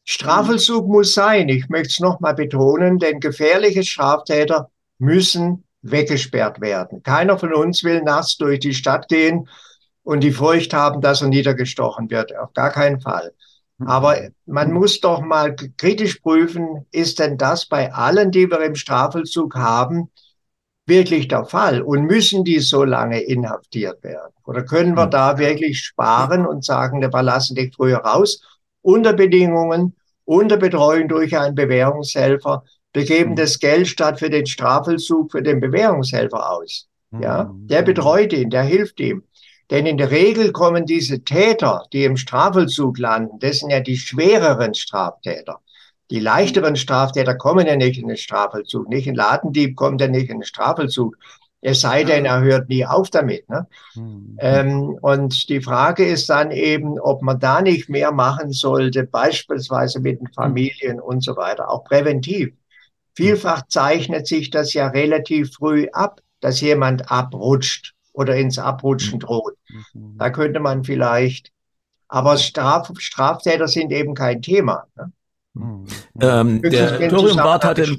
Strafvollzug 0.04 0.87
muss 0.87 1.14
sein. 1.14 1.48
Ich 1.48 1.68
möchte 1.68 1.88
es 1.88 2.00
nochmal 2.00 2.35
betonen, 2.35 2.98
denn 2.98 3.20
gefährliche 3.20 3.85
Straftäter 3.85 4.70
müssen 4.98 5.63
weggesperrt 5.84 6.60
werden. 6.60 7.02
Keiner 7.02 7.38
von 7.38 7.52
uns 7.54 7.84
will 7.84 8.02
nachts 8.02 8.36
durch 8.36 8.58
die 8.58 8.74
Stadt 8.74 9.08
gehen 9.08 9.48
und 10.02 10.20
die 10.20 10.32
Furcht 10.32 10.72
haben, 10.72 11.00
dass 11.00 11.22
er 11.22 11.28
niedergestochen 11.28 12.10
wird. 12.10 12.36
Auf 12.36 12.52
gar 12.54 12.70
keinen 12.70 13.00
Fall. 13.00 13.32
Aber 13.78 14.16
man 14.46 14.72
muss 14.72 15.00
doch 15.00 15.20
mal 15.20 15.54
kritisch 15.76 16.20
prüfen, 16.20 16.86
ist 16.90 17.18
denn 17.18 17.36
das 17.36 17.66
bei 17.66 17.92
allen, 17.92 18.30
die 18.30 18.50
wir 18.50 18.60
im 18.60 18.76
Strafvollzug 18.76 19.56
haben, 19.56 20.10
wirklich 20.86 21.28
der 21.28 21.44
Fall? 21.44 21.82
Und 21.82 22.04
müssen 22.04 22.44
die 22.44 22.60
so 22.60 22.84
lange 22.84 23.20
inhaftiert 23.20 24.02
werden? 24.02 24.32
Oder 24.44 24.64
können 24.64 24.94
wir 24.94 25.06
da 25.06 25.38
wirklich 25.38 25.80
sparen 25.80 26.46
und 26.46 26.64
sagen, 26.64 27.00
wir 27.00 27.10
verlassen 27.10 27.56
dich 27.56 27.74
früher 27.74 27.98
raus, 27.98 28.40
unter 28.80 29.12
Bedingungen, 29.12 29.96
unter 30.24 30.56
Betreuung 30.56 31.08
durch 31.08 31.36
einen 31.36 31.54
Bewährungshelfer, 31.54 32.64
wir 32.94 33.04
geben 33.04 33.33
mhm. 33.33 33.37
das 33.37 33.59
Geld 33.59 33.88
statt 33.88 34.20
für 34.20 34.30
den 34.30 34.46
Strafvollzug 34.46 35.33
für 35.33 35.42
den 35.42 35.61
Bewährungshelfer 35.61 36.50
aus. 36.50 36.88
Ja, 37.20 37.44
mhm. 37.44 37.66
der 37.66 37.83
betreut 37.83 38.33
ihn, 38.33 38.50
der 38.50 38.62
hilft 38.62 39.00
ihm. 39.00 39.24
Denn 39.70 39.87
in 39.87 39.96
der 39.96 40.11
Regel 40.11 40.52
kommen 40.52 40.87
diese 40.87 41.24
Täter, 41.24 41.85
die 41.92 42.04
im 42.04 42.16
Strafvollzug 42.16 42.98
landen, 42.98 43.38
das 43.38 43.59
sind 43.59 43.70
ja 43.70 43.80
die 43.80 43.96
schwereren 43.96 44.74
Straftäter. 44.74 45.61
Die 46.11 46.20
leichteren 46.20 46.76
Straftäter 46.76 47.35
kommen 47.35 47.66
ja 47.66 47.76
nicht 47.76 47.98
in 47.98 48.09
den 48.09 48.16
Strafvollzug. 48.16 48.88
Nicht 48.88 49.09
ein 49.09 49.14
Ladendieb 49.14 49.74
kommt 49.74 50.00
ja 50.00 50.09
nicht 50.09 50.28
in 50.28 50.38
den 50.38 50.44
Strafvollzug. 50.44 51.16
Es 51.62 51.80
sei 51.80 52.04
denn, 52.04 52.26
er 52.26 52.42
hört 52.42 52.68
nie 52.68 52.85
auf 52.85 53.09
damit. 53.09 53.48
Ne? 53.48 53.66
Mhm. 53.94 54.37
Ähm, 54.38 54.98
und 55.00 55.48
die 55.48 55.62
Frage 55.62 56.04
ist 56.04 56.28
dann 56.28 56.50
eben, 56.50 57.00
ob 57.00 57.22
man 57.22 57.40
da 57.40 57.62
nicht 57.62 57.88
mehr 57.88 58.12
machen 58.12 58.52
sollte, 58.52 59.04
beispielsweise 59.04 59.98
mit 60.00 60.20
den 60.20 60.28
Familien 60.28 61.00
und 61.00 61.24
so 61.24 61.37
weiter, 61.37 61.70
auch 61.70 61.85
präventiv. 61.85 62.52
Vielfach 63.14 63.62
zeichnet 63.68 64.27
sich 64.27 64.50
das 64.50 64.74
ja 64.74 64.88
relativ 64.88 65.55
früh 65.55 65.88
ab, 65.92 66.20
dass 66.40 66.61
jemand 66.61 67.11
abrutscht 67.11 67.94
oder 68.12 68.37
ins 68.37 68.59
Abrutschen 68.59 69.14
mhm. 69.14 69.20
droht. 69.20 69.55
Mhm. 69.68 70.18
Da 70.18 70.31
könnte 70.31 70.61
man 70.61 70.85
vielleicht, 70.85 71.50
aber 72.09 72.37
Straf, 72.38 72.90
Straftäter 72.98 73.68
sind 73.68 73.92
eben 73.92 74.14
kein 74.14 74.42
Thema. 74.42 74.85
Ne? 74.96 75.12
Mhm. 75.55 75.87
Ähm, 76.20 76.62
der 76.62 77.09
Thorium 77.09 77.37
Barth 77.37 77.64
hatte, 77.64 77.83
im, 77.83 77.98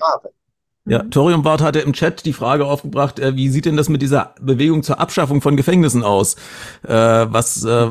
ja, 0.85 1.03
Thorium 1.03 1.43
Barth 1.43 1.61
hatte 1.61 1.79
im 1.79 1.93
Chat 1.93 2.25
die 2.25 2.33
Frage 2.33 2.65
aufgebracht, 2.65 3.19
äh, 3.19 3.35
wie 3.35 3.49
sieht 3.49 3.65
denn 3.65 3.77
das 3.77 3.89
mit 3.89 4.01
dieser 4.01 4.35
Bewegung 4.41 4.83
zur 4.83 4.99
Abschaffung 4.99 5.41
von 5.41 5.55
Gefängnissen 5.55 6.03
aus? 6.03 6.35
Äh, 6.83 6.89
was 6.89 7.63
äh, 7.63 7.89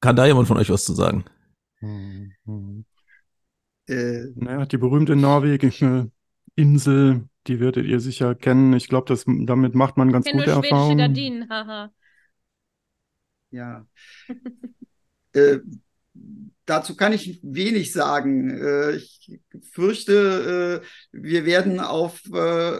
kann 0.00 0.16
da 0.16 0.26
jemand 0.26 0.48
von 0.48 0.58
euch 0.58 0.70
was 0.70 0.84
zu 0.84 0.92
sagen? 0.92 1.24
Äh, 3.88 4.32
naja, 4.34 4.66
die 4.66 4.78
berühmte 4.78 5.16
norwegische 5.16 6.10
Insel 6.54 7.28
die 7.46 7.60
werdet 7.60 7.86
ihr 7.86 8.00
sicher 8.00 8.34
kennen. 8.34 8.72
Ich 8.72 8.88
glaube, 8.88 9.16
damit 9.44 9.74
macht 9.74 9.96
man 9.96 10.12
ganz 10.12 10.26
gute 10.30 10.50
Erfahrungen. 10.50 10.98
Gardinen, 10.98 11.48
haha. 11.48 11.90
Ja. 13.50 13.86
äh, 15.32 15.58
dazu 16.64 16.96
kann 16.96 17.12
ich 17.12 17.40
wenig 17.42 17.92
sagen. 17.92 18.50
Äh, 18.50 18.96
ich 18.96 19.40
fürchte, 19.70 20.82
äh, 20.82 20.86
wir 21.12 21.46
werden 21.46 21.78
auf 21.78 22.22
äh, 22.32 22.78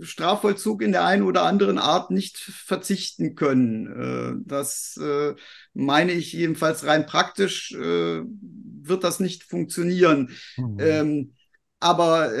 Strafvollzug 0.00 0.82
in 0.82 0.92
der 0.92 1.04
einen 1.04 1.22
oder 1.22 1.42
anderen 1.42 1.78
Art 1.78 2.10
nicht 2.10 2.38
verzichten 2.38 3.34
können. 3.34 3.86
Äh, 3.86 4.42
das 4.46 4.96
äh, 4.96 5.34
meine 5.76 6.12
ich 6.12 6.32
jedenfalls 6.32 6.84
rein 6.86 7.06
praktisch 7.06 7.72
äh, 7.72 8.22
wird 8.22 9.04
das 9.04 9.20
nicht 9.20 9.44
funktionieren. 9.44 10.30
Mhm. 10.56 10.76
Ähm, 10.80 11.32
aber 11.80 12.32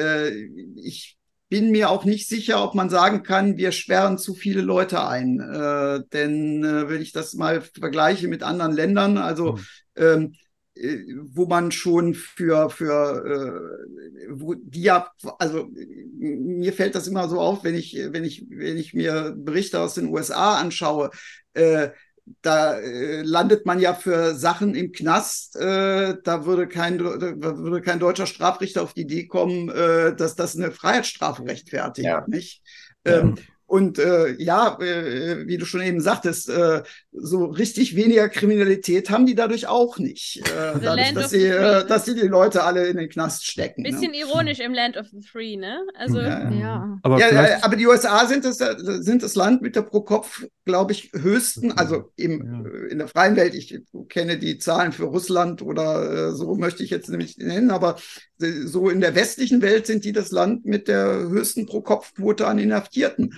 ich 0.76 1.16
bin 1.48 1.70
mir 1.70 1.90
auch 1.90 2.04
nicht 2.04 2.28
sicher, 2.28 2.62
ob 2.62 2.74
man 2.74 2.90
sagen 2.90 3.22
kann, 3.22 3.56
wir 3.56 3.72
sperren 3.72 4.18
zu 4.18 4.34
viele 4.34 4.62
Leute 4.62 5.06
ein. 5.06 5.38
Äh, 5.40 6.02
denn 6.12 6.64
äh, 6.64 6.88
wenn 6.88 7.02
ich 7.02 7.12
das 7.12 7.34
mal 7.34 7.60
vergleiche 7.60 8.28
mit 8.28 8.42
anderen 8.42 8.72
Ländern, 8.72 9.16
also 9.16 9.52
mhm. 9.52 9.60
ähm, 9.96 10.32
äh, 10.74 10.98
wo 11.22 11.46
man 11.46 11.70
schon 11.70 12.14
für, 12.14 12.68
für 12.70 13.24
äh, 13.24 14.26
wo 14.30 14.54
die 14.54 14.82
ja, 14.82 15.08
also 15.38 15.68
mir 16.18 16.72
fällt 16.72 16.96
das 16.96 17.06
immer 17.06 17.28
so 17.28 17.40
auf, 17.40 17.62
wenn 17.62 17.76
ich, 17.76 17.96
wenn 17.96 18.24
ich, 18.24 18.46
wenn 18.50 18.76
ich 18.76 18.92
mir 18.92 19.34
Berichte 19.36 19.80
aus 19.80 19.94
den 19.94 20.08
USA 20.08 20.58
anschaue, 20.58 21.10
äh, 21.54 21.90
da 22.42 22.78
äh, 22.78 23.22
landet 23.22 23.66
man 23.66 23.78
ja 23.78 23.94
für 23.94 24.34
Sachen 24.34 24.74
im 24.74 24.92
Knast. 24.92 25.56
Äh, 25.56 26.16
da 26.24 26.44
würde 26.44 26.66
kein, 26.66 26.98
da 26.98 27.58
würde 27.58 27.82
kein 27.82 28.00
deutscher 28.00 28.26
Strafrichter 28.26 28.82
auf 28.82 28.94
die 28.94 29.02
Idee 29.02 29.26
kommen, 29.26 29.68
äh, 29.68 30.14
dass 30.14 30.34
das 30.34 30.56
eine 30.56 30.72
Freiheitsstrafe 30.72 31.44
rechtfertigt. 31.44 32.06
Ja. 32.06 32.24
Nicht? 32.26 32.62
Ähm, 33.04 33.36
und 33.66 33.98
äh, 33.98 34.40
ja, 34.40 34.78
äh, 34.80 35.46
wie 35.48 35.58
du 35.58 35.66
schon 35.66 35.82
eben 35.82 36.00
sagtest, 36.00 36.48
äh, 36.48 36.82
so 37.10 37.46
richtig 37.46 37.96
weniger 37.96 38.28
Kriminalität 38.28 39.10
haben 39.10 39.26
die 39.26 39.34
dadurch 39.34 39.66
auch 39.66 39.98
nicht. 39.98 40.38
Äh, 40.48 40.78
dadurch, 40.80 41.12
dass 41.14 41.30
sie, 41.30 41.46
äh, 41.46 41.60
ne? 41.60 41.84
dass 41.86 42.04
sie 42.04 42.14
die 42.14 42.28
Leute 42.28 42.62
alle 42.62 42.86
in 42.86 42.96
den 42.96 43.08
Knast 43.08 43.44
stecken. 43.44 43.82
Ne? 43.82 43.90
Bisschen 43.90 44.12
ne? 44.12 44.18
ironisch 44.18 44.60
im 44.60 44.72
Land 44.72 44.96
of 44.96 45.06
the 45.10 45.20
Free, 45.20 45.56
ne? 45.56 45.80
Also 45.98 46.20
ja, 46.20 46.48
ja. 46.50 46.98
Aber, 47.02 47.18
ja, 47.18 47.26
vielleicht... 47.26 47.64
aber 47.64 47.74
die 47.74 47.86
USA 47.86 48.26
sind 48.26 48.44
das, 48.44 48.58
sind 48.58 49.24
das 49.24 49.34
Land 49.34 49.62
mit 49.62 49.74
der 49.74 49.82
pro 49.82 50.00
Kopf, 50.02 50.46
glaube 50.64 50.92
ich, 50.92 51.10
höchsten, 51.12 51.72
also 51.72 52.12
im, 52.14 52.64
ja. 52.64 52.70
Äh, 52.70 52.92
in 52.92 52.98
der 52.98 53.08
freien 53.08 53.34
Welt. 53.34 53.56
Ich 53.56 53.82
kenne 54.08 54.38
die 54.38 54.58
Zahlen 54.58 54.92
für 54.92 55.04
Russland 55.04 55.60
oder 55.60 56.28
äh, 56.28 56.32
so 56.32 56.54
möchte 56.54 56.84
ich 56.84 56.90
jetzt 56.90 57.08
nämlich 57.08 57.36
nennen, 57.38 57.72
aber 57.72 57.96
so 58.38 58.90
in 58.90 59.00
der 59.00 59.14
westlichen 59.14 59.62
Welt 59.62 59.86
sind 59.86 60.04
die 60.04 60.12
das 60.12 60.30
Land 60.30 60.66
mit 60.66 60.88
der 60.88 61.28
höchsten 61.28 61.66
Pro-Kopf-Quote 61.66 62.46
an 62.46 62.58
Inhaftierten. 62.58 63.34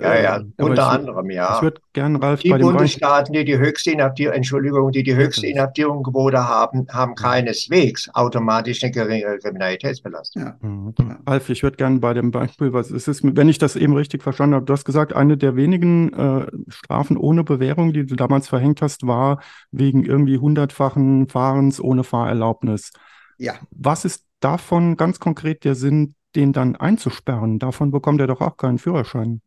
Ja, 0.00 0.20
ja, 0.20 0.42
unter 0.58 0.74
ich, 0.74 0.80
anderem, 0.80 1.30
ja. 1.30 1.56
Ich 1.56 1.62
würde 1.62 1.80
gerne, 1.92 2.22
Ralf, 2.22 2.40
die 2.40 2.50
bei 2.50 2.58
Bundesstaaten, 2.58 3.32
die 3.32 3.44
die 3.44 3.58
höchste 3.58 3.90
Inhaftierung, 3.90 4.34
Entschuldigung, 4.34 4.92
die 4.92 5.02
die 5.02 5.14
höchste 5.14 5.46
Inhaftierungsquote 5.46 6.46
haben, 6.46 6.86
haben 6.90 7.14
keineswegs 7.14 8.08
automatisch 8.14 8.82
eine 8.82 8.92
geringere 8.92 9.38
Kriminalitätsbelastung. 9.38 10.42
Ja. 10.42 10.56
Mhm. 10.60 10.94
Ralf, 11.26 11.48
ich 11.48 11.62
würde 11.62 11.76
gerne 11.76 11.98
bei 11.98 12.14
dem 12.14 12.30
Beispiel, 12.30 12.72
was 12.72 12.90
ist 12.90 13.08
es, 13.08 13.22
wenn 13.22 13.48
ich 13.48 13.58
das 13.58 13.76
eben 13.76 13.94
richtig 13.94 14.22
verstanden 14.22 14.54
habe, 14.54 14.66
du 14.66 14.72
hast 14.72 14.84
gesagt, 14.84 15.14
eine 15.14 15.36
der 15.36 15.56
wenigen 15.56 16.12
äh, 16.12 16.46
Strafen 16.68 17.16
ohne 17.16 17.44
Bewährung, 17.44 17.92
die 17.92 18.06
du 18.06 18.14
damals 18.14 18.48
verhängt 18.48 18.82
hast, 18.82 19.06
war 19.06 19.40
wegen 19.70 20.04
irgendwie 20.04 20.38
hundertfachen 20.38 21.28
Fahrens 21.28 21.80
ohne 21.80 22.04
Fahrerlaubnis. 22.04 22.92
Ja. 23.38 23.54
Was 23.70 24.04
ist 24.04 24.24
davon 24.40 24.96
ganz 24.96 25.20
konkret 25.20 25.64
der 25.64 25.74
Sinn, 25.74 26.14
den 26.34 26.52
dann 26.52 26.76
einzusperren? 26.76 27.58
Davon 27.58 27.90
bekommt 27.90 28.20
er 28.20 28.26
doch 28.26 28.40
auch 28.40 28.56
keinen 28.56 28.78
Führerschein. 28.78 29.40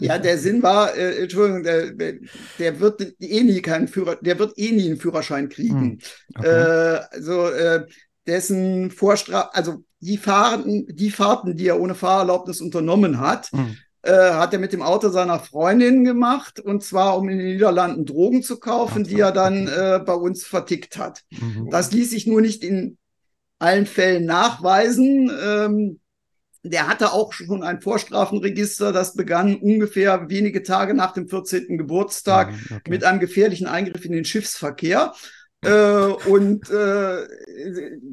Ja, 0.00 0.18
der 0.18 0.38
Sinn 0.38 0.62
war, 0.62 0.94
äh, 0.94 1.22
Entschuldigung, 1.22 1.64
der, 1.64 1.90
der 2.58 2.80
wird 2.80 3.14
eh 3.18 3.42
nie 3.42 3.60
keinen 3.60 3.88
Führer, 3.88 4.16
der 4.16 4.38
wird 4.38 4.56
eh 4.56 4.70
nie 4.70 4.86
einen 4.86 5.00
Führerschein 5.00 5.48
kriegen. 5.48 5.80
Hm, 5.80 5.98
okay. 6.36 6.46
Äh, 6.46 7.00
also 7.10 7.48
äh, 7.48 7.86
dessen 8.26 8.90
Vorstrafe, 8.92 9.54
also 9.54 9.82
die 10.00 10.16
Fahrten, 10.16 10.86
die 10.94 11.10
Fahrten, 11.10 11.56
die 11.56 11.66
er 11.66 11.80
ohne 11.80 11.96
Fahrerlaubnis 11.96 12.60
unternommen 12.60 13.18
hat, 13.18 13.50
hm. 13.50 13.76
äh, 14.02 14.12
hat 14.12 14.52
er 14.52 14.60
mit 14.60 14.72
dem 14.72 14.82
Auto 14.82 15.08
seiner 15.08 15.40
Freundin 15.40 16.04
gemacht 16.04 16.60
und 16.60 16.84
zwar 16.84 17.18
um 17.18 17.28
in 17.28 17.38
den 17.38 17.48
Niederlanden 17.48 18.06
Drogen 18.06 18.44
zu 18.44 18.60
kaufen, 18.60 19.02
die 19.02 19.18
er 19.18 19.32
dann 19.32 19.66
äh, 19.66 20.00
bei 20.04 20.14
uns 20.14 20.46
vertickt 20.46 20.98
hat. 20.98 21.24
Mhm. 21.30 21.68
Das 21.70 21.90
ließ 21.90 22.10
sich 22.10 22.28
nur 22.28 22.40
nicht 22.40 22.62
in 22.62 22.96
allen 23.58 23.86
Fällen 23.86 24.24
nachweisen. 24.24 25.32
Ähm, 25.42 26.00
der 26.62 26.88
hatte 26.88 27.12
auch 27.12 27.32
schon 27.32 27.62
ein 27.62 27.80
Vorstrafenregister, 27.80 28.92
das 28.92 29.14
begann 29.14 29.56
ungefähr 29.56 30.28
wenige 30.28 30.62
Tage 30.62 30.94
nach 30.94 31.12
dem 31.12 31.28
14. 31.28 31.78
Geburtstag 31.78 32.52
mhm, 32.52 32.76
okay. 32.76 32.90
mit 32.90 33.04
einem 33.04 33.20
gefährlichen 33.20 33.66
Eingriff 33.66 34.04
in 34.04 34.12
den 34.12 34.24
Schiffsverkehr. 34.24 35.12
Äh, 35.60 35.70
und 36.28 36.70
äh, 36.70 37.26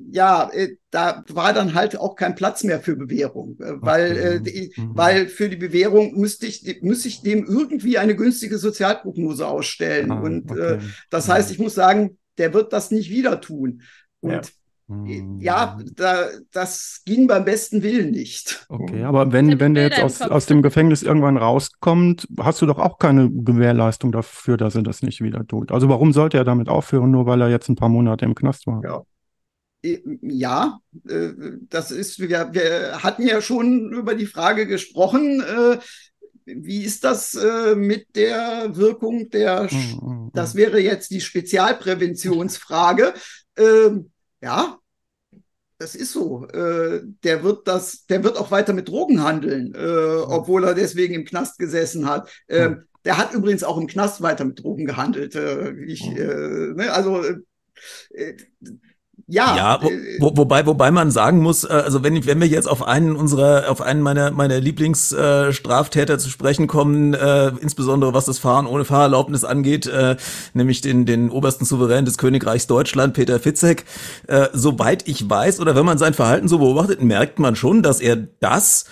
ja, 0.09 0.49
äh, 0.51 0.77
da 0.89 1.23
war 1.29 1.53
dann 1.53 1.75
halt 1.75 1.95
auch 1.95 2.15
kein 2.15 2.33
Platz 2.33 2.63
mehr 2.63 2.79
für 2.79 2.95
Bewährung, 2.95 3.59
äh, 3.59 3.73
weil, 3.81 4.39
okay. 4.41 4.71
Äh, 4.75 4.81
mhm. 4.81 4.91
weil 4.95 5.27
für 5.27 5.47
die 5.47 5.55
Bewährung 5.55 6.19
müsste 6.19 6.47
ich, 6.47 6.79
müsste 6.81 7.07
ich 7.07 7.21
dem 7.21 7.45
irgendwie 7.45 7.99
eine 7.99 8.15
günstige 8.15 8.57
Sozialprognose 8.57 9.45
ausstellen. 9.45 10.11
Ah, 10.11 10.21
und 10.21 10.49
okay. 10.49 10.79
das 11.11 11.29
heißt, 11.29 11.51
ich 11.51 11.59
muss 11.59 11.75
sagen, 11.75 12.17
der 12.39 12.53
wird 12.53 12.73
das 12.73 12.89
nicht 12.89 13.11
wieder 13.11 13.39
tun. 13.41 13.83
Und 14.21 14.31
ja. 14.31 14.41
Ja, 14.87 15.77
hm. 15.79 15.95
da, 15.95 16.27
das 16.51 17.01
ging 17.05 17.25
beim 17.25 17.43
besten 17.43 17.81
Willen 17.81 18.11
nicht. 18.11 18.67
Okay, 18.69 19.03
aber 19.03 19.31
wenn, 19.31 19.59
wenn 19.59 19.73
der 19.73 19.85
jetzt 19.85 19.99
aus, 19.99 20.21
aus 20.21 20.45
dem 20.45 20.61
Gefängnis 20.61 21.01
irgendwann 21.01 21.37
rauskommt, 21.37 22.27
hast 22.39 22.61
du 22.61 22.67
doch 22.67 22.77
auch 22.77 22.99
keine 22.99 23.31
Gewährleistung 23.31 24.11
dafür, 24.11 24.57
dass 24.57 24.75
er 24.75 24.83
das 24.83 25.01
nicht 25.01 25.21
wieder 25.21 25.45
tut. 25.47 25.71
Also 25.71 25.89
warum 25.89 26.13
sollte 26.13 26.37
er 26.37 26.43
damit 26.43 26.69
aufhören, 26.69 27.09
nur 27.09 27.25
weil 27.25 27.41
er 27.41 27.49
jetzt 27.49 27.67
ein 27.67 27.75
paar 27.75 27.89
Monate 27.89 28.25
im 28.25 28.35
Knast 28.35 28.67
war? 28.67 28.81
Ja. 28.83 29.01
Ja, 30.21 30.79
äh, 31.07 31.29
das 31.69 31.91
ist, 31.91 32.19
wir, 32.19 32.49
wir 32.53 33.03
hatten 33.03 33.27
ja 33.27 33.39
schon 33.39 33.91
über 33.91 34.15
die 34.15 34.25
Frage 34.25 34.65
gesprochen, 34.65 35.41
äh, 35.41 35.77
wie 36.45 36.83
ist 36.83 37.03
das 37.03 37.35
äh, 37.35 37.75
mit 37.75 38.15
der 38.15 38.75
Wirkung 38.75 39.29
der, 39.29 39.69
mhm. 39.71 40.31
das 40.33 40.55
wäre 40.55 40.79
jetzt 40.79 41.11
die 41.11 41.21
Spezialpräventionsfrage. 41.21 43.13
Ähm, 43.57 44.11
ja, 44.41 44.79
das 45.77 45.95
ist 45.95 46.13
so. 46.13 46.47
Äh, 46.47 47.01
der 47.23 47.43
wird 47.43 47.67
das, 47.67 48.05
der 48.05 48.23
wird 48.23 48.37
auch 48.37 48.51
weiter 48.51 48.73
mit 48.73 48.87
Drogen 48.87 49.23
handeln, 49.23 49.73
äh, 49.75 50.17
obwohl 50.21 50.63
er 50.63 50.73
deswegen 50.73 51.13
im 51.13 51.25
Knast 51.25 51.59
gesessen 51.59 52.07
hat. 52.07 52.31
Ähm, 52.47 52.85
der 53.03 53.17
hat 53.17 53.33
übrigens 53.33 53.63
auch 53.63 53.77
im 53.77 53.87
Knast 53.87 54.21
weiter 54.21 54.45
mit 54.45 54.63
Drogen 54.63 54.85
gehandelt. 54.85 55.35
Äh, 55.35 55.73
ich, 55.83 56.05
äh, 56.07 56.73
ne, 56.73 56.91
also 56.91 57.23
äh, 58.11 58.33
ja. 59.27 59.57
Ja, 59.57 59.79
wo, 59.81 59.89
wo, 60.19 60.37
wobei, 60.37 60.67
wobei 60.67 60.91
man 60.91 61.09
sagen 61.09 61.41
muss, 61.41 61.63
äh, 61.63 61.69
also 61.69 62.03
wenn, 62.03 62.25
wenn 62.25 62.39
wir 62.39 62.47
jetzt 62.47 62.67
auf 62.67 62.87
einen 62.87 63.15
unserer, 63.15 63.71
auf 63.71 63.81
einen 63.81 64.01
meiner, 64.01 64.29
meiner 64.29 64.59
Lieblingsstraftäter 64.59 66.13
äh, 66.13 66.17
zu 66.19 66.29
sprechen 66.29 66.67
kommen, 66.67 67.15
äh, 67.15 67.47
insbesondere 67.59 68.13
was 68.13 68.25
das 68.25 68.37
Fahren 68.37 68.67
ohne 68.67 68.85
Fahrerlaubnis 68.85 69.43
angeht, 69.43 69.87
äh, 69.87 70.15
nämlich 70.53 70.81
den, 70.81 71.07
den 71.07 71.31
obersten 71.31 71.65
Souverän 71.65 72.05
des 72.05 72.19
Königreichs 72.19 72.67
Deutschland, 72.67 73.15
Peter 73.15 73.39
Fitzek, 73.39 73.85
äh, 74.27 74.49
soweit 74.53 75.07
ich 75.07 75.27
weiß, 75.27 75.59
oder 75.59 75.75
wenn 75.75 75.85
man 75.85 75.97
sein 75.97 76.13
Verhalten 76.13 76.47
so 76.47 76.59
beobachtet, 76.59 77.01
merkt 77.01 77.39
man 77.39 77.55
schon, 77.55 77.81
dass 77.81 78.01
er 78.01 78.17
das 78.39 78.85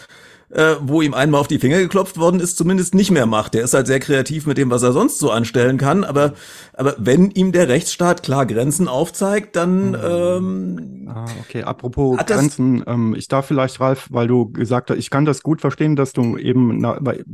äh, 0.54 0.76
wo 0.82 1.02
ihm 1.02 1.14
einmal 1.14 1.42
auf 1.42 1.48
die 1.48 1.60
Finger 1.60 1.80
geklopft 1.80 2.18
worden 2.18 2.40
ist, 2.40 2.58
zumindest 2.58 2.94
nicht 2.94 3.12
mehr 3.12 3.26
macht. 3.26 3.56
Der 3.56 3.64
ist 3.64 3.74
halt 3.74 3.88
sehr 3.88 4.00
kreativ 4.00 4.46
mit 4.46 4.58
dem, 4.58 4.70
was 4.70 4.84
er 4.84 4.94
sonst 4.94 5.18
so 5.18 5.32
anstellen 5.32 5.78
kann. 5.78 6.04
Aber, 6.04 6.34
aber 6.74 6.96
wenn 7.00 7.32
ihm 7.32 7.52
der 7.52 7.70
Rechtsstaat 7.70 8.24
klar 8.24 8.46
Grenzen 8.46 8.88
aufzeigt, 8.88 9.56
dann. 9.56 9.90
Mhm. 9.90 9.98
Ähm, 10.04 11.10
ah, 11.10 11.26
okay, 11.42 11.64
apropos 11.64 12.18
Grenzen, 12.26 12.84
ähm, 12.86 13.16
ich 13.18 13.28
darf 13.28 13.48
vielleicht, 13.48 13.80
Ralf, 13.80 14.08
weil 14.12 14.28
du 14.28 14.52
gesagt 14.52 14.90
hast, 14.90 14.98
ich 14.98 15.10
kann 15.10 15.26
das 15.26 15.42
gut 15.42 15.62
verstehen, 15.62 15.96
dass 15.96 16.14
du 16.14 16.38
eben, 16.38 16.80
na, 16.80 16.98
weil, 17.02 17.26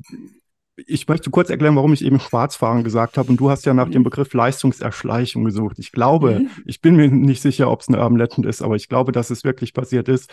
ich 0.87 1.07
möchte 1.09 1.29
kurz 1.29 1.49
erklären, 1.49 1.75
warum 1.75 1.91
ich 1.91 2.05
eben 2.05 2.21
Schwarzfahren 2.21 2.85
gesagt 2.85 3.17
habe. 3.17 3.29
Und 3.29 3.37
du 3.37 3.49
hast 3.49 3.65
ja 3.65 3.73
nach 3.73 3.89
dem 3.89 4.03
Begriff 4.03 4.33
Leistungserschleichung 4.33 5.43
gesucht. 5.43 5.77
Ich 5.77 5.91
glaube, 5.91 6.39
mhm. 6.39 6.49
ich 6.65 6.79
bin 6.79 6.95
mir 6.95 7.09
nicht 7.09 7.41
sicher, 7.41 7.69
ob 7.69 7.81
es 7.81 7.89
eine 7.89 7.97
Urban 7.97 8.17
Legend 8.17 8.45
ist, 8.45 8.61
aber 8.61 8.77
ich 8.77 8.87
glaube, 8.87 9.11
dass 9.11 9.29
es 9.29 9.43
wirklich 9.43 9.73
passiert 9.73 10.07
ist. 10.07 10.31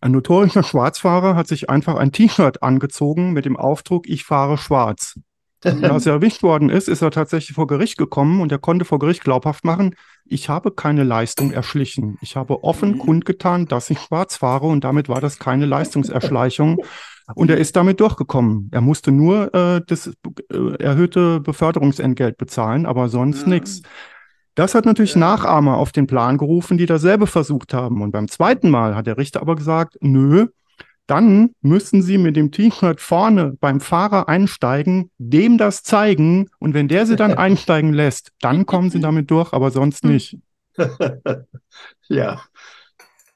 Ein 0.00 0.12
notorischer 0.12 0.62
Schwarzfahrer 0.62 1.34
hat 1.34 1.48
sich 1.48 1.70
einfach 1.70 1.96
ein 1.96 2.12
T-Shirt 2.12 2.62
angezogen 2.62 3.32
mit 3.32 3.44
dem 3.44 3.56
Aufdruck, 3.56 4.08
ich 4.08 4.24
fahre 4.24 4.58
schwarz. 4.58 5.18
Und 5.64 5.84
als 5.84 6.06
er 6.06 6.12
erwischt 6.14 6.42
worden 6.42 6.68
ist, 6.68 6.88
ist 6.88 7.02
er 7.02 7.10
tatsächlich 7.10 7.54
vor 7.54 7.66
Gericht 7.66 7.96
gekommen 7.96 8.40
und 8.40 8.52
er 8.52 8.58
konnte 8.58 8.84
vor 8.84 8.98
Gericht 8.98 9.24
glaubhaft 9.24 9.64
machen, 9.64 9.94
ich 10.24 10.48
habe 10.48 10.72
keine 10.72 11.04
Leistung 11.04 11.52
erschlichen. 11.52 12.18
Ich 12.20 12.36
habe 12.36 12.64
offen 12.64 12.92
mhm. 12.92 12.98
kundgetan, 12.98 13.66
dass 13.66 13.90
ich 13.90 13.98
schwarz 14.00 14.36
fahre 14.36 14.66
und 14.66 14.84
damit 14.84 15.08
war 15.08 15.20
das 15.20 15.38
keine 15.38 15.66
Leistungserschleichung. 15.66 16.78
Und 17.34 17.50
er 17.50 17.58
ist 17.58 17.74
damit 17.74 17.98
durchgekommen. 17.98 18.68
Er 18.70 18.80
musste 18.80 19.10
nur 19.10 19.52
äh, 19.52 19.80
das 19.84 20.06
äh, 20.06 20.76
erhöhte 20.78 21.40
Beförderungsentgelt 21.40 22.36
bezahlen, 22.36 22.86
aber 22.86 23.08
sonst 23.08 23.42
ja. 23.42 23.48
nichts. 23.48 23.82
Das 24.56 24.74
hat 24.74 24.86
natürlich 24.86 25.14
ja. 25.14 25.20
Nachahmer 25.20 25.76
auf 25.76 25.92
den 25.92 26.06
Plan 26.06 26.38
gerufen, 26.38 26.78
die 26.78 26.86
dasselbe 26.86 27.26
versucht 27.26 27.74
haben. 27.74 28.02
Und 28.02 28.10
beim 28.10 28.26
zweiten 28.26 28.70
Mal 28.70 28.96
hat 28.96 29.06
der 29.06 29.18
Richter 29.18 29.42
aber 29.42 29.54
gesagt, 29.54 29.98
nö, 30.00 30.48
dann 31.06 31.50
müssen 31.60 32.02
Sie 32.02 32.18
mit 32.18 32.36
dem 32.36 32.50
T-Shirt 32.50 33.00
vorne 33.00 33.56
beim 33.60 33.80
Fahrer 33.80 34.28
einsteigen, 34.28 35.10
dem 35.18 35.58
das 35.58 35.82
zeigen 35.82 36.48
und 36.58 36.74
wenn 36.74 36.88
der 36.88 37.06
Sie 37.06 37.16
dann 37.16 37.34
einsteigen 37.38 37.92
lässt, 37.92 38.32
dann 38.40 38.66
kommen 38.66 38.90
Sie 38.90 38.98
damit 38.98 39.30
durch, 39.30 39.52
aber 39.52 39.70
sonst 39.70 40.02
hm. 40.02 40.12
nicht. 40.12 40.38
ja. 42.08 42.40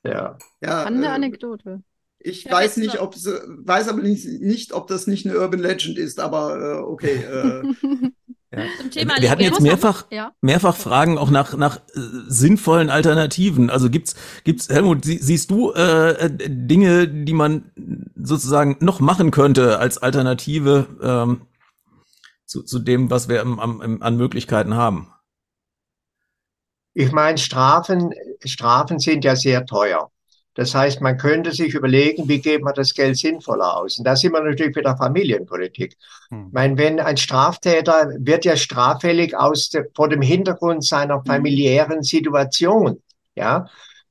Ja. 0.03 0.39
ja 0.61 0.81
Spannende 0.81 1.07
äh, 1.07 1.11
Anekdote. 1.11 1.83
Ich 2.19 2.45
ja, 2.45 2.53
weiß 2.53 2.79
nicht, 2.79 2.99
ob 2.99 3.15
weiß 3.15 3.89
aber 3.89 4.03
nicht, 4.03 4.27
nicht, 4.41 4.73
ob 4.73 4.89
das 4.89 5.07
nicht 5.07 5.27
eine 5.27 5.39
Urban 5.39 5.61
Legend 5.61 5.99
ist, 5.99 6.19
aber 6.19 6.79
äh, 6.79 6.81
okay. 6.81 7.17
Äh, 7.17 7.63
Ja. 8.53 8.65
wir 9.21 9.31
hatten 9.31 9.43
jetzt 9.43 9.61
mehrfach, 9.61 10.07
ja. 10.11 10.33
mehrfach 10.41 10.75
Fragen 10.75 11.19
auch 11.19 11.31
nach, 11.31 11.57
nach 11.57 11.77
äh, 11.77 12.01
sinnvollen 12.27 12.91
Alternativen. 12.91 13.71
Also 13.71 13.89
gibt's, 13.91 14.17
gibt's, 14.43 14.69
Helmut, 14.69 15.05
sie, 15.05 15.19
siehst 15.19 15.53
du 15.53 15.73
äh, 15.73 16.13
äh, 16.13 16.31
Dinge, 16.49 17.07
die 17.07 17.33
man 17.33 17.71
sozusagen 18.17 18.77
noch 18.81 18.99
machen 18.99 19.31
könnte 19.31 19.79
als 19.79 19.99
Alternative 19.99 20.89
ähm, 21.01 21.43
zu, 22.45 22.65
zu 22.65 22.81
dem, 22.81 23.09
was 23.09 23.29
wir 23.29 23.41
am, 23.41 23.61
am, 23.61 24.03
an 24.03 24.17
Möglichkeiten 24.17 24.75
haben? 24.75 25.13
Ich 26.93 27.13
meine, 27.13 27.39
Strafen, 27.39 28.13
Strafen 28.45 28.99
sind 28.99 29.25
ja 29.25 29.37
sehr 29.37 29.65
teuer. 29.65 30.11
Das 30.55 30.75
heißt, 30.75 31.01
man 31.01 31.17
könnte 31.17 31.53
sich 31.53 31.75
überlegen, 31.75 32.29
wie 32.29 32.41
geht 32.41 32.63
man 32.63 32.75
das 32.75 32.93
Geld 32.93 33.17
sinnvoller 33.17 33.77
aus? 33.77 33.99
Und 33.99 34.05
da 34.05 34.17
sind 34.17 34.33
wir 34.33 34.43
natürlich 34.43 34.75
bei 34.75 34.83
der 34.83 34.97
Familienpolitik. 34.97 35.97
Hm. 36.31 36.47
Ich 36.49 36.53
meine, 36.53 36.77
wenn 36.77 37.01
ein 37.01 37.17
Straftäter 37.17 38.11
wird 38.19 38.45
ja 38.45 38.57
straffällig 38.57 39.37
aus 39.37 39.71
de, 39.71 39.85
vor 39.95 40.09
dem 40.09 40.23
Hintergrund 40.23 40.85
seiner 40.85 41.19
hm. 41.19 41.25
familiären 41.25 42.03
Situation. 42.03 43.01
Ja, 43.37 43.67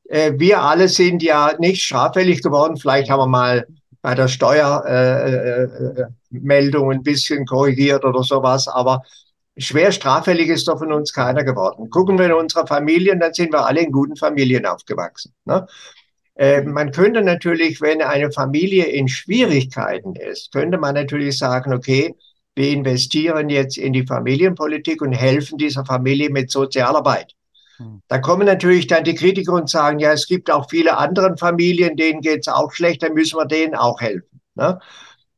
äh, 0.09 0.33
wir 0.37 0.61
alle 0.61 0.87
sind 0.87 1.23
ja 1.23 1.53
nicht 1.59 1.83
straffällig 1.83 2.41
geworden. 2.41 2.77
Vielleicht 2.77 3.09
haben 3.09 3.19
wir 3.19 3.27
mal 3.27 3.67
bei 4.01 4.15
der 4.15 4.27
Steuermeldung 4.27 6.01
äh, 6.31 6.93
äh, 6.93 6.97
ein 6.97 7.03
bisschen 7.03 7.45
korrigiert 7.45 8.05
oder 8.05 8.23
sowas, 8.23 8.67
aber 8.67 9.03
schwer 9.57 9.91
straffällig 9.91 10.49
ist 10.49 10.67
doch 10.67 10.79
von 10.79 10.93
uns 10.93 11.13
keiner 11.13 11.43
geworden. 11.43 11.89
Gucken 11.89 12.17
wir 12.17 12.27
in 12.27 12.33
unsere 12.33 12.65
Familien, 12.65 13.19
dann 13.19 13.33
sind 13.33 13.51
wir 13.51 13.65
alle 13.65 13.81
in 13.81 13.91
guten 13.91 14.15
Familien 14.15 14.65
aufgewachsen. 14.65 15.33
Ne? 15.45 15.67
Äh, 16.39 16.61
man 16.61 16.93
könnte 16.93 17.21
natürlich, 17.21 17.81
wenn 17.81 18.01
eine 18.01 18.31
Familie 18.31 18.85
in 18.85 19.09
Schwierigkeiten 19.09 20.15
ist, 20.15 20.53
könnte 20.53 20.77
man 20.77 20.95
natürlich 20.95 21.37
sagen, 21.37 21.73
okay, 21.73 22.15
wir 22.55 22.69
investieren 22.69 23.49
jetzt 23.49 23.77
in 23.77 23.91
die 23.91 24.05
Familienpolitik 24.05 25.01
und 25.01 25.11
helfen 25.11 25.57
dieser 25.57 25.83
Familie 25.83 26.29
mit 26.29 26.49
Sozialarbeit. 26.49 27.33
Hm. 27.75 28.01
Da 28.07 28.19
kommen 28.19 28.45
natürlich 28.45 28.87
dann 28.87 29.03
die 29.03 29.15
Kritiker 29.15 29.51
und 29.51 29.69
sagen, 29.69 29.99
ja, 29.99 30.13
es 30.13 30.27
gibt 30.27 30.49
auch 30.49 30.69
viele 30.69 30.97
andere 30.97 31.35
Familien, 31.35 31.97
denen 31.97 32.21
geht 32.21 32.39
es 32.39 32.47
auch 32.47 32.71
schlecht, 32.71 33.03
dann 33.03 33.15
müssen 33.15 33.37
wir 33.37 33.45
denen 33.45 33.75
auch 33.75 33.99
helfen. 33.99 34.39
Ne? 34.55 34.79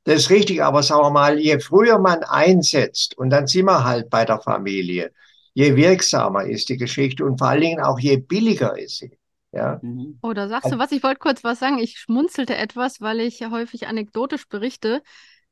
Das 0.03 0.17
ist 0.17 0.29
richtig, 0.29 0.61
aber 0.61 0.83
sagen 0.83 1.01
wir 1.01 1.09
mal, 1.09 1.39
je 1.39 1.59
früher 1.59 1.97
man 1.97 2.23
einsetzt, 2.23 3.17
und 3.17 3.31
dann 3.31 3.47
sind 3.47 3.65
wir 3.65 3.83
halt 3.83 4.11
bei 4.11 4.23
der 4.23 4.39
Familie, 4.39 5.11
je 5.55 5.75
wirksamer 5.75 6.45
ist 6.45 6.69
die 6.69 6.77
Geschichte 6.77 7.25
und 7.25 7.39
vor 7.39 7.47
allen 7.47 7.61
Dingen 7.61 7.81
auch 7.81 7.97
je 7.97 8.17
billiger 8.17 8.77
ist 8.77 8.97
sie. 8.99 9.11
Ja. 9.51 9.79
Mhm. 9.81 10.19
Oh, 10.21 10.33
da 10.33 10.47
sagst 10.47 10.71
du 10.71 10.77
was. 10.77 10.91
Ich 10.91 11.03
wollte 11.03 11.19
kurz 11.19 11.43
was 11.43 11.59
sagen. 11.59 11.79
Ich 11.79 11.97
schmunzelte 11.99 12.55
etwas, 12.55 13.01
weil 13.01 13.19
ich 13.19 13.39
ja 13.39 13.51
häufig 13.51 13.87
anekdotisch 13.87 14.47
berichte, 14.47 15.01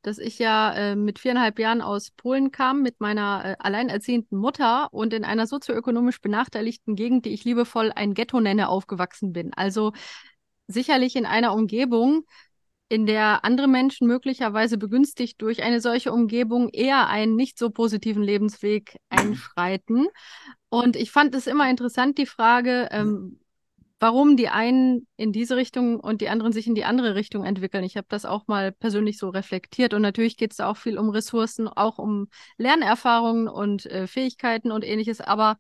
dass 0.02 0.18
ich 0.18 0.40
ja 0.40 0.74
äh, 0.74 0.96
mit 0.96 1.20
viereinhalb 1.20 1.60
Jahren 1.60 1.82
aus 1.82 2.12
Polen 2.12 2.52
kam 2.52 2.82
mit 2.82 3.02
meiner 3.02 3.44
äh, 3.44 3.56
alleinerziehenden 3.60 4.38
Mutter 4.38 4.94
und 4.94 5.14
in 5.14 5.26
einer 5.26 5.48
sozioökonomisch 5.48 6.22
benachteiligten 6.22 6.96
Gegend, 6.96 7.26
die 7.26 7.34
ich 7.34 7.44
liebevoll 7.44 7.92
ein 7.94 8.14
Ghetto 8.14 8.40
nenne, 8.40 8.70
aufgewachsen 8.70 9.34
bin. 9.34 9.54
Also 9.54 9.92
sicherlich 10.68 11.16
in 11.16 11.26
einer 11.26 11.54
Umgebung, 11.54 12.26
in 12.88 13.06
der 13.06 13.44
andere 13.44 13.68
Menschen 13.68 14.08
möglicherweise 14.08 14.78
begünstigt 14.78 15.42
durch 15.42 15.62
eine 15.64 15.82
solche 15.82 16.12
Umgebung 16.12 16.70
eher 16.70 17.08
einen 17.08 17.36
nicht 17.36 17.60
so 17.60 17.70
positiven 17.70 18.24
Lebensweg 18.24 18.98
einschreiten. 19.10 20.08
Und 20.70 20.96
ich 20.96 21.12
fand 21.12 21.36
es 21.36 21.46
immer 21.46 21.70
interessant, 21.70 22.18
die 22.18 22.26
Frage, 22.26 22.88
ähm, 22.92 23.40
warum 24.00 24.38
die 24.38 24.50
einen 24.50 25.08
in 25.18 25.32
diese 25.34 25.56
Richtung 25.56 26.00
und 26.00 26.22
die 26.22 26.30
anderen 26.30 26.54
sich 26.54 26.68
in 26.68 26.76
die 26.76 26.86
andere 26.86 27.16
Richtung 27.16 27.44
entwickeln. 27.44 27.84
Ich 27.84 27.98
habe 27.98 28.08
das 28.10 28.26
auch 28.26 28.48
mal 28.48 28.72
persönlich 28.72 29.18
so 29.18 29.30
reflektiert 29.30 29.94
und 29.94 30.02
natürlich 30.02 30.38
geht 30.38 30.52
es 30.52 30.58
da 30.58 30.70
auch 30.70 30.78
viel 30.78 30.98
um 30.98 31.10
Ressourcen, 31.10 31.68
auch 31.68 31.98
um 31.98 32.30
Lernerfahrungen 32.58 33.48
und 33.48 33.86
äh, 33.88 34.08
Fähigkeiten 34.08 34.72
und 34.72 34.86
ähnliches. 34.86 35.22
Aber 35.22 35.58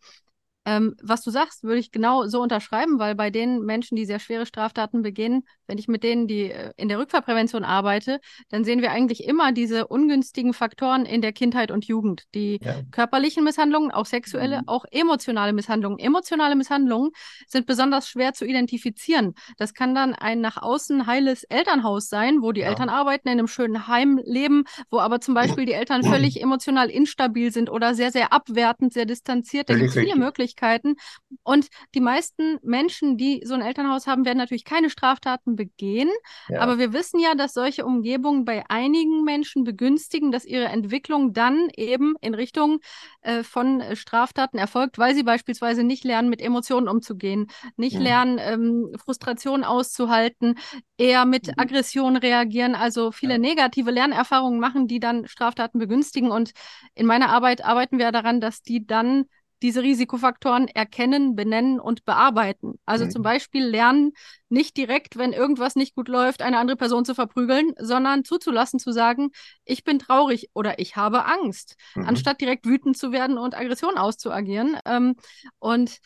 ähm, 0.66 0.96
was 1.02 1.24
du 1.24 1.32
sagst, 1.32 1.64
würde 1.64 1.80
ich 1.80 1.92
genau 1.92 2.28
so 2.28 2.42
unterschreiben, 2.42 3.00
weil 3.00 3.16
bei 3.16 3.30
den 3.30 3.62
Menschen, 3.62 3.96
die 3.96 4.06
sehr 4.06 4.20
schwere 4.20 4.46
Straftaten 4.46 5.02
begehen, 5.02 5.44
wenn 5.68 5.78
ich 5.78 5.88
mit 5.88 6.04
denen, 6.04 6.28
die 6.28 6.52
äh, 6.52 6.72
in 6.76 6.90
der 6.90 7.00
Rückfallprävention 7.00 7.64
arbeite, 7.64 8.20
dann 8.50 8.66
sehen 8.66 8.82
wir 8.82 8.92
eigentlich 8.92 9.24
immer 9.24 9.52
diese 9.54 9.88
ungünstigen 9.88 10.54
Faktoren 10.54 11.06
in 11.06 11.22
der 11.22 11.32
Kindheit 11.32 11.72
und 11.72 11.86
Jugend. 11.86 12.24
Die 12.36 12.60
ja. 12.62 12.82
körperlichen 12.92 13.44
Misshandlungen, 13.44 13.92
auch 13.92 14.06
sexuelle, 14.06 14.60
mhm. 14.60 14.68
auch 14.68 14.86
emotionale 14.92 15.54
Misshandlungen. 15.54 15.98
Emotionale 15.98 16.56
Misshandlungen 16.56 17.12
sind 17.48 17.66
besonders 17.66 18.10
schwer 18.10 18.34
zu 18.34 18.46
identifizieren. 18.46 19.36
Das 19.58 19.74
kann 19.74 19.96
dann 19.96 20.14
ein 20.14 20.42
nach 20.42 20.58
außen 20.58 21.08
heiles 21.08 21.46
Elternhaus 21.46 22.10
sein, 22.10 22.42
wo 22.42 22.52
die 22.52 22.62
ja. 22.62 22.68
Eltern 22.68 22.90
arbeiten, 22.90 23.30
in 23.30 23.40
einem 23.40 23.48
schönen 23.48 23.88
Heim 23.88 24.20
leben, 24.24 24.66
wo 24.92 25.00
aber 25.00 25.22
zum 25.22 25.36
Beispiel 25.36 25.66
die 25.66 25.74
Eltern 25.74 26.04
völlig 26.04 26.42
emotional 26.42 26.90
instabil 26.90 27.52
sind 27.52 27.70
oder 27.70 27.96
sehr, 27.96 28.12
sehr 28.12 28.34
abwertend, 28.34 28.94
sehr 28.94 29.06
distanziert. 29.06 29.70
Da 29.70 29.76
gibt 29.76 29.90
es 29.90 29.96
viele 29.96 30.18
Möglichkeiten 30.18 30.49
Schwierigkeiten. 30.50 30.96
Und 31.44 31.68
die 31.96 32.02
meisten 32.02 32.60
Menschen, 32.64 33.18
die 33.18 33.42
so 33.46 33.54
ein 33.54 33.62
Elternhaus 33.62 34.08
haben, 34.08 34.26
werden 34.26 34.38
natürlich 34.38 34.66
keine 34.66 34.90
Straftaten 34.90 35.56
begehen. 35.56 36.10
Ja. 36.48 36.62
Aber 36.62 36.78
wir 36.78 36.94
wissen 36.94 37.20
ja, 37.20 37.36
dass 37.36 37.54
solche 37.54 37.86
Umgebungen 37.86 38.46
bei 38.46 38.64
einigen 38.70 39.24
Menschen 39.24 39.64
begünstigen, 39.64 40.32
dass 40.32 40.46
ihre 40.46 40.66
Entwicklung 40.66 41.34
dann 41.34 41.70
eben 41.76 42.16
in 42.22 42.34
Richtung 42.34 42.80
äh, 43.22 43.44
von 43.44 43.84
Straftaten 43.94 44.58
erfolgt, 44.58 44.98
weil 44.98 45.16
sie 45.16 45.24
beispielsweise 45.24 45.84
nicht 45.84 46.04
lernen, 46.04 46.30
mit 46.30 46.42
Emotionen 46.42 46.88
umzugehen, 46.88 47.48
nicht 47.78 47.96
ja. 47.96 48.02
lernen, 48.02 48.38
ähm, 48.40 48.96
Frustration 49.04 49.64
auszuhalten, 49.64 50.56
eher 50.98 51.26
mit 51.26 51.48
mhm. 51.48 51.54
Aggression 51.58 52.18
reagieren, 52.18 52.76
also 52.76 53.12
viele 53.12 53.34
ja. 53.34 53.40
negative 53.40 53.92
Lernerfahrungen 53.92 54.60
machen, 54.60 54.88
die 54.88 55.00
dann 55.00 55.28
Straftaten 55.28 55.80
begünstigen. 55.80 56.32
Und 56.32 56.52
in 56.96 57.06
meiner 57.06 57.30
Arbeit 57.30 57.64
arbeiten 57.64 57.98
wir 57.98 58.12
daran, 58.12 58.42
dass 58.42 58.62
die 58.62 58.86
dann 58.86 59.26
diese 59.62 59.84
Risikofaktoren 59.84 60.68
erkennen, 60.68 61.36
benennen 61.36 61.80
und 61.80 62.06
bearbeiten. 62.06 62.80
Also 62.86 63.06
mhm. 63.06 63.12
zum 63.12 63.22
Beispiel 63.22 63.66
lernen, 63.66 64.14
nicht 64.50 64.78
direkt, 64.78 65.18
wenn 65.18 65.34
irgendwas 65.34 65.76
nicht 65.76 65.96
gut 65.96 66.08
läuft, 66.08 66.42
eine 66.42 66.58
andere 66.58 66.78
Person 66.78 67.06
zu 67.06 67.14
verprügeln, 67.14 67.74
sondern 67.78 68.24
zuzulassen, 68.24 68.80
zu 68.80 68.92
sagen, 68.92 69.32
ich 69.66 69.84
bin 69.84 70.00
traurig 70.00 70.50
oder 70.54 70.80
ich 70.80 70.96
habe 70.96 71.26
Angst, 71.26 71.76
mhm. 71.96 72.06
anstatt 72.06 72.42
direkt 72.42 72.66
wütend 72.66 72.98
zu 72.98 73.12
werden 73.12 73.38
und 73.38 73.56
Aggression 73.56 73.98
auszuagieren. 73.98 74.78
Ähm, 74.86 75.16
und 75.60 76.00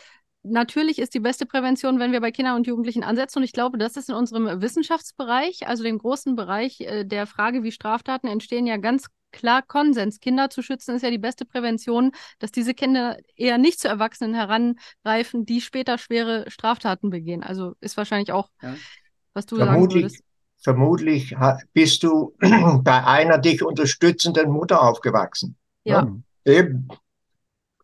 natürlich 0.44 1.00
ist 1.00 1.14
die 1.14 1.20
beste 1.20 1.46
Prävention, 1.46 2.00
wenn 2.00 2.12
wir 2.12 2.22
bei 2.22 2.32
Kindern 2.32 2.56
und 2.56 2.68
Jugendlichen 2.68 3.04
ansetzen. 3.04 3.40
Und 3.40 3.44
ich 3.44 3.54
glaube, 3.54 3.78
das 3.78 3.96
ist 3.96 4.10
in 4.10 4.16
unserem 4.16 4.62
Wissenschaftsbereich, 4.62 5.68
also 5.68 5.84
dem 5.84 5.98
großen 5.98 6.36
Bereich 6.36 6.82
äh, 6.82 7.06
der 7.06 7.28
Frage, 7.28 7.64
wie 7.64 7.72
Straftaten 7.72 8.28
entstehen, 8.28 8.68
ja 8.68 8.78
ganz 8.78 9.08
klar 9.34 9.62
Konsens. 9.62 10.22
Kinder 10.22 10.50
zu 10.50 10.62
schützen 10.62 10.96
ist 10.96 11.02
ja 11.02 11.10
die 11.10 11.18
beste 11.18 11.44
Prävention, 11.44 12.12
dass 12.40 12.52
diese 12.52 12.74
Kinder 12.74 13.18
eher 13.36 13.58
nicht 13.58 13.82
zu 13.82 13.90
Erwachsenen 13.90 14.34
heranreifen, 14.34 15.46
die 15.46 15.60
später 15.60 15.98
schwere 15.98 16.50
Straftaten 16.50 17.10
begehen. 17.10 17.44
Also 17.44 17.74
ist 17.82 17.98
wahrscheinlich 17.98 18.32
auch, 18.32 18.50
ja. 18.62 18.76
was 19.34 19.46
du 19.46 19.58
vermutlich, 19.58 19.82
sagen 19.82 20.04
würdest. 20.04 20.24
Vermutlich 20.64 21.36
bist 21.74 22.04
du 22.04 22.36
bei 22.84 23.04
einer 23.06 23.38
dich 23.38 23.62
unterstützenden 23.64 24.50
Mutter 24.50 24.82
aufgewachsen. 24.82 25.58
Ja. 25.84 26.08
ja. 26.46 26.54
Eben. 26.54 26.88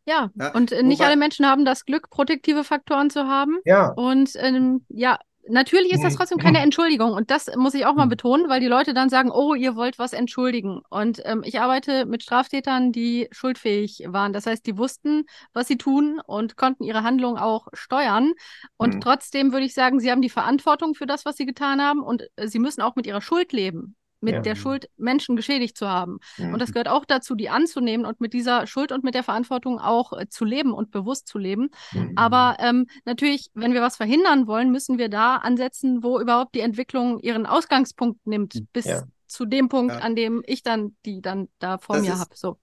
Ja, 0.06 0.32
ja, 0.34 0.52
und 0.54 0.72
äh, 0.72 0.82
nicht 0.82 1.02
alle 1.02 1.18
Menschen 1.18 1.46
haben 1.46 1.66
das 1.66 1.86
Glück, 1.86 2.10
protektive 2.10 2.64
Faktoren 2.64 3.12
zu 3.12 3.28
haben. 3.28 3.60
Ja. 3.64 3.90
Und 3.90 4.32
ähm, 4.38 4.84
ja, 4.90 5.20
natürlich 5.50 5.92
ist 5.92 6.04
das 6.04 6.16
trotzdem 6.16 6.38
keine 6.38 6.60
Entschuldigung. 6.60 7.12
Und 7.12 7.32
das 7.32 7.48
muss 7.56 7.74
ich 7.74 7.86
auch 7.86 7.96
mal 7.96 8.04
hm. 8.04 8.10
betonen, 8.10 8.50
weil 8.50 8.60
die 8.60 8.68
Leute 8.68 8.94
dann 8.94 9.10
sagen, 9.10 9.32
oh, 9.32 9.54
ihr 9.54 9.76
wollt 9.76 10.00
was 10.00 10.14
entschuldigen. 10.14 10.82
Und 10.90 11.22
ähm, 11.26 11.44
ich 11.46 11.60
arbeite 11.60 12.06
mit 12.06 12.24
Straftätern, 12.24 12.92
die 12.92 13.28
schuldfähig 13.32 14.04
waren. 14.08 14.34
Das 14.34 14.46
heißt, 14.46 14.66
die 14.66 14.78
wussten, 14.78 15.26
was 15.54 15.68
sie 15.68 15.78
tun 15.78 16.22
und 16.26 16.56
konnten 16.56 16.84
ihre 16.84 17.04
Handlungen 17.04 17.38
auch 17.38 17.68
steuern. 17.74 18.34
Und 18.78 18.96
mhm. 18.96 19.02
trotzdem 19.02 19.52
würde 19.52 19.66
ich 19.66 19.74
sagen, 19.74 20.00
sie 20.00 20.12
haben 20.12 20.22
die 20.22 20.30
Verantwortung 20.30 20.96
für 20.96 21.06
das, 21.06 21.26
was 21.26 21.38
sie 21.38 21.46
getan 21.46 21.82
haben. 21.82 22.02
Und 22.02 22.24
äh, 22.36 22.48
sie 22.48 22.60
müssen 22.60 22.82
auch 22.82 22.96
mit 22.96 23.08
ihrer 23.08 23.22
Schuld 23.22 23.52
leben 23.52 23.96
mit 24.22 24.36
ja. 24.36 24.42
der 24.42 24.56
Schuld 24.56 24.90
Menschen 24.98 25.36
geschädigt 25.36 25.78
zu 25.78 25.88
haben. 25.88 26.20
Ja. 26.38 26.52
Und 26.52 26.60
das 26.60 26.72
gehört 26.72 26.88
auch 26.88 27.06
dazu, 27.06 27.36
die 27.36 27.50
anzunehmen 27.50 28.06
und 28.06 28.22
mit 28.22 28.34
dieser 28.34 28.68
Schuld 28.68 28.92
und 28.92 29.04
mit 29.04 29.16
der 29.16 29.24
Verantwortung 29.24 29.80
auch 29.80 30.14
äh, 30.14 30.28
zu 30.28 30.46
leben 30.46 30.74
und 30.74 30.92
bewusst 30.92 31.28
zu 31.28 31.38
leben. 31.38 31.70
Mhm. 31.92 32.14
Aber 32.16 32.58
ähm, 32.60 32.88
natürlich, 33.06 33.50
wenn 33.54 33.74
wir 33.74 33.82
was 33.82 33.98
verhindern 33.98 34.48
wollen, 34.48 34.72
müssen 34.72 34.98
wir 34.98 35.10
da 35.10 35.38
ansetzen, 35.38 36.04
wo 36.04 36.20
überhaupt 36.20 36.56
die 36.56 36.62
Entwicklung 36.62 37.20
ihren 37.20 37.46
Ausgangspunkt 37.46 38.26
nimmt, 38.26 38.54
hm. 38.54 38.68
bis 38.74 38.86
ja. 38.86 39.04
zu 39.28 39.46
dem 39.46 39.70
Punkt, 39.70 39.96
an 39.96 40.16
dem 40.16 40.44
ich 40.46 40.64
dann 40.64 40.96
die 41.06 41.22
dann 41.22 41.48
da 41.60 41.78
vor 41.78 41.98
das 41.98 42.06
mir 42.06 42.20
habe. 42.20 42.36
So. 42.36 42.58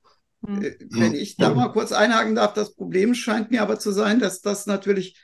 Äh, 0.46 0.74
wenn 0.90 1.14
ich 1.14 1.36
da 1.36 1.54
mal 1.54 1.68
kurz 1.68 1.92
einhaken 1.92 2.34
darf, 2.34 2.52
das 2.52 2.74
Problem 2.74 3.14
scheint 3.14 3.50
mir 3.50 3.62
aber 3.62 3.78
zu 3.78 3.90
sein, 3.92 4.18
dass 4.20 4.40
das 4.40 4.66
natürlich 4.66 5.16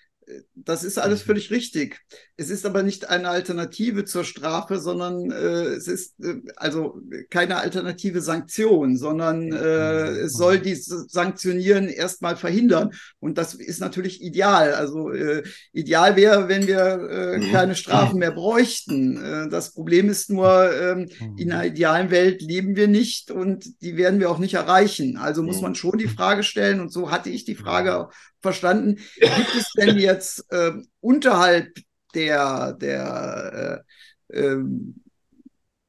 das 0.55 0.85
ist 0.85 0.99
alles 0.99 1.23
mhm. 1.23 1.27
völlig 1.27 1.51
richtig. 1.51 2.01
Es 2.37 2.51
ist 2.51 2.67
aber 2.67 2.83
nicht 2.83 3.09
eine 3.09 3.29
Alternative 3.29 4.05
zur 4.05 4.25
Strafe, 4.25 4.79
sondern 4.79 5.31
äh, 5.31 5.65
es 5.75 5.87
ist 5.87 6.19
äh, 6.21 6.41
also 6.57 7.01
keine 7.31 7.57
alternative 7.57 8.21
Sanktion, 8.21 8.97
sondern 8.97 9.53
äh, 9.53 10.09
es 10.23 10.33
soll 10.33 10.59
die 10.59 10.75
Sanktionieren 10.75 11.89
erstmal 11.89 12.37
verhindern. 12.37 12.91
Und 13.21 13.39
das 13.39 13.55
ist 13.55 13.81
natürlich 13.81 14.23
ideal. 14.23 14.75
Also 14.75 15.13
äh, 15.13 15.43
ideal 15.73 16.17
wäre, 16.17 16.49
wenn 16.49 16.67
wir 16.67 16.79
äh, 16.79 17.39
mhm. 17.39 17.53
keine 17.53 17.75
Strafen 17.75 18.19
mehr 18.19 18.33
bräuchten. 18.33 19.23
Äh, 19.23 19.49
das 19.49 19.73
Problem 19.73 20.09
ist 20.09 20.31
nur, 20.31 20.73
ähm, 20.75 21.09
in 21.37 21.53
einer 21.53 21.67
idealen 21.67 22.11
Welt 22.11 22.43
leben 22.43 22.77
wir 22.77 22.89
nicht 22.89 23.31
und 23.31 23.81
die 23.83 23.97
werden 23.97 24.21
wir 24.21 24.31
auch 24.31 24.39
nicht 24.39 24.55
erreichen. 24.55 25.17
Also 25.17 25.43
muss 25.43 25.61
man 25.61 25.75
schon 25.75 25.99
die 25.99 26.09
Frage 26.09 26.43
stellen, 26.43 26.81
und 26.81 26.93
so 26.93 27.11
hatte 27.11 27.31
ich 27.31 27.45
die 27.45 27.55
Frage 27.55 28.09
verstanden. 28.43 28.97
Gibt 29.17 29.55
es 29.57 29.73
denn 29.73 29.99
jetzt 29.99 30.45
äh, 30.51 30.73
unterhalb 31.01 31.79
der, 32.15 32.75
der 32.75 33.83
äh, 34.31 34.39
äh, 34.39 34.65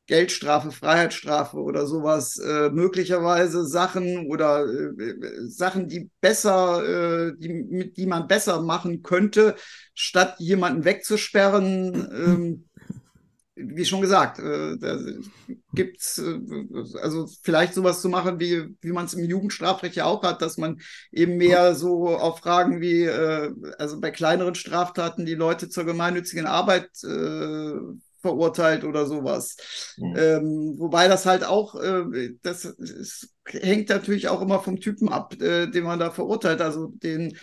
Geldstrafe, 0.06 0.72
Freiheitsstrafe 0.72 1.58
oder 1.58 1.88
sowas 1.88 2.38
äh, 2.38 2.70
möglicherweise 2.70 3.66
Sachen 3.66 4.28
oder 4.28 4.66
äh, 4.66 5.16
Sachen, 5.48 5.88
die 5.88 6.10
besser, 6.20 7.30
äh, 7.30 7.34
die, 7.38 7.94
die 7.94 8.06
man 8.06 8.28
besser 8.28 8.62
machen 8.62 9.02
könnte, 9.02 9.56
statt 9.94 10.36
jemanden 10.40 10.84
wegzusperren. 10.84 12.66
Wie 13.66 13.86
schon 13.86 14.02
gesagt, 14.02 14.40
äh, 14.40 14.78
da 14.78 14.98
gibt's 15.74 16.18
äh, 16.18 16.40
also 17.02 17.28
vielleicht 17.44 17.74
sowas 17.74 18.02
zu 18.02 18.10
machen, 18.10 18.40
wie, 18.40 18.76
wie 18.82 18.92
man 18.92 19.06
es 19.06 19.14
im 19.14 19.24
Jugendstrafrecht 19.26 19.96
ja 19.96 20.06
auch 20.06 20.24
hat, 20.24 20.42
dass 20.42 20.58
man 20.58 20.80
eben 21.12 21.38
mehr 21.38 21.76
so 21.76 22.10
auf 22.10 22.40
Fragen 22.40 22.82
wie, 22.82 23.04
äh, 23.04 23.52
also 23.78 24.00
bei 24.00 24.12
kleineren 24.12 24.56
Straftaten 24.56 25.26
die 25.26 25.36
Leute 25.36 25.70
zur 25.70 25.86
gemeinnützigen 25.86 26.46
Arbeit 26.46 26.90
äh, 27.04 27.74
verurteilt 28.24 28.86
oder 28.86 29.06
sowas. 29.06 29.58
Mhm. 29.98 30.16
Ähm, 30.18 30.76
wobei 30.78 31.08
das 31.08 31.26
halt 31.26 31.44
auch, 31.44 31.76
äh, 31.76 32.32
das 32.42 32.66
ist, 32.66 33.30
hängt 33.46 33.90
natürlich 33.90 34.30
auch 34.30 34.42
immer 34.42 34.62
vom 34.62 34.80
Typen 34.80 35.10
ab, 35.10 35.40
äh, 35.42 35.68
den 35.68 35.84
man 35.84 36.00
da 36.00 36.10
verurteilt. 36.10 36.62
Also 36.62 36.88
den 36.88 37.38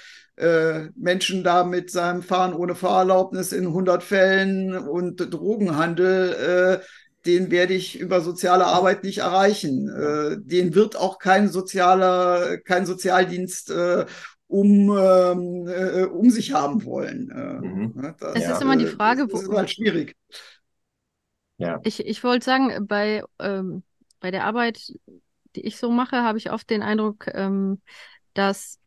Menschen 0.94 1.44
da 1.44 1.64
mit 1.64 1.90
seinem 1.90 2.22
Fahren 2.22 2.54
ohne 2.54 2.74
Fahrerlaubnis 2.74 3.52
in 3.52 3.66
100 3.66 4.02
Fällen 4.02 4.76
und 4.76 5.16
Drogenhandel, 5.18 6.80
äh, 6.80 6.84
den 7.26 7.50
werde 7.50 7.74
ich 7.74 7.98
über 7.98 8.20
soziale 8.20 8.66
Arbeit 8.66 9.04
nicht 9.04 9.18
erreichen. 9.18 9.88
Äh, 9.88 10.36
den 10.40 10.74
wird 10.74 10.96
auch 10.96 11.18
kein 11.18 11.48
sozialer, 11.48 12.58
kein 12.58 12.86
Sozialdienst 12.86 13.70
äh, 13.70 14.06
um, 14.46 14.90
ähm, 14.98 15.68
äh, 15.68 16.04
um 16.04 16.30
sich 16.30 16.52
haben 16.52 16.84
wollen. 16.84 17.30
Äh, 17.30 17.66
mhm. 17.66 17.92
Ne, 17.94 18.16
das, 18.18 18.36
es 18.36 18.48
ist 18.48 18.62
immer 18.62 18.76
die 18.76 18.86
Frage, 18.86 19.24
wo. 19.30 19.36
Das 19.36 19.42
ist 19.42 19.52
halt 19.52 19.70
schwierig. 19.70 20.16
Ja. 21.58 21.78
Ich, 21.84 22.04
ich 22.04 22.24
wollte 22.24 22.44
sagen, 22.44 22.86
bei, 22.86 23.22
ähm, 23.38 23.82
bei 24.18 24.30
der 24.30 24.44
Arbeit, 24.44 24.80
die 25.54 25.60
ich 25.60 25.76
so 25.76 25.90
mache, 25.90 26.22
habe 26.22 26.38
ich 26.38 26.50
oft 26.50 26.70
den 26.70 26.82
Eindruck, 26.82 27.26
ähm, 27.34 27.80
dass 28.32 28.78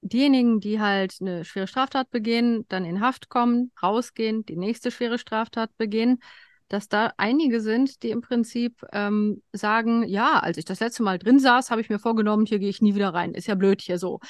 diejenigen, 0.00 0.60
die 0.60 0.80
halt 0.80 1.16
eine 1.20 1.44
schwere 1.44 1.66
Straftat 1.66 2.10
begehen, 2.10 2.66
dann 2.68 2.84
in 2.84 3.00
Haft 3.00 3.28
kommen, 3.28 3.72
rausgehen, 3.82 4.44
die 4.44 4.56
nächste 4.56 4.90
schwere 4.90 5.18
Straftat 5.18 5.76
begehen, 5.76 6.20
dass 6.68 6.88
da 6.88 7.12
einige 7.16 7.60
sind, 7.60 8.02
die 8.02 8.10
im 8.10 8.20
Prinzip 8.20 8.84
ähm, 8.92 9.42
sagen, 9.52 10.04
ja, 10.06 10.38
als 10.38 10.58
ich 10.58 10.64
das 10.64 10.80
letzte 10.80 11.02
Mal 11.02 11.18
drin 11.18 11.38
saß, 11.38 11.70
habe 11.70 11.80
ich 11.80 11.88
mir 11.88 11.98
vorgenommen, 11.98 12.46
hier 12.46 12.58
gehe 12.58 12.68
ich 12.68 12.82
nie 12.82 12.94
wieder 12.94 13.14
rein. 13.14 13.34
Ist 13.34 13.48
ja 13.48 13.54
blöd 13.54 13.80
hier 13.80 13.98
so. 13.98 14.20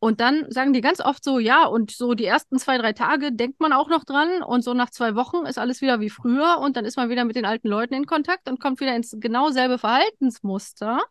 Und 0.00 0.20
dann 0.20 0.46
sagen 0.48 0.72
die 0.72 0.80
ganz 0.80 1.00
oft 1.00 1.22
so, 1.22 1.38
ja, 1.38 1.66
und 1.66 1.90
so 1.90 2.14
die 2.14 2.24
ersten 2.24 2.58
zwei, 2.58 2.78
drei 2.78 2.94
Tage 2.94 3.32
denkt 3.32 3.60
man 3.60 3.74
auch 3.74 3.90
noch 3.90 4.04
dran 4.04 4.42
und 4.42 4.64
so 4.64 4.72
nach 4.72 4.88
zwei 4.88 5.14
Wochen 5.14 5.44
ist 5.44 5.58
alles 5.58 5.82
wieder 5.82 6.00
wie 6.00 6.08
früher 6.08 6.58
und 6.58 6.76
dann 6.76 6.86
ist 6.86 6.96
man 6.96 7.10
wieder 7.10 7.26
mit 7.26 7.36
den 7.36 7.44
alten 7.44 7.68
Leuten 7.68 7.92
in 7.92 8.06
Kontakt 8.06 8.48
und 8.48 8.60
kommt 8.60 8.80
wieder 8.80 8.96
ins 8.96 9.14
genau 9.20 9.50
selbe 9.50 9.76
Verhaltensmuster 9.76 11.02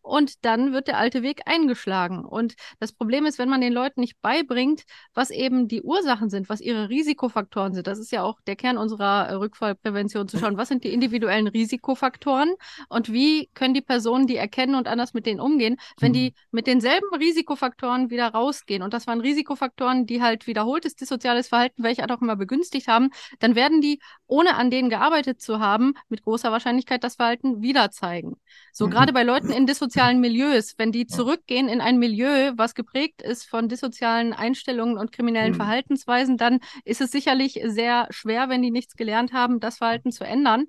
und 0.00 0.46
dann 0.46 0.72
wird 0.72 0.88
der 0.88 0.96
alte 0.96 1.22
Weg 1.22 1.42
eingeschlagen. 1.44 2.24
Und 2.24 2.54
das 2.80 2.92
Problem 2.92 3.26
ist, 3.26 3.38
wenn 3.38 3.50
man 3.50 3.60
den 3.60 3.74
Leuten 3.74 4.00
nicht 4.00 4.18
beibringt, 4.22 4.84
was 5.12 5.28
eben 5.28 5.68
die 5.68 5.82
Ursachen 5.82 6.30
sind, 6.30 6.48
was 6.48 6.62
ihre 6.62 6.88
Risikofaktoren 6.88 7.74
sind, 7.74 7.86
das 7.86 7.98
ist 7.98 8.12
ja 8.12 8.22
auch 8.22 8.40
der 8.46 8.56
Kern 8.56 8.78
unserer 8.78 9.28
äh, 9.28 9.34
Rückfallprävention 9.34 10.26
zu 10.26 10.38
schauen, 10.38 10.56
was 10.56 10.68
sind 10.68 10.84
die 10.84 10.94
individuellen 10.94 11.48
Risikofaktoren 11.48 12.54
und 12.88 13.12
wie 13.12 13.50
können 13.52 13.74
die 13.74 13.82
Personen 13.82 14.26
die 14.26 14.36
erkennen 14.36 14.74
und 14.74 14.88
anders 14.88 15.12
mit 15.12 15.26
denen 15.26 15.40
umgehen, 15.40 15.76
wenn 16.00 16.14
die 16.14 16.30
mhm. 16.30 16.34
mit 16.50 16.66
denselben 16.66 17.14
Risikofaktoren 17.14 18.08
wieder 18.08 18.37
rausgehen, 18.38 18.82
und 18.82 18.94
das 18.94 19.06
waren 19.06 19.20
Risikofaktoren, 19.20 20.06
die 20.06 20.22
halt 20.22 20.46
wiederholtes 20.46 20.94
dissoziales 20.94 21.48
Verhalten, 21.48 21.82
welche 21.82 22.04
auch 22.08 22.22
immer 22.22 22.36
begünstigt 22.36 22.88
haben, 22.88 23.10
dann 23.40 23.54
werden 23.54 23.80
die, 23.80 24.00
ohne 24.26 24.54
an 24.54 24.70
denen 24.70 24.88
gearbeitet 24.88 25.40
zu 25.40 25.58
haben, 25.58 25.94
mit 26.08 26.22
großer 26.22 26.52
Wahrscheinlichkeit 26.52 27.04
das 27.04 27.16
Verhalten 27.16 27.60
wieder 27.60 27.90
zeigen. 27.90 28.36
So 28.72 28.86
mhm. 28.86 28.90
gerade 28.90 29.12
bei 29.12 29.24
Leuten 29.24 29.50
in 29.50 29.66
dissozialen 29.66 30.20
Milieus, 30.20 30.74
wenn 30.78 30.92
die 30.92 31.06
zurückgehen 31.06 31.68
in 31.68 31.80
ein 31.80 31.98
Milieu, 31.98 32.52
was 32.56 32.74
geprägt 32.74 33.22
ist 33.22 33.44
von 33.44 33.68
dissozialen 33.68 34.32
Einstellungen 34.32 34.96
und 34.96 35.12
kriminellen 35.12 35.52
mhm. 35.52 35.56
Verhaltensweisen, 35.56 36.36
dann 36.36 36.60
ist 36.84 37.00
es 37.00 37.10
sicherlich 37.10 37.60
sehr 37.64 38.06
schwer, 38.10 38.48
wenn 38.48 38.62
die 38.62 38.70
nichts 38.70 38.96
gelernt 38.96 39.32
haben, 39.32 39.60
das 39.60 39.78
Verhalten 39.78 40.12
zu 40.12 40.24
ändern. 40.24 40.66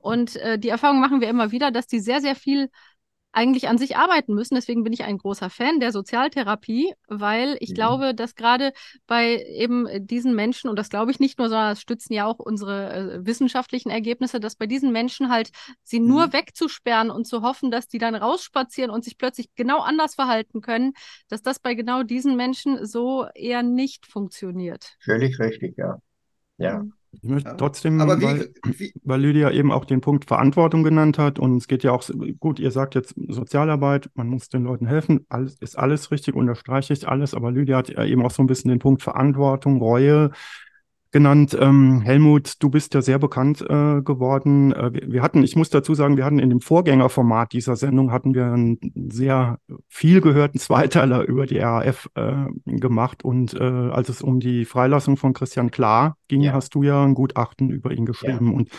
Und 0.00 0.36
äh, 0.36 0.58
die 0.58 0.70
Erfahrung 0.70 0.98
machen 0.98 1.20
wir 1.20 1.28
immer 1.28 1.52
wieder, 1.52 1.70
dass 1.70 1.86
die 1.86 2.00
sehr, 2.00 2.20
sehr 2.20 2.34
viel 2.34 2.70
eigentlich 3.32 3.68
an 3.68 3.78
sich 3.78 3.96
arbeiten 3.96 4.34
müssen. 4.34 4.54
Deswegen 4.54 4.82
bin 4.82 4.92
ich 4.92 5.04
ein 5.04 5.18
großer 5.18 5.50
Fan 5.50 5.80
der 5.80 5.92
Sozialtherapie, 5.92 6.92
weil 7.08 7.56
ich 7.60 7.70
mhm. 7.70 7.74
glaube, 7.74 8.14
dass 8.14 8.34
gerade 8.34 8.72
bei 9.06 9.44
eben 9.44 9.86
diesen 10.06 10.34
Menschen, 10.34 10.68
und 10.68 10.78
das 10.78 10.88
glaube 10.88 11.10
ich 11.10 11.20
nicht 11.20 11.38
nur, 11.38 11.48
sondern 11.48 11.70
das 11.70 11.80
stützen 11.80 12.12
ja 12.12 12.26
auch 12.26 12.38
unsere 12.38 12.92
äh, 12.92 13.26
wissenschaftlichen 13.26 13.90
Ergebnisse, 13.90 14.40
dass 14.40 14.56
bei 14.56 14.66
diesen 14.66 14.92
Menschen 14.92 15.30
halt 15.30 15.50
sie 15.82 16.00
mhm. 16.00 16.08
nur 16.08 16.32
wegzusperren 16.32 17.10
und 17.10 17.26
zu 17.26 17.42
hoffen, 17.42 17.70
dass 17.70 17.88
die 17.88 17.98
dann 17.98 18.14
rausspazieren 18.14 18.90
und 18.90 19.04
sich 19.04 19.16
plötzlich 19.16 19.54
genau 19.54 19.80
anders 19.80 20.14
verhalten 20.14 20.60
können, 20.60 20.92
dass 21.28 21.42
das 21.42 21.60
bei 21.60 21.74
genau 21.74 22.02
diesen 22.02 22.36
Menschen 22.36 22.84
so 22.84 23.26
eher 23.34 23.62
nicht 23.62 24.06
funktioniert. 24.06 24.96
Völlig 25.00 25.38
richtig, 25.38 25.76
ja. 25.76 25.98
Ja. 26.58 26.80
Mhm. 26.80 26.92
Ich 27.12 27.28
möchte 27.28 27.56
trotzdem, 27.56 27.98
wie, 27.98 28.22
weil, 28.22 28.54
wie, 28.64 28.92
weil, 29.02 29.20
Lydia 29.20 29.50
eben 29.50 29.72
auch 29.72 29.84
den 29.84 30.00
Punkt 30.00 30.26
Verantwortung 30.26 30.84
genannt 30.84 31.18
hat 31.18 31.38
und 31.38 31.56
es 31.56 31.66
geht 31.66 31.82
ja 31.82 31.90
auch, 31.90 32.08
gut, 32.38 32.60
ihr 32.60 32.70
sagt 32.70 32.94
jetzt 32.94 33.14
Sozialarbeit, 33.28 34.10
man 34.14 34.28
muss 34.28 34.48
den 34.48 34.62
Leuten 34.62 34.86
helfen, 34.86 35.26
alles, 35.28 35.56
ist 35.56 35.76
alles 35.76 36.10
richtig, 36.12 36.34
unterstreiche 36.36 36.92
ich 36.92 37.08
alles, 37.08 37.34
aber 37.34 37.50
Lydia 37.50 37.78
hat 37.78 37.88
ja 37.88 38.04
eben 38.04 38.24
auch 38.24 38.30
so 38.30 38.42
ein 38.42 38.46
bisschen 38.46 38.68
den 38.68 38.78
Punkt 38.78 39.02
Verantwortung, 39.02 39.78
Reue, 39.78 40.30
genannt. 41.10 41.56
Ähm, 41.58 42.00
Helmut, 42.00 42.54
du 42.60 42.70
bist 42.70 42.94
ja 42.94 43.02
sehr 43.02 43.18
bekannt 43.18 43.62
äh, 43.62 44.02
geworden. 44.02 44.72
Äh, 44.72 44.92
wir, 45.06 45.22
hatten, 45.22 45.42
ich 45.42 45.56
muss 45.56 45.70
dazu 45.70 45.94
sagen, 45.94 46.16
wir 46.16 46.24
hatten 46.24 46.38
in 46.38 46.50
dem 46.50 46.60
Vorgängerformat 46.60 47.52
dieser 47.52 47.76
Sendung 47.76 48.12
hatten 48.12 48.34
wir 48.34 48.46
einen 48.46 48.78
sehr 49.10 49.58
viel 49.88 50.20
gehörten 50.20 50.58
Zweiteiler 50.58 51.22
über 51.22 51.46
die 51.46 51.58
RAF 51.58 52.08
äh, 52.14 52.46
gemacht 52.66 53.24
und 53.24 53.54
äh, 53.54 53.62
als 53.62 54.08
es 54.08 54.22
um 54.22 54.40
die 54.40 54.64
Freilassung 54.64 55.16
von 55.16 55.32
Christian 55.32 55.70
Klar 55.70 56.16
ging, 56.28 56.42
ja. 56.42 56.52
hast 56.52 56.74
du 56.74 56.82
ja 56.82 57.04
ein 57.04 57.14
Gutachten 57.14 57.70
über 57.70 57.92
ihn 57.92 58.06
geschrieben 58.06 58.48
ja. 58.48 58.56
und 58.56 58.70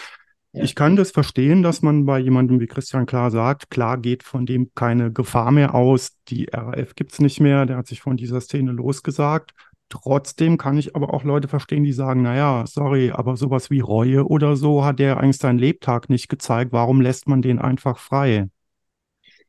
ja. 0.54 0.64
Ich 0.64 0.76
kann 0.76 0.98
das 0.98 1.12
verstehen, 1.12 1.64
dass 1.64 1.82
man 1.82 2.06
bei 2.06 2.20
jemandem 2.20 2.60
wie 2.60 2.68
Christian 2.68 3.06
Klar 3.06 3.32
sagt, 3.32 3.70
klar 3.70 3.98
geht 3.98 4.24
von 4.24 4.46
dem 4.46 4.72
keine 4.76 5.10
Gefahr 5.10 5.50
mehr 5.52 5.76
aus, 5.76 6.18
die 6.28 6.50
RAF 6.52 6.94
gibt's 6.96 7.20
nicht 7.20 7.40
mehr, 7.40 7.66
der 7.66 7.78
hat 7.78 7.88
sich 7.88 8.02
von 8.02 8.18
dieser 8.18 8.42
Szene 8.42 8.74
losgesagt. 8.74 9.54
Trotzdem 9.92 10.58
kann 10.58 10.78
ich 10.78 10.96
aber 10.96 11.14
auch 11.14 11.26
Leute 11.26 11.50
verstehen, 11.50 11.84
die 11.84 11.92
sagen, 11.92 12.22
naja, 12.22 12.64
sorry, 12.66 13.12
aber 13.12 13.36
sowas 13.36 13.70
wie 13.70 13.82
Reue 13.82 14.26
oder 14.26 14.56
so 14.56 14.86
hat 14.86 15.00
der 15.00 15.18
eigentlich 15.18 15.38
seinen 15.38 15.60
Lebtag 15.60 16.10
nicht 16.10 16.30
gezeigt. 16.30 16.72
Warum 16.72 17.02
lässt 17.02 17.28
man 17.28 17.42
den 17.42 17.60
einfach 17.60 18.00
frei? 18.00 18.48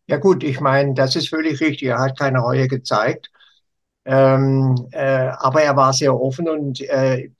Ja 0.08 0.16
gut, 0.16 0.42
ich 0.42 0.60
meine, 0.60 0.94
das 0.94 1.14
ist 1.14 1.28
völlig 1.28 1.60
richtig. 1.60 1.84
Er 1.84 2.00
hat 2.00 2.18
keine 2.18 2.40
Reue 2.40 2.66
gezeigt. 2.66 3.30
Ähm, 4.04 4.88
äh, 4.90 5.30
aber 5.38 5.62
er 5.62 5.76
war 5.76 5.92
sehr 5.92 6.20
offen 6.20 6.48
und 6.48 6.80
äh, 6.80 7.30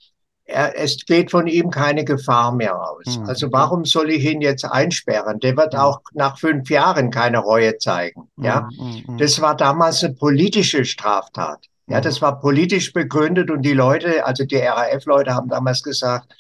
er, 0.44 0.78
es 0.78 1.04
geht 1.04 1.32
von 1.32 1.48
ihm 1.48 1.70
keine 1.70 2.04
Gefahr 2.04 2.54
mehr 2.54 2.80
aus. 2.80 3.18
Mhm. 3.18 3.24
Also 3.24 3.50
warum 3.50 3.84
soll 3.84 4.10
ich 4.10 4.24
ihn 4.24 4.40
jetzt 4.42 4.64
einsperren? 4.64 5.40
Der 5.40 5.56
wird 5.56 5.72
mhm. 5.72 5.80
auch 5.80 6.00
nach 6.12 6.38
fünf 6.38 6.70
Jahren 6.70 7.10
keine 7.10 7.38
Reue 7.38 7.78
zeigen. 7.78 8.28
Ja, 8.36 8.68
mhm. 8.78 9.18
das 9.18 9.40
war 9.40 9.56
damals 9.56 10.04
eine 10.04 10.14
politische 10.14 10.84
Straftat. 10.84 11.66
Ja, 11.92 12.00
das 12.00 12.22
war 12.22 12.40
politisch 12.40 12.94
begründet 12.94 13.50
und 13.50 13.60
die 13.62 13.74
Leute, 13.74 14.24
also 14.24 14.46
die 14.46 14.56
RAF-Leute 14.56 15.34
haben 15.34 15.50
damals 15.50 15.82
gesagt, 15.82 16.32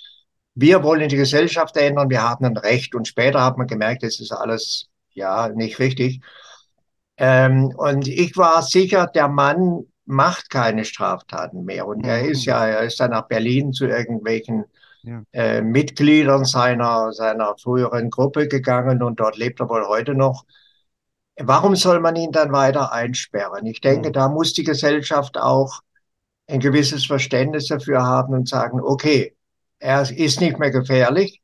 wir 0.54 0.82
wollen 0.82 1.10
die 1.10 1.16
Gesellschaft 1.16 1.76
ändern, 1.76 2.08
wir 2.08 2.22
haben 2.22 2.46
ein 2.46 2.56
Recht. 2.56 2.94
Und 2.94 3.06
später 3.06 3.44
hat 3.44 3.58
man 3.58 3.66
gemerkt, 3.66 4.02
das 4.02 4.18
ist 4.18 4.32
alles 4.32 4.88
ja 5.12 5.50
nicht 5.50 5.78
richtig. 5.78 6.22
Ähm, 7.18 7.66
und 7.76 8.08
ich 8.08 8.34
war 8.38 8.62
sicher, 8.62 9.06
der 9.06 9.28
Mann 9.28 9.84
macht 10.06 10.48
keine 10.48 10.86
Straftaten 10.86 11.64
mehr. 11.66 11.86
Und 11.86 12.06
er 12.06 12.22
ist 12.22 12.46
ja, 12.46 12.66
er 12.66 12.80
ist 12.80 12.98
dann 13.00 13.10
nach 13.10 13.28
Berlin 13.28 13.74
zu 13.74 13.86
irgendwelchen 13.86 14.64
ja. 15.02 15.22
äh, 15.32 15.60
Mitgliedern 15.60 16.46
seiner, 16.46 17.12
seiner 17.12 17.56
früheren 17.58 18.08
Gruppe 18.08 18.48
gegangen 18.48 19.02
und 19.02 19.20
dort 19.20 19.36
lebt 19.36 19.60
er 19.60 19.68
wohl 19.68 19.86
heute 19.86 20.14
noch. 20.14 20.44
Warum 21.38 21.76
soll 21.76 22.00
man 22.00 22.16
ihn 22.16 22.32
dann 22.32 22.52
weiter 22.52 22.92
einsperren? 22.92 23.66
Ich 23.66 23.80
denke, 23.80 24.08
mhm. 24.08 24.12
da 24.12 24.28
muss 24.28 24.52
die 24.52 24.64
Gesellschaft 24.64 25.38
auch 25.38 25.80
ein 26.46 26.60
gewisses 26.60 27.06
Verständnis 27.06 27.68
dafür 27.68 28.02
haben 28.02 28.34
und 28.34 28.48
sagen, 28.48 28.80
okay, 28.80 29.34
er 29.78 30.02
ist 30.02 30.40
nicht 30.40 30.58
mehr 30.58 30.70
gefährlich. 30.70 31.40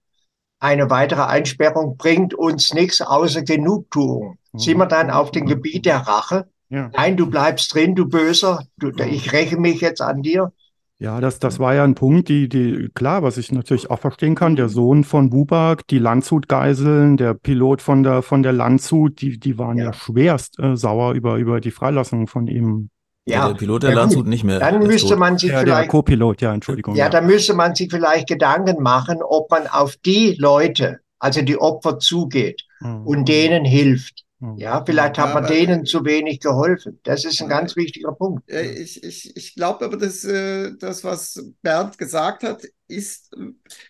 Eine 0.61 0.91
weitere 0.91 1.23
Einsperrung 1.23 1.97
bringt 1.97 2.35
uns 2.35 2.75
nichts 2.75 3.01
außer 3.01 3.43
Genugtuung. 3.43 4.39
Mhm. 4.53 4.59
Sind 4.59 4.79
wir 4.79 4.87
dann 4.87 5.11
auf 5.11 5.31
dem 5.31 5.47
Gebiet 5.47 5.87
der 5.87 5.99
Rache? 5.99 6.49
Ja. 6.69 6.91
Nein, 6.93 7.17
du 7.17 7.27
bleibst 7.27 7.73
drin, 7.73 7.95
du 7.95 8.07
Böser. 8.07 8.65
Du, 8.77 8.91
ich 8.91 9.33
räche 9.33 9.57
mich 9.57 9.81
jetzt 9.81 10.03
an 10.03 10.23
dir. 10.23 10.53
Ja, 11.01 11.21
das, 11.21 11.39
das 11.39 11.61
war 11.61 11.75
ja 11.75 11.85
ein 11.85 11.95
Punkt, 11.95 12.29
die, 12.29 12.49
die, 12.49 12.91
klar, 12.93 13.23
was 13.23 13.37
ich 13.37 13.53
natürlich 13.53 13.89
auch 13.89 14.01
verstehen 14.01 14.35
kann, 14.35 14.57
der 14.57 14.69
Sohn 14.69 15.05
von 15.05 15.31
Buback, 15.31 15.87
die 15.87 15.99
Landshut-Geiseln, 15.99 17.17
der 17.17 17.35
Pilot 17.35 17.83
von 17.83 18.03
der, 18.03 18.23
von 18.23 18.43
der 18.43 18.53
Landshut, 18.53 19.21
die, 19.21 19.39
die 19.39 19.59
waren 19.59 19.79
ja, 19.79 19.85
ja 19.85 19.93
schwerst 19.93 20.59
äh, 20.59 20.77
sauer 20.77 21.13
über, 21.13 21.37
über 21.37 21.61
die 21.61 21.71
Freilassung 21.71 22.27
von 22.27 22.49
ihm. 22.49 22.91
Ja, 23.27 23.47
der 23.47 23.55
Pilot 23.55 23.85
der 23.85 23.91
ja, 23.91 23.97
Landshut 23.97 24.27
nicht 24.27 24.43
mehr. 24.43 24.59
Dann 24.59 24.81
müsste 24.81 25.11
tot. 25.11 25.19
man 25.21 25.39
sich 25.39 25.51
ja, 25.53 25.61
vielleicht. 25.61 25.83
Der 25.83 25.89
Co-Pilot, 25.89 26.41
ja, 26.41 26.53
Entschuldigung. 26.53 26.97
Ja, 26.97 27.05
ja, 27.05 27.11
dann 27.11 27.27
müsste 27.27 27.55
man 27.55 27.77
sich 27.77 27.89
vielleicht 27.91 28.27
Gedanken 28.27 28.83
machen, 28.83 29.19
ob 29.23 29.53
man 29.53 29.69
auf 29.69 29.95
die 30.05 30.35
Leute, 30.37 30.99
also 31.21 31.43
die 31.43 31.59
Opfer 31.59 32.01
zugeht 32.01 32.65
mhm. 32.81 33.07
und 33.07 33.29
denen 33.29 33.65
hilft. 33.65 34.25
Hm. 34.41 34.57
Ja, 34.57 34.85
vielleicht 34.85 35.19
hat 35.19 35.35
man 35.35 35.45
aber, 35.45 35.55
denen 35.55 35.85
zu 35.85 36.05
wenig 36.05 36.41
geholfen. 36.41 37.01
Das 37.03 37.25
ist 37.25 37.43
ein 37.43 37.49
ganz 37.49 37.75
wichtiger 37.75 38.13
Punkt. 38.13 38.49
Ich, 38.51 39.03
ich, 39.03 39.37
ich 39.37 39.55
glaube 39.55 39.85
aber, 39.85 39.97
dass 39.97 40.25
äh, 40.25 40.73
das, 40.79 41.03
was 41.03 41.45
Bernd 41.63 41.99
gesagt 41.99 42.45
hat, 42.45 42.63
ist, 42.87 43.35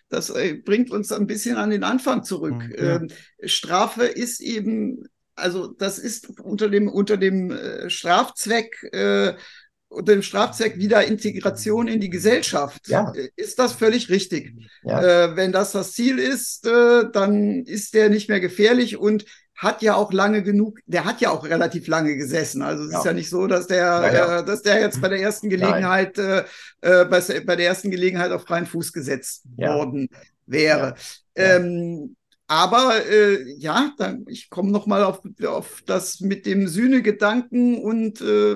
das 0.09 0.29
äh, 0.31 0.55
bringt 0.55 0.89
uns 0.91 1.11
ein 1.11 1.27
bisschen 1.27 1.57
an 1.57 1.69
den 1.69 1.83
Anfang 1.83 2.23
zurück. 2.23 2.63
Hm, 2.63 2.73
ja. 2.77 2.95
Ähm, 2.95 3.07
Strafe 3.43 4.05
ist 4.05 4.41
eben, 4.41 5.07
also 5.35 5.67
das 5.67 5.99
ist 5.99 6.39
unter 6.39 6.69
dem, 6.69 6.87
unter 6.87 7.17
dem 7.17 7.51
äh, 7.51 7.89
Strafzweck 7.89 8.75
unter 9.89 10.13
dem 10.13 10.21
Strafzweck 10.21 10.77
wieder 10.77 11.03
Integration 11.03 11.87
in 11.87 11.99
die 11.99 12.11
Gesellschaft. 12.11 12.87
Ja. 12.87 13.11
Ist 13.35 13.57
das 13.57 13.73
völlig 13.73 14.09
richtig? 14.09 14.53
Ja. 14.83 15.01
Äh, 15.01 15.35
wenn 15.35 15.51
das 15.51 15.71
das 15.71 15.93
Ziel 15.93 16.19
ist, 16.19 16.65
äh, 16.67 17.05
dann 17.11 17.63
ist 17.65 17.95
der 17.95 18.09
nicht 18.09 18.29
mehr 18.29 18.39
gefährlich 18.39 18.97
und 18.97 19.25
hat 19.59 19.81
ja 19.81 19.95
auch 19.95 20.13
lange 20.13 20.41
genug, 20.41 20.79
der 20.85 21.03
hat 21.03 21.19
ja 21.19 21.31
auch 21.31 21.43
relativ 21.43 21.87
lange 21.87 22.15
gesessen. 22.15 22.61
Also 22.61 22.85
es 22.85 22.93
ja. 22.93 22.99
ist 22.99 23.05
ja 23.05 23.13
nicht 23.13 23.29
so, 23.29 23.45
dass 23.45 23.67
der, 23.67 23.83
ja. 23.85 24.39
äh, 24.39 24.45
dass 24.45 24.61
der 24.61 24.79
jetzt 24.79 25.01
bei 25.01 25.09
der 25.09 25.19
ersten 25.19 25.49
Gelegenheit, 25.49 26.17
äh, 26.17 26.45
äh, 26.79 27.03
bei, 27.03 27.19
bei, 27.45 27.55
der 27.57 27.67
ersten 27.67 27.91
Gelegenheit 27.91 28.31
auf 28.31 28.43
freien 28.43 28.65
Fuß 28.65 28.93
gesetzt 28.93 29.43
ja. 29.57 29.75
worden 29.75 30.07
wäre. 30.45 30.95
Ähm, 31.35 32.15
aber 32.47 33.05
äh, 33.05 33.53
ja, 33.57 33.93
dann, 33.97 34.25
ich 34.29 34.49
komme 34.49 34.71
noch 34.71 34.87
mal 34.87 35.03
auf, 35.03 35.21
auf 35.45 35.83
das 35.85 36.21
mit 36.21 36.45
dem 36.45 36.69
Sühnegedanken 36.69 37.79
und 37.79 38.21
äh, 38.21 38.55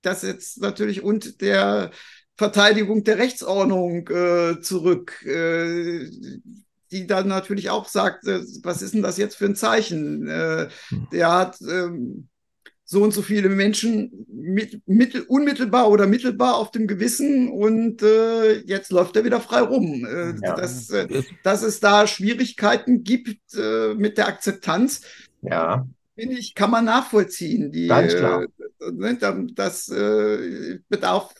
das 0.00 0.22
jetzt 0.22 0.62
natürlich 0.62 1.02
und 1.02 1.42
der 1.42 1.90
Verteidigung 2.38 3.04
der 3.04 3.18
Rechtsordnung 3.18 4.08
äh, 4.08 4.60
zurück. 4.62 5.22
Äh, 5.26 6.08
die 6.90 7.06
dann 7.06 7.28
natürlich 7.28 7.70
auch 7.70 7.88
sagt, 7.88 8.26
äh, 8.26 8.40
was 8.62 8.82
ist 8.82 8.94
denn 8.94 9.02
das 9.02 9.18
jetzt 9.18 9.36
für 9.36 9.46
ein 9.46 9.56
Zeichen? 9.56 10.28
Äh, 10.28 10.68
hm. 10.88 11.08
der 11.12 11.32
hat 11.32 11.58
ähm, 11.62 12.28
so 12.88 13.02
und 13.02 13.12
so 13.12 13.20
viele 13.20 13.48
Menschen 13.48 14.26
mit, 14.32 14.80
mittel, 14.86 15.22
unmittelbar 15.22 15.90
oder 15.90 16.06
mittelbar 16.06 16.56
auf 16.56 16.70
dem 16.70 16.86
Gewissen 16.86 17.50
und 17.50 18.00
äh, 18.00 18.60
jetzt 18.60 18.92
läuft 18.92 19.16
er 19.16 19.24
wieder 19.24 19.40
frei 19.40 19.60
rum. 19.60 20.06
Äh, 20.06 20.34
ja. 20.40 20.54
dass, 20.54 20.90
äh, 20.90 21.22
dass 21.42 21.62
es 21.62 21.80
da 21.80 22.06
Schwierigkeiten 22.06 23.02
gibt 23.02 23.54
äh, 23.54 23.94
mit 23.94 24.18
der 24.18 24.28
Akzeptanz, 24.28 25.00
ja. 25.42 25.84
finde 26.14 26.38
ich, 26.38 26.54
kann 26.54 26.70
man 26.70 26.84
nachvollziehen. 26.84 27.72
Die, 27.72 27.88
Ganz 27.88 28.14
klar. 28.14 28.44
Äh, 28.44 28.92
ne, 28.92 29.18
das 29.54 29.88
äh, 29.88 30.78
bedarf 30.88 31.34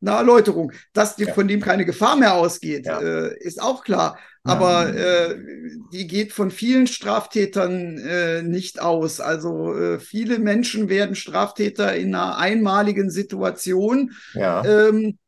einer 0.00 0.18
Erläuterung. 0.18 0.72
Dass 0.92 1.16
die, 1.16 1.24
ja. 1.24 1.34
von 1.34 1.48
dem 1.48 1.60
keine 1.60 1.84
Gefahr 1.84 2.16
mehr 2.16 2.34
ausgeht, 2.34 2.86
äh, 2.86 3.36
ist 3.38 3.60
auch 3.60 3.82
klar. 3.82 4.18
Aber 4.46 4.94
äh, 4.94 5.36
die 5.92 6.06
geht 6.06 6.32
von 6.32 6.50
vielen 6.50 6.86
Straftätern 6.86 7.98
äh, 7.98 8.42
nicht 8.42 8.80
aus. 8.80 9.20
Also 9.20 9.74
äh, 9.74 9.98
viele 9.98 10.38
Menschen 10.38 10.88
werden 10.88 11.14
Straftäter 11.14 11.94
in 11.96 12.14
einer 12.14 12.38
einmaligen 12.38 13.10
Situation. 13.10 14.12
Ja. 14.34 14.64
Ähm, 14.64 15.18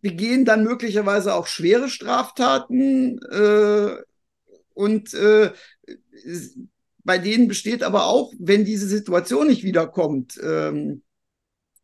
begehen 0.00 0.44
dann 0.44 0.62
möglicherweise 0.62 1.34
auch 1.34 1.46
schwere 1.46 1.88
Straftaten 1.88 3.18
äh, 3.30 3.96
und 4.74 5.14
äh, 5.14 5.50
bei 7.02 7.18
denen 7.18 7.48
besteht 7.48 7.82
aber 7.82 8.06
auch, 8.06 8.32
wenn 8.38 8.64
diese 8.64 8.86
Situation 8.86 9.46
nicht 9.46 9.62
wiederkommt, 9.62 10.38
ähm, 10.42 11.02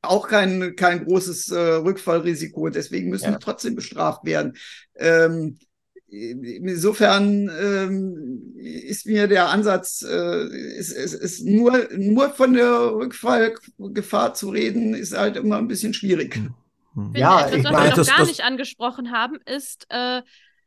auch 0.03 0.29
kein, 0.29 0.75
kein 0.77 1.05
großes 1.05 1.51
äh, 1.53 1.59
Rückfallrisiko. 1.59 2.69
Deswegen 2.69 3.09
müssen 3.09 3.33
ja. 3.33 3.39
trotzdem 3.39 3.77
bestraft 3.77 4.25
werden. 4.25 4.57
Ähm, 4.97 5.59
insofern 6.13 7.51
ähm, 7.59 8.55
ist 8.57 9.07
mir 9.07 9.29
der 9.29 9.49
Ansatz, 9.49 10.03
äh, 10.03 10.45
ist, 10.77 10.93
ist, 10.93 11.15
ist 11.15 11.45
nur, 11.45 11.89
nur 11.97 12.31
von 12.31 12.53
der 12.53 12.93
Rückfallgefahr 12.93 14.35
zu 14.35 14.51
reden, 14.51 14.95
ist 14.95 15.17
halt 15.17 15.37
immer 15.37 15.57
ein 15.57 15.69
bisschen 15.69 15.95
schwierig. 15.95 16.39
Hm. 16.95 17.13
Ja, 17.15 17.47
etwas, 17.47 17.65
was 17.65 17.73
wir 17.73 17.97
noch 17.97 18.07
gar 18.07 18.19
das, 18.19 18.29
nicht 18.29 18.45
angesprochen 18.45 19.11
haben, 19.11 19.39
ist, 19.47 19.87
äh, 19.89 20.21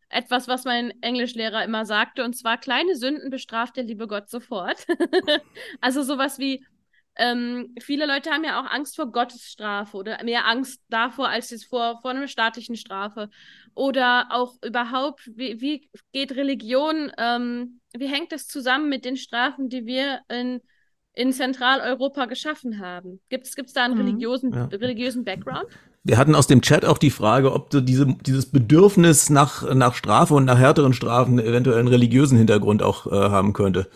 etwas, 0.09 0.47
was 0.47 0.65
mein 0.65 0.93
Englischlehrer 1.01 1.63
immer 1.63 1.85
sagte, 1.85 2.23
und 2.23 2.35
zwar 2.35 2.57
kleine 2.57 2.95
Sünden 2.95 3.29
bestraft 3.29 3.75
der 3.75 3.83
liebe 3.83 4.07
Gott 4.07 4.29
sofort. 4.29 4.87
also 5.81 6.01
sowas 6.01 6.39
wie, 6.39 6.65
ähm, 7.17 7.73
viele 7.79 8.05
Leute 8.05 8.29
haben 8.29 8.43
ja 8.43 8.59
auch 8.59 8.69
Angst 8.69 8.95
vor 8.95 9.11
Gottes 9.11 9.43
Strafe 9.43 9.95
oder 9.95 10.23
mehr 10.23 10.47
Angst 10.47 10.81
davor 10.89 11.29
als 11.29 11.49
jetzt 11.49 11.65
vor, 11.65 11.99
vor 12.01 12.11
einer 12.11 12.27
staatlichen 12.27 12.75
Strafe. 12.75 13.29
Oder 13.73 14.27
auch 14.31 14.55
überhaupt, 14.63 15.29
wie, 15.35 15.59
wie 15.61 15.89
geht 16.11 16.33
Religion, 16.33 17.11
ähm, 17.17 17.79
wie 17.97 18.07
hängt 18.07 18.31
das 18.31 18.47
zusammen 18.47 18.89
mit 18.89 19.05
den 19.05 19.17
Strafen, 19.17 19.69
die 19.69 19.85
wir 19.85 20.21
in, 20.29 20.61
in 21.13 21.31
Zentraleuropa 21.31 22.25
geschaffen 22.25 22.79
haben? 22.79 23.21
Gibt 23.29 23.47
es 23.47 23.73
da 23.73 23.85
einen 23.85 23.95
mhm. 23.95 24.01
religiösen, 24.01 24.53
ja. 24.53 24.65
religiösen 24.65 25.23
Background? 25.23 25.67
Wir 26.03 26.17
hatten 26.17 26.35
aus 26.35 26.47
dem 26.47 26.61
Chat 26.61 26.85
auch 26.85 26.99
die 26.99 27.09
Frage, 27.09 27.51
ob 27.51 27.69
du 27.71 27.81
diese, 27.81 28.05
dieses 28.05 28.51
Bedürfnis 28.51 29.29
nach, 29.29 29.73
nach 29.73 29.95
Strafe 29.95 30.35
und 30.35 30.45
nach 30.45 30.59
härteren 30.59 30.93
Strafen 30.93 31.39
eventuell 31.39 31.79
einen 31.79 31.87
religiösen 31.87 32.37
Hintergrund 32.37 32.83
auch 32.83 33.07
äh, 33.07 33.11
haben 33.11 33.53
könnte. 33.53 33.87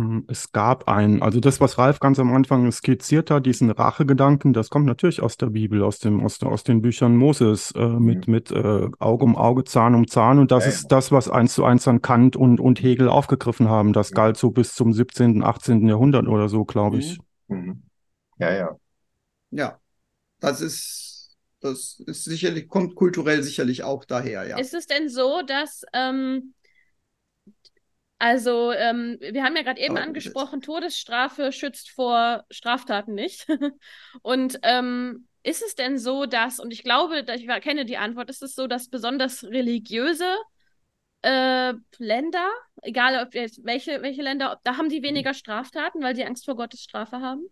Hm, 0.00 0.24
es 0.28 0.50
gab 0.52 0.88
einen, 0.88 1.20
also 1.20 1.40
das, 1.40 1.60
was 1.60 1.76
Ralf 1.76 2.00
ganz 2.00 2.18
am 2.18 2.34
Anfang 2.34 2.72
skizziert 2.72 3.30
hat, 3.30 3.44
diesen 3.44 3.70
Rachegedanken, 3.70 4.54
das 4.54 4.70
kommt 4.70 4.86
natürlich 4.86 5.20
aus 5.20 5.36
der 5.36 5.48
Bibel, 5.48 5.82
aus, 5.82 5.98
dem, 5.98 6.24
aus, 6.24 6.42
aus 6.42 6.64
den 6.64 6.80
Büchern 6.80 7.16
Moses, 7.16 7.72
äh, 7.72 7.86
mit, 7.86 8.26
mhm. 8.26 8.32
mit 8.32 8.50
äh, 8.50 8.88
Auge 8.98 9.24
um 9.26 9.36
Auge, 9.36 9.64
Zahn 9.64 9.94
um 9.94 10.08
Zahn. 10.08 10.38
Und 10.38 10.52
das 10.52 10.64
ja, 10.64 10.70
ist 10.70 10.88
das, 10.88 11.12
was 11.12 11.28
eins 11.28 11.52
zu 11.52 11.66
eins 11.66 11.84
dann 11.84 12.00
Kant 12.00 12.34
und, 12.34 12.60
und 12.60 12.82
Hegel 12.82 13.10
aufgegriffen 13.10 13.68
haben. 13.68 13.92
Das 13.92 14.12
galt 14.12 14.38
so 14.38 14.50
bis 14.50 14.74
zum 14.74 14.94
17., 14.94 15.42
18. 15.42 15.86
Jahrhundert 15.86 16.26
oder 16.28 16.48
so, 16.48 16.64
glaube 16.64 16.96
ich. 16.96 17.18
Mhm. 17.48 17.56
mhm. 17.58 17.82
Ja, 18.38 18.54
ja. 18.54 18.76
Ja, 19.50 19.78
das 20.38 20.62
ist, 20.62 21.36
das 21.60 22.02
ist 22.06 22.24
sicherlich, 22.24 22.68
kommt 22.68 22.94
kulturell 22.94 23.42
sicherlich 23.42 23.82
auch 23.82 24.06
daher, 24.06 24.48
ja. 24.48 24.58
Ist 24.58 24.72
es 24.72 24.86
denn 24.86 25.10
so, 25.10 25.42
dass, 25.46 25.82
ähm, 25.92 26.54
also, 28.20 28.70
ähm, 28.72 29.16
wir 29.18 29.42
haben 29.42 29.56
ja 29.56 29.62
gerade 29.62 29.80
eben 29.80 29.96
Aber 29.96 30.06
angesprochen, 30.06 30.60
Todesstrafe 30.60 31.52
schützt 31.52 31.88
vor 31.88 32.44
Straftaten 32.50 33.14
nicht. 33.14 33.46
und 34.22 34.58
ähm, 34.62 35.26
ist 35.42 35.62
es 35.62 35.74
denn 35.74 35.98
so, 35.98 36.26
dass, 36.26 36.60
und 36.60 36.70
ich 36.70 36.84
glaube, 36.84 37.24
ich 37.34 37.46
kenne 37.62 37.86
die 37.86 37.96
Antwort, 37.96 38.28
ist 38.28 38.42
es 38.42 38.54
so, 38.54 38.66
dass 38.66 38.88
besonders 38.88 39.42
religiöse 39.44 40.26
äh, 41.22 41.72
Länder, 41.96 42.46
egal 42.82 43.24
ob 43.26 43.34
jetzt 43.34 43.64
welche, 43.64 44.02
welche 44.02 44.20
Länder, 44.20 44.60
da 44.64 44.76
haben 44.76 44.90
die 44.90 45.02
weniger 45.02 45.32
Straftaten, 45.32 46.02
weil 46.02 46.14
sie 46.14 46.26
Angst 46.26 46.44
vor 46.44 46.56
Gottes 46.56 46.82
Strafe 46.82 47.20
haben? 47.20 47.46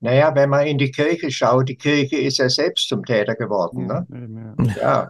Naja, 0.00 0.34
wenn 0.34 0.48
man 0.48 0.66
in 0.66 0.78
die 0.78 0.90
Kirche 0.90 1.30
schaut, 1.30 1.68
die 1.68 1.76
Kirche 1.76 2.16
ist 2.16 2.38
ja 2.38 2.48
selbst 2.48 2.88
zum 2.88 3.04
Täter 3.04 3.34
geworden. 3.34 3.86
Ne? 3.86 4.74
Ja. 4.80 5.08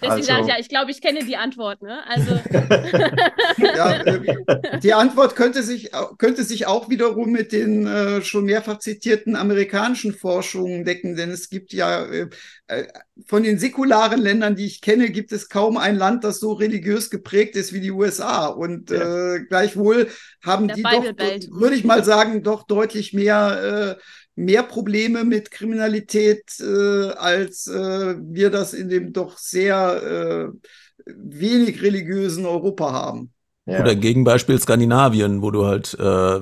Deswegen 0.00 0.12
also, 0.12 0.26
sage 0.26 0.42
ich 0.42 0.48
ja, 0.48 0.54
ich 0.60 0.68
glaube, 0.68 0.90
ich 0.92 1.00
kenne 1.00 1.24
die 1.24 1.36
Antwort. 1.36 1.82
Ne? 1.82 1.98
Also. 2.06 2.40
ja, 3.58 4.00
äh, 4.02 4.78
die 4.80 4.94
Antwort 4.94 5.34
könnte 5.34 5.62
sich, 5.62 5.90
könnte 6.18 6.44
sich 6.44 6.66
auch 6.66 6.88
wiederum 6.88 7.32
mit 7.32 7.50
den 7.52 7.86
äh, 7.86 8.22
schon 8.22 8.44
mehrfach 8.44 8.78
zitierten 8.78 9.34
amerikanischen 9.34 10.14
Forschungen 10.14 10.84
decken, 10.84 11.16
denn 11.16 11.30
es 11.30 11.50
gibt 11.50 11.72
ja 11.72 12.04
äh, 12.04 12.28
äh, 12.68 12.86
von 13.26 13.42
den 13.42 13.58
säkularen 13.58 14.20
Ländern, 14.20 14.54
die 14.54 14.66
ich 14.66 14.80
kenne, 14.80 15.10
gibt 15.10 15.32
es 15.32 15.48
kaum 15.48 15.76
ein 15.76 15.96
Land, 15.96 16.22
das 16.22 16.38
so 16.38 16.52
religiös 16.52 17.10
geprägt 17.10 17.56
ist 17.56 17.72
wie 17.72 17.80
die 17.80 17.90
USA. 17.90 18.46
Und 18.46 18.90
ja. 18.90 19.34
äh, 19.34 19.40
gleichwohl 19.40 20.08
haben 20.44 20.68
Der 20.68 20.76
die 20.76 20.82
doch, 20.82 21.02
würde 21.50 21.74
ich 21.74 21.84
mal 21.84 22.04
sagen, 22.04 22.42
doch 22.44 22.64
deutlich 22.64 23.12
mehr 23.12 23.96
äh, 23.98 24.02
mehr 24.38 24.62
Probleme 24.62 25.24
mit 25.24 25.50
Kriminalität, 25.50 26.44
äh, 26.60 27.10
als 27.10 27.66
äh, 27.66 28.14
wir 28.20 28.50
das 28.50 28.72
in 28.72 28.88
dem 28.88 29.12
doch 29.12 29.36
sehr 29.36 30.52
äh, 30.54 31.12
wenig 31.16 31.82
religiösen 31.82 32.46
Europa 32.46 32.92
haben. 32.92 33.32
Ja. 33.66 33.80
Oder 33.80 33.94
Gegenbeispiel 33.96 34.58
Skandinavien, 34.58 35.42
wo 35.42 35.50
du 35.50 35.66
halt 35.66 35.94
äh, 35.98 36.40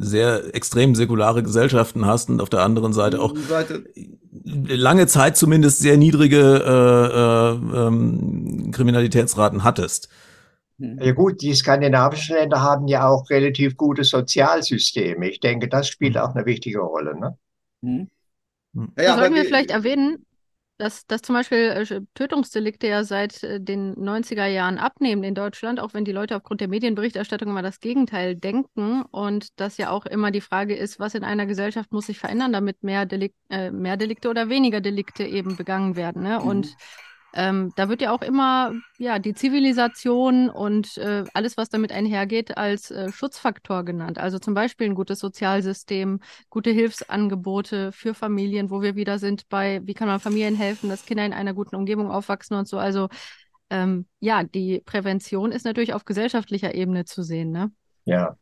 sehr 0.00 0.54
extrem 0.54 0.94
säkulare 0.94 1.42
Gesellschaften 1.42 2.06
hast 2.06 2.28
und 2.28 2.40
auf 2.40 2.50
der 2.50 2.62
anderen 2.62 2.92
Seite 2.92 3.20
auch 3.20 3.34
Seite. 3.48 3.84
lange 4.68 5.08
Zeit 5.08 5.36
zumindest 5.36 5.80
sehr 5.80 5.96
niedrige 5.96 6.38
äh, 6.38 7.76
äh, 7.76 7.86
ähm, 7.86 8.70
Kriminalitätsraten 8.70 9.64
hattest. 9.64 10.10
Ja 10.80 11.12
gut, 11.12 11.42
die 11.42 11.54
skandinavischen 11.54 12.36
Länder 12.36 12.62
haben 12.62 12.88
ja 12.88 13.06
auch 13.06 13.28
relativ 13.28 13.76
gute 13.76 14.02
Sozialsysteme. 14.02 15.28
Ich 15.28 15.40
denke, 15.40 15.68
das 15.68 15.88
spielt 15.88 16.14
mhm. 16.14 16.20
auch 16.20 16.34
eine 16.34 16.46
wichtige 16.46 16.80
Rolle. 16.80 17.18
Ne? 17.18 17.38
Mhm. 17.82 18.10
Ja, 18.98 19.16
sollten 19.16 19.34
wir 19.34 19.44
vielleicht 19.44 19.70
erwähnen, 19.70 20.24
dass, 20.80 21.06
dass 21.06 21.20
zum 21.20 21.34
Beispiel 21.34 21.58
äh, 21.58 22.00
Tötungsdelikte 22.14 22.86
ja 22.86 23.04
seit 23.04 23.42
äh, 23.42 23.60
den 23.60 23.94
90er 23.96 24.46
Jahren 24.46 24.78
abnehmen 24.78 25.22
in 25.22 25.34
Deutschland, 25.34 25.78
auch 25.78 25.92
wenn 25.92 26.06
die 26.06 26.12
Leute 26.12 26.34
aufgrund 26.36 26.62
der 26.62 26.68
Medienberichterstattung 26.68 27.50
immer 27.50 27.62
das 27.62 27.80
Gegenteil 27.80 28.34
denken 28.34 29.02
und 29.02 29.60
dass 29.60 29.76
ja 29.76 29.90
auch 29.90 30.06
immer 30.06 30.30
die 30.30 30.40
Frage 30.40 30.74
ist, 30.74 30.98
was 30.98 31.14
in 31.14 31.24
einer 31.24 31.44
Gesellschaft 31.44 31.92
muss 31.92 32.06
sich 32.06 32.18
verändern, 32.18 32.52
damit 32.52 32.82
mehr, 32.82 33.04
Delik 33.04 33.34
äh, 33.50 33.70
mehr 33.70 33.98
Delikte 33.98 34.30
oder 34.30 34.48
weniger 34.48 34.80
Delikte 34.80 35.24
eben 35.24 35.56
begangen 35.56 35.96
werden. 35.96 36.22
Ne? 36.22 36.38
Mhm. 36.40 36.46
Und 36.46 36.76
ähm, 37.32 37.72
da 37.76 37.88
wird 37.88 38.02
ja 38.02 38.12
auch 38.12 38.22
immer 38.22 38.72
ja, 38.98 39.18
die 39.18 39.34
Zivilisation 39.34 40.50
und 40.50 40.96
äh, 40.98 41.24
alles, 41.32 41.56
was 41.56 41.68
damit 41.68 41.92
einhergeht, 41.92 42.56
als 42.56 42.90
äh, 42.90 43.10
Schutzfaktor 43.12 43.84
genannt. 43.84 44.18
Also 44.18 44.38
zum 44.38 44.54
Beispiel 44.54 44.88
ein 44.88 44.94
gutes 44.94 45.20
Sozialsystem, 45.20 46.20
gute 46.48 46.70
Hilfsangebote 46.70 47.92
für 47.92 48.14
Familien, 48.14 48.70
wo 48.70 48.82
wir 48.82 48.96
wieder 48.96 49.18
sind 49.18 49.48
bei, 49.48 49.80
wie 49.84 49.94
kann 49.94 50.08
man 50.08 50.20
Familien 50.20 50.56
helfen, 50.56 50.88
dass 50.88 51.06
Kinder 51.06 51.24
in 51.24 51.32
einer 51.32 51.54
guten 51.54 51.76
Umgebung 51.76 52.10
aufwachsen 52.10 52.56
und 52.56 52.66
so. 52.66 52.78
Also 52.78 53.08
ähm, 53.70 54.06
ja, 54.18 54.42
die 54.42 54.82
Prävention 54.84 55.52
ist 55.52 55.64
natürlich 55.64 55.94
auf 55.94 56.04
gesellschaftlicher 56.04 56.74
Ebene 56.74 57.04
zu 57.04 57.22
sehen. 57.22 57.52
Ne? 57.52 57.70
Ja, 58.04 58.36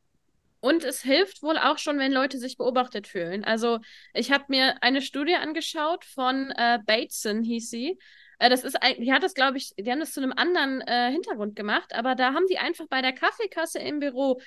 und 0.61 0.83
es 0.85 1.03
hilft 1.03 1.43
wohl 1.43 1.57
auch 1.57 1.79
schon, 1.79 1.99
wenn 1.99 2.13
Leute 2.13 2.39
sich 2.39 2.57
beobachtet 2.57 3.07
fühlen. 3.07 3.45
Also 3.45 3.79
ich 4.13 4.33
habe 4.33 4.45
mir 4.49 4.83
eine 4.83 5.03
Studie 5.03 5.37
angeschaut 5.37 6.05
von 6.05 6.51
äh, 6.57 6.81
Bateson, 6.85 7.43
hieß 7.43 7.71
sie. 7.71 7.99
Äh, 8.39 8.51
das 8.51 8.65
ist, 8.65 8.79
die 8.99 9.13
hat 9.13 9.23
das, 9.23 9.35
glaube 9.35 9.59
ich, 9.59 9.75
die 9.79 9.91
haben 9.91 10.01
das 10.01 10.13
zu 10.13 10.21
einem 10.21 10.33
anderen 10.33 10.81
äh, 10.83 11.11
Hintergrund 11.11 11.57
gemacht, 11.57 11.95
aber 11.95 12.15
da 12.15 12.35
haben 12.35 12.47
die 12.47 12.59
einfach 12.59 12.87
bei 12.89 13.03
der 13.03 13.13
Kaffeekasse 13.13 13.79
im 13.79 14.01
Büro 14.01 14.41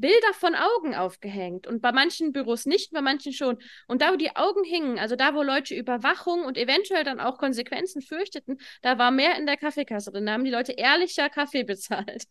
Bilder 0.00 0.32
von 0.32 0.54
Augen 0.54 0.94
aufgehängt 0.94 1.66
und 1.66 1.82
bei 1.82 1.92
manchen 1.92 2.32
Büros 2.32 2.66
nicht, 2.66 2.92
bei 2.92 3.00
manchen 3.00 3.32
schon. 3.32 3.58
Und 3.88 4.00
da, 4.00 4.12
wo 4.12 4.16
die 4.16 4.36
Augen 4.36 4.62
hingen, 4.62 4.98
also 4.98 5.16
da, 5.16 5.34
wo 5.34 5.42
Leute 5.42 5.74
Überwachung 5.74 6.44
und 6.44 6.56
eventuell 6.56 7.02
dann 7.04 7.20
auch 7.20 7.38
Konsequenzen 7.38 8.00
fürchteten, 8.00 8.58
da 8.82 8.98
war 8.98 9.10
mehr 9.10 9.36
in 9.36 9.46
der 9.46 9.56
Kaffeekasse 9.56 10.12
drin. 10.12 10.26
Da 10.26 10.32
haben 10.32 10.44
die 10.44 10.50
Leute 10.52 10.72
ehrlicher 10.72 11.28
Kaffee 11.28 11.64
bezahlt. 11.64 12.24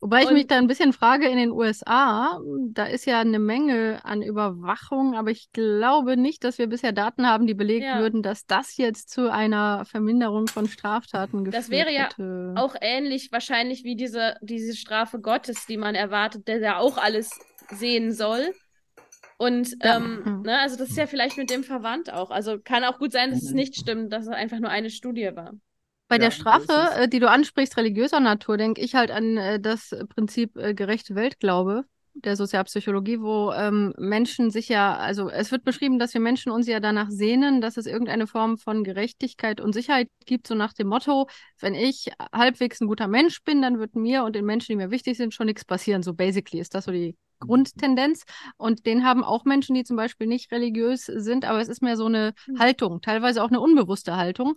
Wobei 0.00 0.22
ich 0.22 0.30
mich 0.30 0.46
da 0.46 0.56
ein 0.58 0.68
bisschen 0.68 0.92
frage, 0.92 1.28
in 1.28 1.38
den 1.38 1.50
USA, 1.50 2.40
da 2.70 2.84
ist 2.84 3.04
ja 3.04 3.20
eine 3.20 3.40
Menge 3.40 3.98
an 4.04 4.22
Überwachung, 4.22 5.16
aber 5.16 5.30
ich 5.30 5.50
glaube 5.52 6.16
nicht, 6.16 6.44
dass 6.44 6.58
wir 6.58 6.68
bisher 6.68 6.92
Daten 6.92 7.26
haben, 7.26 7.48
die 7.48 7.54
belegen 7.54 7.84
ja. 7.84 7.98
würden, 7.98 8.22
dass 8.22 8.46
das 8.46 8.76
jetzt 8.76 9.10
zu 9.10 9.30
einer 9.32 9.84
Verminderung 9.86 10.46
von 10.46 10.68
Straftaten 10.68 11.44
geführt 11.44 11.62
Das 11.62 11.70
wäre 11.70 11.92
ja 11.92 12.04
hätte. 12.04 12.54
auch 12.56 12.76
ähnlich 12.80 13.32
wahrscheinlich 13.32 13.82
wie 13.82 13.96
diese, 13.96 14.36
diese 14.40 14.76
Strafe 14.76 15.18
Gottes, 15.18 15.66
die 15.66 15.76
man 15.76 15.96
erwartet, 15.96 16.46
der 16.46 16.58
ja 16.58 16.78
auch 16.78 16.96
alles 16.96 17.30
sehen 17.70 18.12
soll. 18.12 18.54
Und 19.36 19.76
ja. 19.82 19.96
ähm, 19.96 20.22
mhm. 20.24 20.42
ne, 20.42 20.60
also 20.60 20.76
das 20.76 20.90
ist 20.90 20.96
ja 20.96 21.06
vielleicht 21.06 21.38
mit 21.38 21.50
dem 21.50 21.64
verwandt 21.64 22.12
auch. 22.12 22.30
Also 22.30 22.58
kann 22.62 22.84
auch 22.84 22.98
gut 22.98 23.12
sein, 23.12 23.30
dass 23.30 23.42
es 23.42 23.52
nicht 23.52 23.76
stimmt, 23.76 24.12
dass 24.12 24.26
es 24.26 24.32
einfach 24.32 24.60
nur 24.60 24.70
eine 24.70 24.90
Studie 24.90 25.30
war. 25.34 25.54
Bei 26.08 26.16
ja, 26.16 26.20
der 26.20 26.30
Strafe, 26.30 26.90
äh, 26.96 27.08
die 27.08 27.20
du 27.20 27.28
ansprichst, 27.28 27.76
religiöser 27.76 28.20
Natur, 28.20 28.56
denke 28.56 28.80
ich 28.80 28.94
halt 28.94 29.10
an 29.10 29.36
äh, 29.36 29.60
das 29.60 29.94
Prinzip 30.08 30.56
äh, 30.56 30.74
gerechte 30.74 31.14
Weltglaube 31.14 31.84
der 32.24 32.36
Sozialpsychologie, 32.36 33.20
wo 33.20 33.52
ähm, 33.52 33.94
Menschen 33.96 34.50
sich 34.50 34.68
ja, 34.68 34.96
also 34.96 35.30
es 35.30 35.52
wird 35.52 35.64
beschrieben, 35.64 35.98
dass 35.98 36.14
wir 36.14 36.20
Menschen 36.20 36.50
uns 36.50 36.66
ja 36.66 36.80
danach 36.80 37.10
sehnen, 37.10 37.60
dass 37.60 37.76
es 37.76 37.86
irgendeine 37.86 38.26
Form 38.26 38.58
von 38.58 38.84
Gerechtigkeit 38.84 39.60
und 39.60 39.72
Sicherheit 39.72 40.08
gibt, 40.26 40.46
so 40.46 40.54
nach 40.54 40.72
dem 40.72 40.88
Motto, 40.88 41.28
wenn 41.60 41.74
ich 41.74 42.10
halbwegs 42.32 42.80
ein 42.80 42.88
guter 42.88 43.08
Mensch 43.08 43.42
bin, 43.44 43.62
dann 43.62 43.78
wird 43.78 43.94
mir 43.94 44.24
und 44.24 44.34
den 44.34 44.44
Menschen, 44.44 44.72
die 44.72 44.76
mir 44.76 44.90
wichtig 44.90 45.16
sind, 45.16 45.34
schon 45.34 45.46
nichts 45.46 45.64
passieren. 45.64 46.02
So 46.02 46.14
basically 46.14 46.60
ist 46.60 46.74
das 46.74 46.86
so 46.86 46.92
die 46.92 47.16
Grundtendenz. 47.38 48.24
Und 48.56 48.86
den 48.86 49.04
haben 49.04 49.24
auch 49.24 49.44
Menschen, 49.44 49.74
die 49.74 49.84
zum 49.84 49.96
Beispiel 49.96 50.26
nicht 50.26 50.50
religiös 50.52 51.06
sind, 51.06 51.44
aber 51.44 51.60
es 51.60 51.68
ist 51.68 51.82
mehr 51.82 51.96
so 51.96 52.06
eine 52.06 52.34
hm. 52.44 52.58
Haltung, 52.58 53.00
teilweise 53.00 53.42
auch 53.42 53.48
eine 53.48 53.60
unbewusste 53.60 54.16
Haltung. 54.16 54.54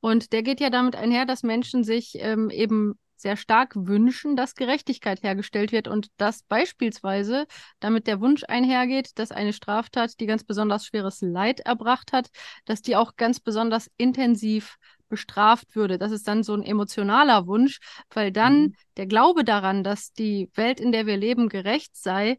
Und 0.00 0.32
der 0.32 0.42
geht 0.42 0.60
ja 0.60 0.70
damit 0.70 0.96
einher, 0.96 1.26
dass 1.26 1.42
Menschen 1.42 1.84
sich 1.84 2.14
ähm, 2.16 2.50
eben 2.50 2.94
sehr 3.22 3.36
stark 3.36 3.74
wünschen, 3.76 4.36
dass 4.36 4.54
Gerechtigkeit 4.54 5.22
hergestellt 5.22 5.72
wird 5.72 5.88
und 5.88 6.08
dass 6.18 6.42
beispielsweise 6.42 7.46
damit 7.80 8.06
der 8.06 8.20
Wunsch 8.20 8.42
einhergeht, 8.46 9.18
dass 9.18 9.30
eine 9.30 9.52
Straftat, 9.52 10.20
die 10.20 10.26
ganz 10.26 10.44
besonders 10.44 10.84
schweres 10.84 11.22
Leid 11.22 11.60
erbracht 11.60 12.12
hat, 12.12 12.28
dass 12.66 12.82
die 12.82 12.96
auch 12.96 13.16
ganz 13.16 13.40
besonders 13.40 13.90
intensiv 13.96 14.76
bestraft 15.12 15.76
würde. 15.76 15.98
Das 15.98 16.10
ist 16.10 16.26
dann 16.26 16.42
so 16.42 16.54
ein 16.54 16.62
emotionaler 16.62 17.46
Wunsch, 17.46 17.80
weil 18.14 18.32
dann 18.32 18.62
mhm. 18.62 18.74
der 18.96 19.06
Glaube 19.06 19.44
daran, 19.44 19.84
dass 19.84 20.14
die 20.14 20.50
Welt, 20.54 20.80
in 20.80 20.90
der 20.90 21.04
wir 21.06 21.18
leben, 21.18 21.50
gerecht 21.50 21.94
sei, 21.94 22.38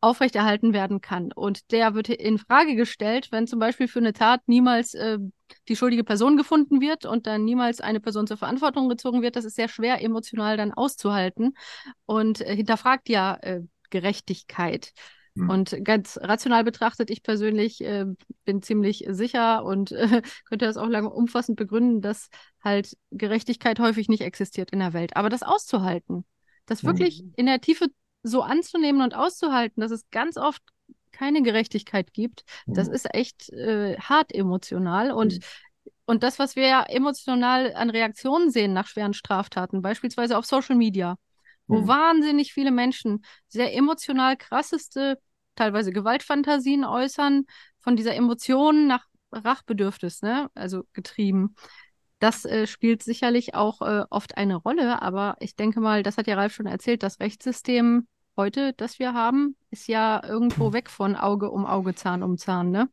aufrechterhalten 0.00 0.74
werden 0.74 1.00
kann. 1.00 1.30
Und 1.32 1.70
der 1.70 1.94
wird 1.94 2.08
in 2.08 2.38
Frage 2.38 2.74
gestellt, 2.74 3.28
wenn 3.30 3.46
zum 3.46 3.60
Beispiel 3.60 3.86
für 3.86 4.00
eine 4.00 4.12
Tat 4.12 4.42
niemals 4.46 4.92
äh, 4.94 5.18
die 5.68 5.76
schuldige 5.76 6.02
Person 6.02 6.36
gefunden 6.36 6.80
wird 6.80 7.06
und 7.06 7.28
dann 7.28 7.44
niemals 7.44 7.80
eine 7.80 8.00
Person 8.00 8.26
zur 8.26 8.36
Verantwortung 8.36 8.88
gezogen 8.88 9.22
wird. 9.22 9.36
Das 9.36 9.44
ist 9.44 9.54
sehr 9.54 9.68
schwer 9.68 10.02
emotional 10.02 10.56
dann 10.56 10.72
auszuhalten 10.72 11.54
und 12.06 12.40
äh, 12.40 12.56
hinterfragt 12.56 13.08
ja 13.08 13.38
äh, 13.40 13.60
Gerechtigkeit. 13.90 14.92
Hm. 15.36 15.50
Und 15.50 15.84
ganz 15.84 16.18
rational 16.20 16.64
betrachtet, 16.64 17.10
ich 17.10 17.22
persönlich 17.22 17.82
äh, 17.82 18.06
bin 18.44 18.62
ziemlich 18.62 19.04
sicher 19.08 19.64
und 19.64 19.92
äh, 19.92 20.22
könnte 20.48 20.66
das 20.66 20.76
auch 20.76 20.88
lange 20.88 21.10
umfassend 21.10 21.56
begründen, 21.56 22.00
dass 22.00 22.28
halt 22.62 22.96
Gerechtigkeit 23.10 23.80
häufig 23.80 24.08
nicht 24.08 24.22
existiert 24.22 24.70
in 24.70 24.78
der 24.78 24.92
Welt. 24.92 25.16
Aber 25.16 25.28
das 25.28 25.42
auszuhalten, 25.42 26.24
das 26.66 26.84
wirklich 26.84 27.22
mhm. 27.22 27.32
in 27.36 27.46
der 27.46 27.60
Tiefe 27.60 27.86
so 28.22 28.42
anzunehmen 28.42 29.02
und 29.02 29.14
auszuhalten, 29.14 29.80
dass 29.80 29.90
es 29.90 30.08
ganz 30.10 30.36
oft 30.36 30.62
keine 31.12 31.42
Gerechtigkeit 31.42 32.12
gibt, 32.12 32.44
mhm. 32.66 32.74
das 32.74 32.88
ist 32.88 33.12
echt 33.14 33.50
äh, 33.50 33.96
hart 33.98 34.34
emotional. 34.34 35.12
Und, 35.12 35.40
und 36.06 36.22
das, 36.22 36.38
was 36.38 36.56
wir 36.56 36.66
ja 36.66 36.82
emotional 36.84 37.74
an 37.74 37.90
Reaktionen 37.90 38.50
sehen 38.50 38.72
nach 38.72 38.86
schweren 38.86 39.14
Straftaten, 39.14 39.82
beispielsweise 39.82 40.38
auf 40.38 40.44
Social 40.44 40.76
Media, 40.76 41.16
wo 41.66 41.80
mhm. 41.80 41.88
wahnsinnig 41.88 42.52
viele 42.52 42.70
Menschen 42.70 43.24
sehr 43.48 43.74
emotional 43.74 44.36
krasseste, 44.36 45.18
teilweise 45.54 45.92
Gewaltfantasien 45.92 46.84
äußern, 46.84 47.44
von 47.80 47.96
dieser 47.96 48.14
Emotion 48.14 48.86
nach 48.86 49.06
Rachbedürfnis, 49.32 50.22
ne? 50.22 50.48
also 50.54 50.84
getrieben. 50.92 51.54
Das 52.18 52.44
äh, 52.44 52.66
spielt 52.66 53.02
sicherlich 53.02 53.54
auch 53.54 53.82
äh, 53.82 54.04
oft 54.08 54.36
eine 54.36 54.56
Rolle, 54.56 55.02
aber 55.02 55.36
ich 55.40 55.56
denke 55.56 55.80
mal, 55.80 56.02
das 56.02 56.16
hat 56.16 56.26
ja 56.26 56.36
Ralf 56.36 56.54
schon 56.54 56.66
erzählt, 56.66 57.02
das 57.02 57.20
Rechtssystem 57.20 58.06
heute, 58.36 58.72
das 58.72 58.98
wir 58.98 59.14
haben, 59.14 59.56
ist 59.70 59.88
ja 59.88 60.22
irgendwo 60.24 60.72
weg 60.72 60.90
von 60.90 61.16
Auge 61.16 61.50
um 61.50 61.66
Auge, 61.66 61.94
Zahn 61.94 62.22
um 62.22 62.38
Zahn, 62.38 62.70
ne? 62.70 62.88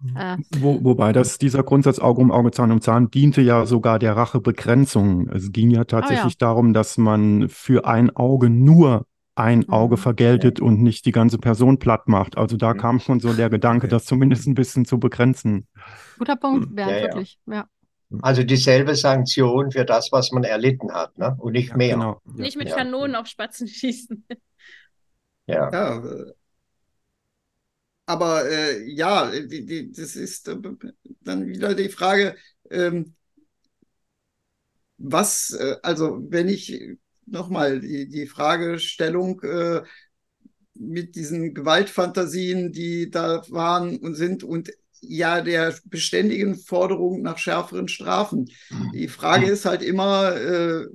Mhm. 0.00 0.16
Äh, 0.16 0.36
Wo, 0.58 0.82
wobei 0.84 1.12
das, 1.12 1.38
dieser 1.38 1.62
Grundsatz 1.62 1.98
Auge 1.98 2.20
um 2.20 2.30
Auge, 2.30 2.50
Zahn 2.50 2.70
um 2.70 2.80
Zahn 2.80 3.10
diente 3.10 3.40
ja 3.40 3.66
sogar 3.66 3.98
der 3.98 4.16
Rachebegrenzung. 4.16 5.28
Es 5.28 5.52
ging 5.52 5.70
ja 5.70 5.84
tatsächlich 5.84 6.24
oh 6.24 6.28
ja. 6.28 6.36
darum, 6.38 6.72
dass 6.72 6.98
man 6.98 7.48
für 7.48 7.86
ein 7.86 8.14
Auge 8.14 8.50
nur 8.50 9.06
ein 9.34 9.60
mhm. 9.60 9.70
Auge 9.70 9.96
vergeltet 9.96 10.60
und 10.60 10.82
nicht 10.82 11.06
die 11.06 11.12
ganze 11.12 11.38
Person 11.38 11.78
platt 11.78 12.08
macht. 12.08 12.38
Also 12.38 12.56
da 12.56 12.74
mhm. 12.74 12.78
kam 12.78 13.00
schon 13.00 13.20
so 13.20 13.32
der 13.32 13.50
Gedanke, 13.50 13.88
das 13.88 14.04
zumindest 14.04 14.46
ein 14.46 14.54
bisschen 14.54 14.84
zu 14.84 14.98
begrenzen. 14.98 15.66
Guter 16.18 16.36
Punkt, 16.36 16.74
Bernd, 16.74 16.92
ja, 16.92 17.02
wirklich. 17.02 17.38
Ja. 17.46 17.66
Also 18.22 18.44
dieselbe 18.44 18.94
Sanktion 18.94 19.72
für 19.72 19.84
das, 19.84 20.12
was 20.12 20.30
man 20.30 20.44
erlitten 20.44 20.92
hat, 20.92 21.18
ne? 21.18 21.34
Und 21.38 21.52
nicht 21.52 21.76
mehr. 21.76 21.94
Genau. 21.94 22.20
Nicht 22.24 22.56
mit 22.56 22.70
Kanonen 22.70 23.16
auf 23.16 23.26
Spatzen 23.26 23.66
schießen. 23.66 24.24
Ja. 25.46 25.70
ja 25.70 26.02
aber 28.06 28.50
äh, 28.50 28.84
ja, 28.90 29.30
die, 29.30 29.64
die, 29.64 29.92
das 29.92 30.16
ist 30.16 30.48
äh, 30.48 30.56
dann 31.22 31.46
wieder 31.46 31.74
die 31.74 31.88
Frage, 31.88 32.36
ähm, 32.70 33.14
was, 34.98 35.50
äh, 35.52 35.76
also 35.82 36.20
wenn 36.28 36.48
ich 36.48 36.96
nochmal 37.26 37.80
die, 37.80 38.08
die 38.08 38.26
Fragestellung 38.26 39.40
äh, 39.42 39.82
mit 40.74 41.14
diesen 41.16 41.54
Gewaltfantasien, 41.54 42.72
die 42.72 43.10
da 43.10 43.42
waren 43.48 43.98
und 43.98 44.14
sind 44.14 44.44
und 44.44 44.70
ja 45.00 45.40
der 45.40 45.74
beständigen 45.84 46.56
Forderung 46.56 47.22
nach 47.22 47.38
schärferen 47.38 47.88
Strafen. 47.88 48.50
Die 48.92 49.08
Frage 49.08 49.46
ist 49.46 49.66
halt 49.66 49.82
immer, 49.82 50.34
äh, 50.34 50.86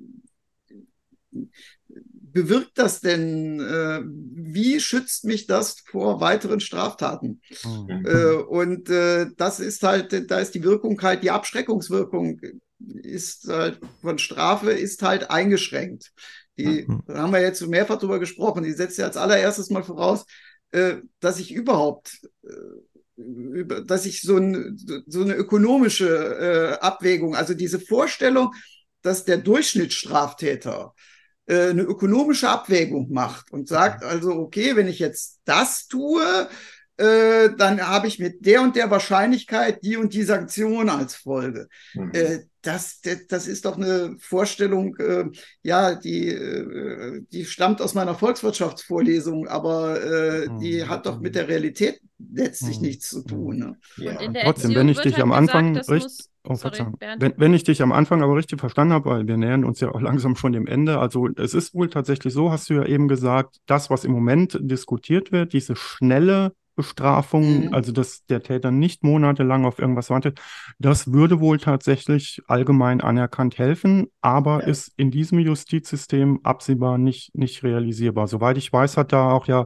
bewirkt 2.32 2.78
das 2.78 3.02
denn? 3.02 3.60
Äh, 3.60 4.02
wie 4.06 4.80
schützt 4.80 5.26
mich 5.26 5.48
das 5.48 5.78
vor 5.86 6.22
weiteren 6.22 6.60
Straftaten? 6.60 7.42
Mhm. 7.64 8.06
Äh, 8.06 8.34
und 8.34 8.90
äh, 8.90 9.28
das 9.38 9.60
ist 9.60 9.84
halt, 9.84 10.30
da 10.30 10.40
ist 10.40 10.56
die 10.56 10.64
Wirkung 10.64 11.02
halt, 11.02 11.24
die 11.24 11.32
Abschreckungswirkung 11.32 12.40
ist 12.80 13.48
halt 13.50 13.80
von 14.02 14.18
Strafe 14.18 14.72
ist 14.72 15.02
halt 15.02 15.30
eingeschränkt. 15.30 16.12
Die 16.58 16.86
mhm. 16.88 17.04
da 17.08 17.20
haben 17.20 17.34
wir 17.34 17.42
jetzt 17.42 17.66
mehrfach 17.68 18.00
drüber 18.00 18.20
gesprochen. 18.20 18.64
Die 18.64 18.74
setzt 18.74 18.98
ja 18.98 19.06
als 19.06 19.18
allererstes 19.18 19.70
mal 19.70 19.84
voraus, 19.84 20.26
äh, 20.72 20.98
dass 21.20 21.40
ich 21.40 21.54
überhaupt 21.54 22.20
äh, 22.44 22.50
dass 23.86 24.06
ich 24.06 24.22
so, 24.22 24.38
ein, 24.38 24.78
so 25.06 25.22
eine 25.22 25.34
ökonomische 25.34 26.08
äh, 26.08 26.80
Abwägung, 26.80 27.36
also 27.36 27.54
diese 27.54 27.80
Vorstellung, 27.80 28.54
dass 29.02 29.26
der 29.26 29.38
Durchschnittsstraftäter 29.38 30.94
äh, 30.96 31.19
eine 31.50 31.82
ökonomische 31.82 32.50
Abwägung 32.50 33.12
macht 33.12 33.52
und 33.52 33.68
sagt 33.68 34.04
also, 34.04 34.34
okay, 34.34 34.76
wenn 34.76 34.88
ich 34.88 35.00
jetzt 35.00 35.40
das 35.46 35.88
tue, 35.88 36.48
äh, 37.00 37.50
dann 37.58 37.82
habe 37.88 38.08
ich 38.08 38.20
mit 38.20 38.46
der 38.46 38.62
und 38.62 38.76
der 38.76 38.92
Wahrscheinlichkeit 38.92 39.84
die 39.84 39.96
und 39.96 40.14
die 40.14 40.24
Sanktion 40.24 40.90
als 40.90 41.16
Folge. 41.16 41.70
Mhm. 41.94 42.12
Äh, 42.14 42.40
das, 42.62 43.00
das 43.30 43.48
ist 43.48 43.64
doch 43.64 43.78
eine 43.78 44.18
Vorstellung, 44.20 44.98
äh, 44.98 45.26
ja, 45.64 45.96
die, 45.96 46.28
äh, 46.28 47.22
die 47.32 47.46
stammt 47.46 47.82
aus 47.82 47.94
meiner 47.94 48.16
Volkswirtschaftsvorlesung, 48.16 49.48
aber 49.48 50.04
äh, 50.04 50.50
mhm. 50.50 50.60
die 50.60 50.84
hat 50.84 51.06
doch 51.06 51.22
mit 51.22 51.36
der 51.36 51.48
Realität 51.48 52.02
letztlich 52.34 52.80
mhm. 52.80 52.88
nichts 52.88 53.10
zu 53.10 53.24
tun. 53.24 53.60
Ne? 53.60 53.78
Ja. 53.96 54.44
Trotzdem, 54.44 54.76
wenn 54.76 54.90
ich 54.90 55.00
dich 55.00 55.14
halt 55.14 55.24
am 55.24 55.32
Anfang 55.32 55.78
richtig, 55.78 56.29
oh, 56.44 56.56
sorry, 56.56 56.86
wenn, 57.20 57.34
wenn 57.38 57.54
ich 57.54 57.64
dich 57.64 57.82
am 57.82 57.92
Anfang 57.92 58.22
aber 58.22 58.36
richtig 58.36 58.60
verstanden 58.60 58.94
habe, 58.94 59.10
weil 59.10 59.28
wir 59.28 59.38
nähern 59.38 59.64
uns 59.64 59.80
ja 59.80 59.90
auch 59.90 60.02
langsam 60.02 60.36
schon 60.36 60.54
dem 60.54 60.68
Ende, 60.68 61.00
also 61.00 61.28
es 61.36 61.54
ist 61.54 61.74
wohl 61.74 61.90
tatsächlich 61.90 62.34
so, 62.34 62.52
hast 62.52 62.70
du 62.70 62.76
ja 62.76 62.86
eben 62.86 63.08
gesagt, 63.08 63.58
das, 63.66 63.90
was 63.90 64.06
im 64.06 64.12
Moment 64.12 64.58
diskutiert 64.62 65.32
wird, 65.32 65.54
diese 65.54 65.76
schnelle 65.76 66.54
Bestrafung, 66.80 67.66
mhm. 67.66 67.74
also 67.74 67.92
dass 67.92 68.26
der 68.28 68.42
Täter 68.42 68.72
nicht 68.72 69.04
monatelang 69.04 69.66
auf 69.66 69.80
irgendwas 69.80 70.10
wartet, 70.10 70.40
das 70.80 71.12
würde 71.12 71.42
wohl 71.42 71.60
tatsächlich 71.60 72.42
allgemein 72.48 73.02
anerkannt 73.02 73.58
helfen, 73.58 74.08
aber 74.22 74.62
ja. 74.62 74.68
ist 74.68 74.94
in 74.96 75.12
diesem 75.12 75.40
Justizsystem 75.40 76.40
absehbar 76.44 76.98
nicht, 76.98 77.36
nicht 77.36 77.64
realisierbar. 77.64 78.28
Soweit 78.28 78.58
ich 78.58 78.72
weiß, 78.72 78.96
hat 78.96 79.12
da 79.12 79.30
auch 79.32 79.48
ja 79.48 79.66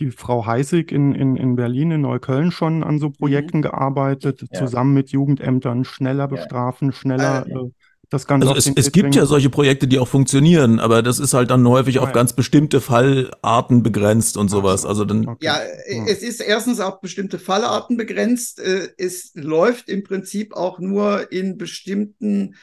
die 0.00 0.10
Frau 0.10 0.46
Heißig 0.46 0.92
in, 0.92 1.14
in, 1.14 1.36
in 1.36 1.56
Berlin, 1.56 1.90
in 1.90 2.00
Neukölln 2.02 2.50
schon 2.50 2.82
an 2.82 2.98
so 2.98 3.08
mhm. 3.08 3.12
Projekten 3.14 3.58
mhm. 3.58 3.62
gearbeitet, 3.62 4.44
ja. 4.52 4.58
zusammen 4.58 4.94
mit 4.94 5.10
Jugendämtern, 5.10 5.84
schneller 5.84 6.28
bestrafen, 6.28 6.92
schneller 6.92 7.46
äh, 7.46 7.70
das 8.14 8.26
Ganze. 8.26 8.48
Also 8.48 8.58
es, 8.58 8.86
es 8.86 8.92
gibt 8.92 9.14
ja 9.14 9.26
solche 9.26 9.50
Projekte, 9.50 9.86
die 9.86 9.98
auch 9.98 10.08
funktionieren, 10.08 10.78
aber 10.80 11.02
das 11.02 11.18
ist 11.18 11.34
halt 11.34 11.50
dann 11.50 11.66
häufig 11.68 11.98
auf 11.98 12.12
ganz 12.12 12.32
bestimmte 12.32 12.80
Fallarten 12.80 13.82
begrenzt 13.82 14.36
und 14.36 14.48
sowas. 14.48 14.86
Also 14.86 15.04
dann. 15.04 15.28
Okay. 15.28 15.44
Ja, 15.44 15.60
es 16.06 16.22
ist 16.22 16.40
erstens 16.40 16.80
auf 16.80 17.00
bestimmte 17.00 17.38
Fallarten 17.38 17.96
begrenzt. 17.96 18.60
Äh, 18.60 18.88
es 18.96 19.32
läuft 19.34 19.88
im 19.88 20.04
Prinzip 20.04 20.54
auch 20.54 20.78
nur 20.78 21.32
in 21.32 21.58
bestimmten, 21.58 22.56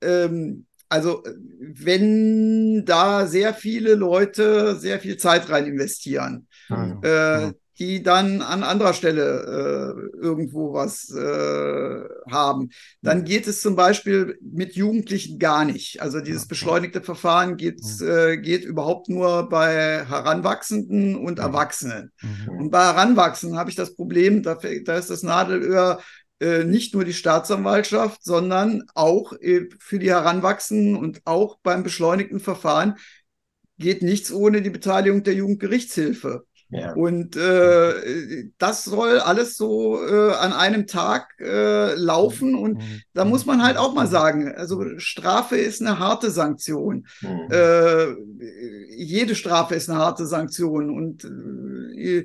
ähm, 0.00 0.66
also 0.88 1.22
wenn 1.60 2.84
da 2.84 3.26
sehr 3.26 3.54
viele 3.54 3.94
Leute 3.94 4.76
sehr 4.76 5.00
viel 5.00 5.16
Zeit 5.16 5.50
rein 5.50 5.66
investieren. 5.66 6.46
Ah, 6.68 6.98
ja. 7.02 7.46
äh, 7.48 7.52
die 7.78 8.02
dann 8.02 8.40
an 8.40 8.62
anderer 8.62 8.94
Stelle 8.94 10.12
äh, 10.14 10.16
irgendwo 10.16 10.74
was 10.74 11.10
äh, 11.10 12.04
haben. 12.30 12.70
Dann 13.02 13.24
geht 13.24 13.48
es 13.48 13.60
zum 13.60 13.74
Beispiel 13.74 14.38
mit 14.40 14.76
Jugendlichen 14.76 15.38
gar 15.38 15.64
nicht. 15.64 16.00
Also 16.00 16.20
dieses 16.20 16.46
beschleunigte 16.46 17.02
Verfahren 17.02 17.56
geht, 17.56 17.80
äh, 18.00 18.36
geht 18.36 18.64
überhaupt 18.64 19.08
nur 19.08 19.48
bei 19.48 20.04
Heranwachsenden 20.04 21.16
und 21.16 21.40
Erwachsenen. 21.40 22.12
Mhm. 22.22 22.58
Und 22.58 22.70
bei 22.70 22.84
Heranwachsenden 22.84 23.58
habe 23.58 23.70
ich 23.70 23.76
das 23.76 23.96
Problem, 23.96 24.42
da, 24.42 24.54
da 24.84 24.96
ist 24.96 25.10
das 25.10 25.24
Nadelöhr 25.24 26.00
äh, 26.40 26.64
nicht 26.64 26.94
nur 26.94 27.04
die 27.04 27.12
Staatsanwaltschaft, 27.12 28.22
sondern 28.22 28.84
auch 28.94 29.32
äh, 29.40 29.68
für 29.80 29.98
die 29.98 30.10
Heranwachsenden 30.10 30.94
und 30.96 31.22
auch 31.24 31.58
beim 31.62 31.82
beschleunigten 31.82 32.38
Verfahren 32.38 32.96
geht 33.78 34.02
nichts 34.02 34.32
ohne 34.32 34.62
die 34.62 34.70
Beteiligung 34.70 35.24
der 35.24 35.34
Jugendgerichtshilfe. 35.34 36.46
Und 36.94 37.36
äh, 37.36 38.50
das 38.58 38.84
soll 38.84 39.20
alles 39.20 39.56
so 39.56 40.04
äh, 40.04 40.32
an 40.32 40.52
einem 40.52 40.86
Tag 40.86 41.28
äh, 41.38 41.94
laufen. 41.94 42.54
Und 42.54 42.78
mhm. 42.78 43.02
da 43.12 43.24
muss 43.24 43.46
man 43.46 43.62
halt 43.62 43.76
auch 43.76 43.94
mal 43.94 44.08
sagen, 44.08 44.52
also 44.54 44.84
Strafe 44.98 45.56
ist 45.56 45.80
eine 45.80 45.98
harte 45.98 46.30
Sanktion. 46.30 47.06
Mhm. 47.20 47.48
Äh, 47.50 48.06
jede 48.96 49.34
Strafe 49.34 49.76
ist 49.76 49.88
eine 49.88 49.98
harte 49.98 50.26
Sanktion. 50.26 50.90
Und 50.90 51.24
äh, 51.96 52.24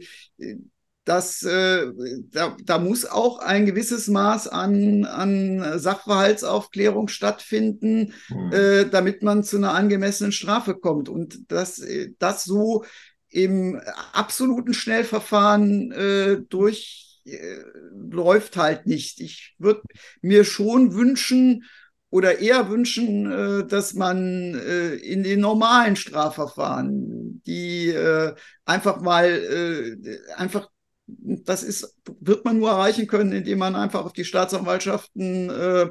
das, 1.06 1.41
äh, 1.43 1.88
da, 2.32 2.56
da 2.64 2.78
muss 2.78 3.06
auch 3.06 3.39
ein 3.39 3.66
gewisses 3.66 4.08
Maß 4.08 4.47
an, 4.47 5.06
an 5.06 5.80
Sachverhaltsaufklärung 5.80 7.08
stattfinden, 7.08 8.14
mhm. 8.30 8.54
äh, 8.54 8.86
damit 8.86 9.24
man 9.24 9.43
zu 9.43 9.58
einer 9.58 9.74
angemessenen 9.74 10.32
Strafe 10.32 10.76
kommt. 10.76 11.10
Und 11.10 11.52
das, 11.52 11.84
das 12.20 12.43
so 12.43 12.84
im 13.30 13.80
absoluten 14.14 14.74
Schnellverfahren 14.74 15.92
äh, 15.92 16.42
durchläuft 16.50 18.56
äh, 18.56 18.60
halt 18.60 18.88
nicht. 18.88 19.20
Ich 19.20 19.56
würde 19.58 19.82
mir 20.22 20.44
schon 20.44 20.94
wünschen, 20.94 21.64
oder 22.12 22.40
eher 22.40 22.70
wünschen, 22.70 23.32
äh, 23.32 23.68
dass 23.68 23.94
man 23.94 24.56
äh, 24.56 24.96
in 24.96 25.24
den 25.24 25.40
normalen 25.40 25.96
Strafverfahren, 25.96 27.42
die 27.46 27.90
äh, 27.90 28.34
einfach 28.66 29.02
mal 29.02 29.26
äh, 29.26 30.18
einfach 30.36 30.70
das 31.12 31.64
ist, 31.64 31.98
wird 32.20 32.46
man 32.46 32.60
nur 32.60 32.70
erreichen 32.70 33.08
können, 33.08 33.32
indem 33.32 33.60
man 33.60 33.76
einfach 33.76 34.06
auf 34.06 34.14
die 34.14 34.26
Staatsanwaltschaften 34.26 35.50
äh, 35.50 35.90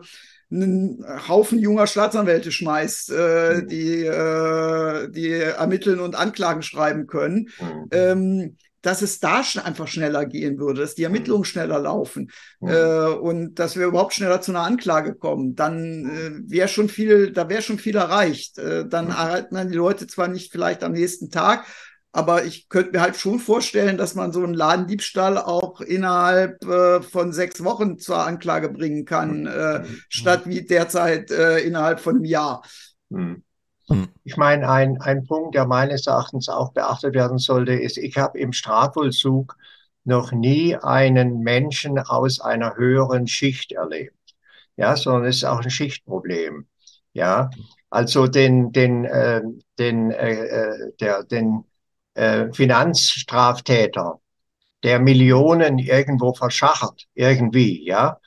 einen 0.51 1.05
Haufen 1.28 1.59
junger 1.59 1.86
Staatsanwälte 1.86 2.53
schmeißt, 2.53 3.11
äh, 3.11 3.55
mhm. 3.55 3.68
die, 3.68 4.05
äh, 4.05 5.11
die 5.11 5.30
ermitteln 5.30 6.01
und 6.01 6.14
Anklagen 6.14 6.62
schreiben 6.62 7.07
können. 7.07 7.51
Mhm. 7.61 7.88
Ähm, 7.90 8.57
dass 8.82 9.03
es 9.03 9.18
da 9.18 9.42
einfach 9.64 9.88
schneller 9.88 10.24
gehen 10.24 10.59
würde, 10.59 10.80
dass 10.82 10.94
die 10.94 11.03
Ermittlungen 11.03 11.40
mhm. 11.40 11.46
schneller 11.46 11.78
laufen 11.78 12.30
mhm. 12.61 12.68
äh, 12.68 13.07
und 13.07 13.57
dass 13.57 13.76
wir 13.76 13.86
überhaupt 13.86 14.14
schneller 14.14 14.40
zu 14.40 14.53
einer 14.53 14.62
Anklage 14.62 15.14
kommen, 15.14 15.57
dann 15.57 16.07
äh, 16.07 16.51
wäre 16.51 16.68
schon 16.68 16.88
viel, 16.88 17.32
da 17.32 17.49
wäre 17.49 17.62
schon 17.62 17.78
viel 17.78 17.96
erreicht. 17.96 18.59
Äh, 18.59 18.86
dann 18.88 19.07
mhm. 19.07 19.11
erhalten 19.11 19.55
dann 19.57 19.68
die 19.68 19.76
Leute 19.76 20.07
zwar 20.07 20.28
nicht 20.28 20.53
vielleicht 20.53 20.84
am 20.84 20.92
nächsten 20.92 21.30
Tag, 21.30 21.66
aber 22.18 22.44
ich 22.44 22.68
könnte 22.68 22.90
mir 22.90 23.00
halt 23.00 23.16
schon 23.16 23.38
vorstellen, 23.38 23.96
dass 23.96 24.16
man 24.16 24.32
so 24.32 24.42
einen 24.42 24.52
Ladendiebstahl 24.52 25.38
auch 25.38 25.80
innerhalb 25.80 26.64
äh, 26.64 27.00
von 27.00 27.32
sechs 27.32 27.62
Wochen 27.62 27.96
zur 27.98 28.18
Anklage 28.18 28.70
bringen 28.70 29.04
kann, 29.04 29.46
äh, 29.46 29.78
mhm. 29.78 30.00
statt 30.08 30.42
wie 30.46 30.66
derzeit 30.66 31.30
äh, 31.30 31.60
innerhalb 31.60 32.00
von 32.00 32.16
einem 32.16 32.24
Jahr. 32.24 32.62
Mhm. 33.08 33.44
Ich 34.24 34.36
meine, 34.36 34.68
ein, 34.68 35.00
ein 35.00 35.24
Punkt, 35.26 35.54
der 35.54 35.66
meines 35.66 36.08
Erachtens 36.08 36.48
auch 36.48 36.72
beachtet 36.72 37.14
werden 37.14 37.38
sollte, 37.38 37.72
ist, 37.72 37.96
ich 37.96 38.18
habe 38.18 38.36
im 38.38 38.52
Strafvollzug 38.52 39.56
noch 40.02 40.32
nie 40.32 40.74
einen 40.74 41.38
Menschen 41.38 42.00
aus 42.00 42.40
einer 42.40 42.74
höheren 42.74 43.28
Schicht 43.28 43.70
erlebt. 43.70 44.16
Ja, 44.76 44.96
sondern 44.96 45.26
es 45.26 45.36
ist 45.36 45.44
auch 45.44 45.62
ein 45.62 45.70
Schichtproblem. 45.70 46.66
Ja, 47.12 47.48
also 47.90 48.26
den, 48.26 48.72
den, 48.72 49.04
äh, 49.04 49.40
den, 49.78 50.10
äh, 50.10 50.32
äh 50.32 50.92
der, 51.00 51.22
den 51.22 51.64
äh, 52.18 52.52
Finanzstraftäter, 52.52 54.20
der 54.82 54.98
Millionen 55.00 55.78
irgendwo 55.78 56.34
verschachert, 56.34 57.06
irgendwie, 57.14 57.86
ja. 57.86 58.18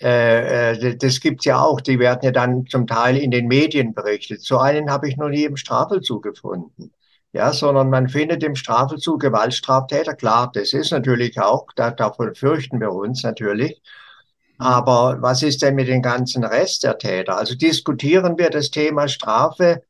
Äh, 0.00 0.72
äh, 0.72 0.96
das 0.96 1.20
gibt's 1.20 1.44
ja 1.44 1.60
auch, 1.60 1.80
die 1.80 1.98
werden 1.98 2.20
ja 2.24 2.32
dann 2.32 2.66
zum 2.66 2.86
Teil 2.86 3.16
in 3.16 3.30
den 3.30 3.46
Medien 3.46 3.94
berichtet. 3.94 4.42
So 4.42 4.58
einen 4.58 4.90
habe 4.90 5.08
ich 5.08 5.16
noch 5.16 5.28
nie 5.28 5.44
im 5.44 5.56
Strafvollzug 5.56 6.22
gefunden. 6.24 6.92
Ja, 7.32 7.52
sondern 7.52 7.88
man 7.88 8.08
findet 8.10 8.42
im 8.42 8.56
Strafvollzug 8.56 9.20
Gewaltstraftäter. 9.20 10.14
Klar, 10.14 10.50
das 10.52 10.74
ist 10.74 10.90
natürlich 10.90 11.40
auch, 11.40 11.66
da, 11.76 11.90
davon 11.90 12.34
fürchten 12.34 12.80
wir 12.80 12.92
uns 12.92 13.22
natürlich. 13.22 13.80
Aber 14.58 15.22
was 15.22 15.42
ist 15.42 15.62
denn 15.62 15.74
mit 15.76 15.88
dem 15.88 16.02
ganzen 16.02 16.44
Rest 16.44 16.84
der 16.84 16.98
Täter? 16.98 17.38
Also 17.38 17.54
diskutieren 17.54 18.36
wir 18.36 18.50
das 18.50 18.70
Thema 18.70 19.08
Strafe 19.08 19.82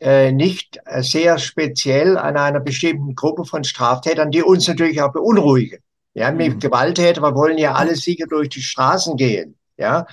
nicht 0.00 0.80
sehr 0.98 1.38
speziell 1.38 2.18
an 2.18 2.36
einer 2.36 2.60
bestimmten 2.60 3.14
Gruppe 3.14 3.44
von 3.44 3.64
Straftätern, 3.64 4.30
die 4.30 4.42
uns 4.42 4.68
natürlich 4.68 5.00
auch 5.00 5.12
beunruhigen. 5.12 5.78
Ja, 6.14 6.30
mit 6.30 6.54
mhm. 6.54 6.58
Gewalttäter, 6.60 7.22
wir 7.22 7.34
wollen 7.34 7.58
ja 7.58 7.74
alle 7.74 7.96
sicher 7.96 8.26
durch 8.28 8.48
die 8.48 8.62
Straßen 8.62 9.16
gehen. 9.16 9.56
Ja, 9.76 10.06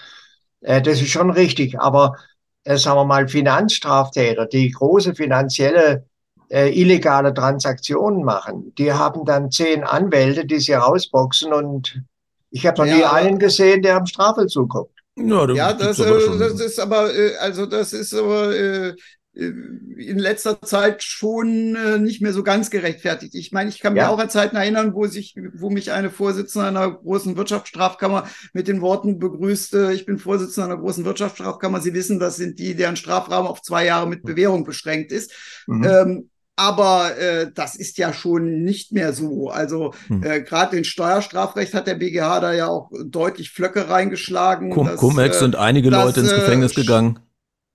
äh, 0.61 0.81
das 0.81 1.01
ist 1.01 1.09
schon 1.09 1.29
richtig. 1.29 1.79
Aber 1.79 2.15
äh, 2.63 2.77
sagen 2.77 2.97
wir 2.97 3.05
mal, 3.05 3.27
Finanzstraftäter, 3.27 4.47
die 4.47 4.71
große 4.71 5.13
finanzielle 5.13 6.05
äh, 6.49 6.69
illegale 6.69 7.33
Transaktionen 7.33 8.23
machen, 8.23 8.73
die 8.77 8.91
haben 8.91 9.25
dann 9.25 9.51
zehn 9.51 9.83
Anwälte, 9.83 10.45
die 10.45 10.59
sie 10.59 10.73
rausboxen 10.73 11.53
und 11.53 12.01
ich 12.49 12.65
habe 12.65 12.79
noch 12.81 12.87
ja, 12.87 12.95
nie 12.95 13.03
einen 13.03 13.39
gesehen, 13.39 13.81
der 13.81 13.97
am 13.97 14.05
Strafvollzug 14.05 14.69
guckt. 14.69 14.99
Ja, 15.15 15.49
ja 15.51 15.73
das, 15.73 15.99
äh, 15.99 16.37
das, 16.37 16.59
ist 16.59 16.79
aber, 16.79 17.13
äh, 17.13 17.35
also 17.37 17.65
das 17.65 17.93
ist 17.93 18.13
aber, 18.13 18.53
äh, 18.55 18.89
äh, 18.89 18.95
in 19.33 20.19
letzter 20.19 20.61
Zeit 20.61 21.03
schon 21.03 21.75
äh, 21.75 21.97
nicht 21.97 22.21
mehr 22.21 22.33
so 22.33 22.43
ganz 22.43 22.69
gerechtfertigt. 22.69 23.33
Ich 23.33 23.53
meine, 23.53 23.69
ich 23.69 23.79
kann 23.79 23.95
ja. 23.95 24.03
mir 24.03 24.09
auch 24.09 24.19
an 24.19 24.29
Zeiten 24.29 24.57
erinnern, 24.57 24.93
wo 24.93 25.07
sich, 25.07 25.35
wo 25.53 25.69
mich 25.69 25.93
eine 25.93 26.09
Vorsitzende 26.09 26.67
einer 26.67 26.91
großen 26.91 27.37
Wirtschaftsstrafkammer 27.37 28.27
mit 28.51 28.67
den 28.67 28.81
Worten 28.81 29.19
begrüßte, 29.19 29.93
ich 29.93 30.05
bin 30.05 30.17
Vorsitzender 30.17 30.69
einer 30.69 30.81
großen 30.81 31.05
Wirtschaftsstrafkammer. 31.05 31.79
Sie 31.79 31.93
wissen, 31.93 32.19
das 32.19 32.35
sind 32.35 32.59
die, 32.59 32.75
deren 32.75 32.97
Strafrahmen 32.97 33.49
auf 33.49 33.61
zwei 33.61 33.85
Jahre 33.85 34.07
mit 34.07 34.23
Bewährung 34.23 34.65
beschränkt 34.65 35.13
ist. 35.13 35.31
Mhm. 35.65 35.83
Ähm, 35.85 36.29
aber 36.57 37.17
äh, 37.17 37.49
das 37.53 37.75
ist 37.75 37.97
ja 37.97 38.11
schon 38.13 38.63
nicht 38.63 38.91
mehr 38.91 39.13
so. 39.13 39.49
Also 39.49 39.93
hm. 40.07 40.21
äh, 40.21 40.41
gerade 40.41 40.77
in 40.77 40.83
Steuerstrafrecht 40.83 41.73
hat 41.73 41.87
der 41.87 41.95
BGH 41.95 42.39
da 42.41 42.53
ja 42.53 42.67
auch 42.67 42.91
deutlich 43.03 43.49
Flöcke 43.49 43.89
reingeschlagen. 43.89 44.69
Cum-Ex 44.69 45.39
sind 45.39 45.55
einige 45.55 45.89
dass, 45.89 46.05
Leute 46.05 46.19
ins 46.19 46.35
Gefängnis 46.35 46.75
gegangen. 46.75 47.19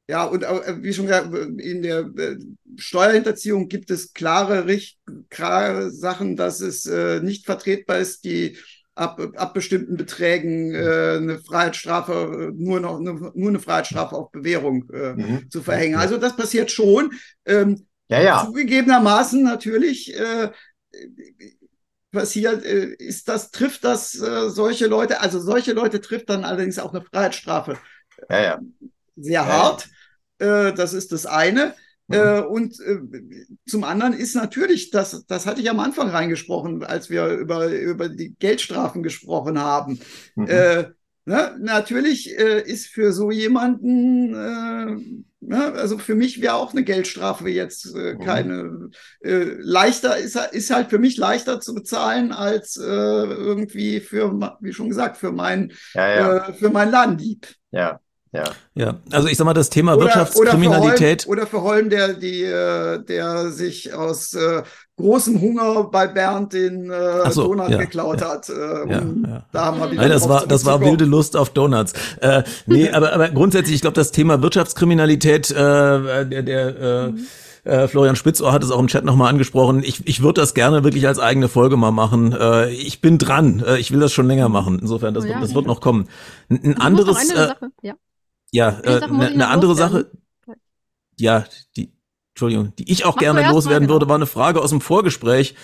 Ja, 0.09 0.25
und 0.25 0.45
äh, 0.45 0.83
wie 0.83 0.93
schon 0.93 1.07
gesagt, 1.07 1.35
in 1.35 1.83
der 1.83 2.09
äh, 2.17 2.37
Steuerhinterziehung 2.77 3.69
gibt 3.69 3.91
es 3.91 4.13
klare, 4.13 4.67
Richt 4.67 4.99
klare 5.31 5.91
Sachen, 5.91 6.37
dass 6.37 6.61
es 6.61 6.87
äh, 6.87 7.21
nicht 7.21 7.45
vertretbar 7.45 7.99
ist, 7.99 8.25
die 8.25 8.57
ab, 8.95 9.21
ab 9.35 9.53
bestimmten 9.53 9.97
Beträgen 9.97 10.73
äh, 10.73 11.17
eine 11.17 11.39
Freiheitsstrafe, 11.41 12.53
nur 12.55 12.79
noch 12.79 13.01
eine, 13.01 13.15
nur 13.35 13.49
eine 13.49 13.59
Freiheitsstrafe 13.59 14.15
auf 14.15 14.31
Bewährung 14.31 14.89
äh, 14.91 15.15
mhm. 15.15 15.51
zu 15.51 15.61
verhängen. 15.61 15.97
Also 15.97 16.19
das 16.19 16.37
passiert 16.37 16.71
schon. 16.71 17.11
Ähm, 17.45 17.87
ja, 18.09 18.23
ja. 18.23 18.45
Zugegebenermaßen 18.47 19.43
natürlich 19.43 20.17
äh, 20.17 20.51
passiert, 22.13 22.63
ist 22.63 23.29
das, 23.29 23.51
trifft 23.51 23.85
das 23.85 24.13
solche 24.13 24.87
Leute, 24.87 25.21
also 25.21 25.39
solche 25.41 25.73
Leute 25.73 26.01
trifft 26.01 26.31
dann 26.31 26.45
allerdings 26.45 26.79
auch 26.79 26.95
eine 26.95 27.05
Freiheitsstrafe. 27.05 27.77
Ja, 28.31 28.43
ja. 28.43 28.59
Sehr 29.17 29.45
hart. 29.45 29.89
Äh, 30.39 30.73
das 30.73 30.93
ist 30.93 31.13
das 31.13 31.27
eine. 31.27 31.75
Mhm. 32.09 32.15
Äh, 32.15 32.41
und 32.41 32.81
äh, 32.81 32.99
zum 33.67 33.85
anderen 33.85 34.13
ist 34.13 34.35
natürlich, 34.35 34.91
das, 34.91 35.25
das 35.27 35.47
hatte 35.47 35.61
ich 35.61 35.71
am 35.71 35.81
Anfang 35.81 36.09
reingesprochen, 36.09 36.85
als 36.85 37.11
wir 37.11 37.27
über, 37.29 37.69
über 37.69 38.09
die 38.09 38.35
Geldstrafen 38.39 39.03
gesprochen 39.03 39.59
haben. 39.59 39.99
Mhm. 40.37 40.47
Äh, 40.47 40.85
ne, 41.25 41.57
natürlich 41.59 42.39
äh, 42.39 42.61
ist 42.61 42.87
für 42.87 43.13
so 43.13 43.33
jemanden, 43.33 44.35
äh, 44.35 44.97
ne, 45.41 45.73
also 45.73 45.99
für 45.99 46.15
mich 46.15 46.41
wäre 46.41 46.55
auch 46.55 46.73
eine 46.73 46.85
Geldstrafe 46.85 47.49
jetzt 47.49 47.93
mhm. 47.95 48.21
keine 48.21 48.91
leichter, 49.21 50.17
ist, 50.17 50.37
ist 50.53 50.71
halt 50.71 50.91
für 50.91 50.99
mich 50.99 51.17
leichter 51.17 51.61
zu 51.61 51.75
bezahlen 51.75 52.31
als 52.31 52.77
irgendwie 52.77 54.01
für, 54.01 54.33
wie 54.61 54.73
schon 54.73 54.89
gesagt, 54.89 55.17
für 55.17 55.33
mein, 55.33 55.73
ja, 55.95 56.37
ja. 56.37 56.53
für 56.53 56.71
mein 56.71 56.91
Ladendieb. 56.91 57.49
Ja. 57.73 58.01
Ja. 58.37 58.45
ja, 58.75 58.95
also 59.11 59.29
ich 59.29 59.37
sag 59.37 59.45
mal, 59.45 59.55
das 59.55 59.71
Thema 59.71 59.95
oder, 59.95 60.05
Wirtschaftskriminalität. 60.05 61.27
Oder 61.27 61.47
für 61.47 61.63
Holm, 61.63 61.91
der, 61.91 62.15
die, 62.15 62.43
äh, 62.43 63.03
der 63.03 63.51
sich 63.51 63.95
aus 63.95 64.35
äh, 64.35 64.63
großem 64.97 65.41
Hunger 65.41 65.85
bei 65.85 66.07
Bernd 66.07 66.53
den 66.53 66.91
äh, 66.91 67.31
so, 67.31 67.45
Donut 67.45 67.71
ja, 67.71 67.79
geklaut 67.79 68.21
ja, 68.21 68.29
hat. 68.29 68.49
Äh, 68.49 68.53
ja, 68.91 69.47
Da 69.53 69.65
haben 69.65 69.81
wir 69.81 69.91
wieder 69.91 70.03
Nein, 70.03 70.11
das 70.11 70.29
war, 70.29 70.47
das 70.47 70.65
war 70.65 70.81
wilde 70.81 71.05
Lust 71.05 71.37
auf 71.37 71.51
Donuts. 71.51 71.95
Äh, 72.21 72.43
nee, 72.67 72.91
aber, 72.93 73.13
aber 73.13 73.29
grundsätzlich, 73.31 73.77
ich 73.77 73.81
glaube, 73.83 73.95
das 73.95 74.13
Thema 74.13 74.43
Wirtschaftskriminalität, 74.43 75.51
äh, 75.51 75.55
der, 75.55 76.43
der 76.43 77.09
äh. 77.09 77.13
Äh, 77.67 77.89
Florian 77.89 78.15
Spitzohr 78.15 78.53
hat 78.53 78.63
es 78.63 78.71
auch 78.71 78.79
im 78.79 78.87
Chat 78.87 79.05
nochmal 79.05 79.29
angesprochen. 79.29 79.83
Ich, 79.83 80.07
ich 80.07 80.23
würde 80.23 80.41
das 80.41 80.55
gerne 80.55 80.85
wirklich 80.85 81.07
als 81.09 81.19
eigene 81.19 81.49
Folge 81.49 81.77
mal 81.77 81.91
machen. 81.91 82.33
Äh, 82.33 82.71
ich 82.71 83.01
bin 83.01 83.19
dran. 83.19 83.61
Äh, 83.67 83.79
ich 83.79 83.91
will 83.91 83.99
das 83.99 84.13
schon 84.13 84.29
länger 84.29 84.49
machen. 84.49 84.79
Insofern, 84.81 85.15
das, 85.15 85.25
oh, 85.25 85.29
ja, 85.29 85.41
das 85.41 85.53
wird 85.53 85.67
noch 85.67 85.81
kommen. 85.81 86.09
Ein, 86.49 86.61
ein 86.63 86.81
anderes. 86.81 87.29
Äh, 87.31 87.55
ja. 87.83 87.95
Ja, 88.53 88.81
äh, 88.83 89.03
eine, 89.03 89.27
eine 89.27 89.49
andere 89.49 89.75
Sache. 89.75 90.11
Ja, 91.19 91.45
die, 91.77 91.93
Entschuldigung, 92.37 92.75
die 92.77 92.93
ich 92.93 93.07
auch 93.07 93.15
Mach 93.15 93.23
gerne 93.23 93.49
loswerden 93.49 93.89
würde, 93.89 94.09
war 94.09 94.17
eine 94.17 94.27
Frage 94.27 94.61
aus 94.61 94.69
dem 94.69 94.83
Vorgespräch, 94.83 95.55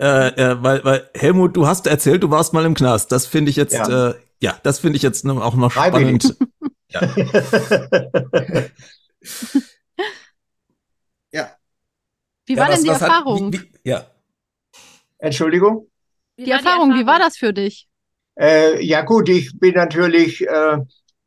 äh, 0.00 0.28
äh, 0.28 0.62
weil, 0.62 0.82
weil 0.82 1.10
Helmut, 1.14 1.54
du 1.54 1.66
hast 1.66 1.86
erzählt, 1.86 2.22
du 2.22 2.30
warst 2.30 2.54
mal 2.54 2.64
im 2.64 2.72
Knast. 2.74 3.12
Das 3.12 3.26
finde 3.26 3.50
ich 3.50 3.56
jetzt, 3.56 3.74
ja, 3.74 4.08
äh, 4.08 4.14
ja 4.40 4.58
das 4.62 4.78
finde 4.78 4.96
ich 4.96 5.02
jetzt 5.02 5.26
auch 5.28 5.54
noch 5.54 5.70
spannend. 5.70 6.34
ja. 6.88 7.00
ja. 11.32 11.50
Wie 12.46 12.56
war 12.56 12.64
ja, 12.64 12.70
was, 12.70 12.76
denn 12.76 12.84
die 12.84 12.88
Erfahrung? 12.88 13.46
Hat, 13.46 13.52
wie, 13.52 13.60
wie, 13.60 13.90
ja. 13.90 14.06
Entschuldigung? 15.18 15.90
Die, 16.38 16.44
die 16.44 16.50
Erfahrung, 16.50 16.90
Erfahrung, 16.90 17.02
wie 17.02 17.06
war 17.06 17.18
das 17.18 17.36
für 17.36 17.52
dich? 17.52 17.88
Äh, 18.40 18.82
ja 18.82 19.02
gut, 19.02 19.28
ich 19.28 19.58
bin 19.58 19.74
natürlich 19.74 20.40
äh, 20.48 20.78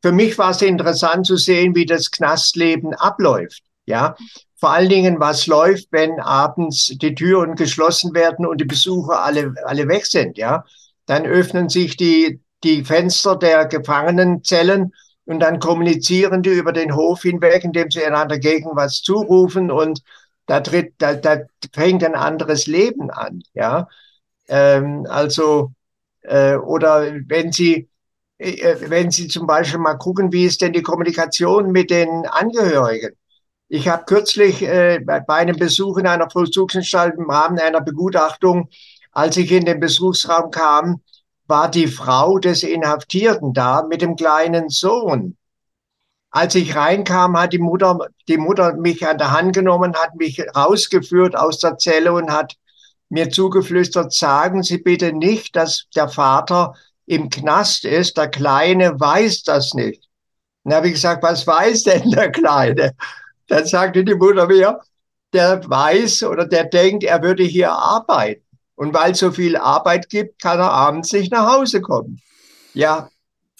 für 0.02 0.12
mich 0.12 0.38
war 0.38 0.50
es 0.50 0.62
interessant 0.62 1.26
zu 1.26 1.36
sehen, 1.36 1.74
wie 1.74 1.86
das 1.86 2.10
Knastleben 2.10 2.94
abläuft. 2.94 3.62
Ja, 3.86 4.16
vor 4.58 4.70
allen 4.70 4.88
Dingen, 4.88 5.20
was 5.20 5.46
läuft, 5.46 5.88
wenn 5.92 6.18
abends 6.20 6.86
die 6.86 7.14
Türen 7.14 7.54
geschlossen 7.56 8.14
werden 8.14 8.46
und 8.46 8.60
die 8.60 8.64
Besucher 8.64 9.22
alle, 9.22 9.54
alle 9.64 9.86
weg 9.88 10.06
sind. 10.06 10.38
Ja, 10.38 10.64
dann 11.06 11.24
öffnen 11.26 11.68
sich 11.68 11.96
die, 11.96 12.40
die 12.64 12.84
Fenster 12.84 13.36
der 13.36 13.66
Gefangenenzellen 13.66 14.92
und 15.24 15.40
dann 15.40 15.60
kommunizieren 15.60 16.42
die 16.42 16.50
über 16.50 16.72
den 16.72 16.94
Hof 16.94 17.22
hinweg, 17.22 17.64
indem 17.64 17.90
sie 17.90 18.04
einander 18.04 18.38
gegen 18.38 18.70
was 18.74 19.02
zurufen 19.02 19.70
und 19.70 20.02
da 20.46 20.60
tritt, 20.60 20.94
da, 20.98 21.14
da 21.14 21.40
fängt 21.72 22.04
ein 22.04 22.14
anderes 22.14 22.66
Leben 22.66 23.10
an. 23.10 23.42
Ja, 23.54 23.88
ähm, 24.48 25.06
also, 25.08 25.72
äh, 26.22 26.56
oder 26.56 27.12
wenn 27.26 27.52
sie 27.52 27.88
wenn 28.38 29.10
Sie 29.10 29.28
zum 29.28 29.46
Beispiel 29.46 29.78
mal 29.78 29.94
gucken, 29.94 30.32
wie 30.32 30.44
ist 30.44 30.60
denn 30.60 30.72
die 30.72 30.82
Kommunikation 30.82 31.72
mit 31.72 31.90
den 31.90 32.26
Angehörigen? 32.26 33.16
Ich 33.68 33.88
habe 33.88 34.04
kürzlich 34.04 34.62
äh, 34.62 35.00
bei 35.04 35.26
einem 35.28 35.56
Besuch 35.56 35.98
in 35.98 36.06
einer 36.06 36.30
Vollzugsanstalt 36.30 37.14
im 37.18 37.28
Rahmen 37.28 37.58
einer 37.58 37.80
Begutachtung, 37.80 38.68
als 39.10 39.36
ich 39.36 39.50
in 39.50 39.64
den 39.64 39.80
Besuchsraum 39.80 40.50
kam, 40.50 41.00
war 41.46 41.70
die 41.70 41.88
Frau 41.88 42.38
des 42.38 42.62
Inhaftierten 42.62 43.52
da 43.54 43.82
mit 43.82 44.02
dem 44.02 44.14
kleinen 44.14 44.68
Sohn. 44.68 45.36
Als 46.30 46.54
ich 46.54 46.76
reinkam, 46.76 47.38
hat 47.38 47.52
die 47.52 47.58
Mutter, 47.58 47.98
die 48.28 48.36
Mutter 48.36 48.74
mich 48.74 49.06
an 49.06 49.18
der 49.18 49.32
Hand 49.32 49.54
genommen, 49.54 49.94
hat 49.94 50.14
mich 50.16 50.44
rausgeführt 50.54 51.34
aus 51.36 51.60
der 51.60 51.78
Zelle 51.78 52.12
und 52.12 52.30
hat 52.30 52.54
mir 53.08 53.30
zugeflüstert, 53.30 54.12
sagen 54.12 54.62
Sie 54.62 54.78
bitte 54.78 55.12
nicht, 55.12 55.56
dass 55.56 55.86
der 55.94 56.08
Vater 56.08 56.74
im 57.06 57.30
Knast 57.30 57.84
ist. 57.84 58.16
Der 58.16 58.28
Kleine 58.28 58.98
weiß 58.98 59.44
das 59.44 59.74
nicht. 59.74 60.08
Dann 60.64 60.74
habe 60.74 60.88
ich 60.88 60.94
gesagt, 60.94 61.22
was 61.22 61.46
weiß 61.46 61.84
denn 61.84 62.10
der 62.10 62.30
Kleine? 62.30 62.94
Dann 63.46 63.64
sagte 63.64 64.04
die 64.04 64.14
Mutter 64.14 64.46
mir, 64.46 64.80
der 65.32 65.68
weiß 65.68 66.24
oder 66.24 66.46
der 66.46 66.64
denkt, 66.64 67.04
er 67.04 67.22
würde 67.22 67.44
hier 67.44 67.72
arbeiten. 67.72 68.42
Und 68.74 68.92
weil 68.92 69.12
es 69.12 69.20
so 69.20 69.32
viel 69.32 69.56
Arbeit 69.56 70.08
gibt, 70.08 70.40
kann 70.40 70.58
er 70.58 70.70
abends 70.70 71.12
nicht 71.12 71.32
nach 71.32 71.50
Hause 71.50 71.80
kommen. 71.80 72.20
Ja, 72.74 73.08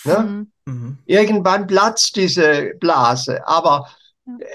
ne? 0.04 0.18
Mhm. 0.66 0.72
mhm. 0.72 0.98
Irgendwann 1.06 1.66
platzt 1.66 2.16
diese 2.16 2.72
Blase. 2.78 3.46
Aber 3.46 3.88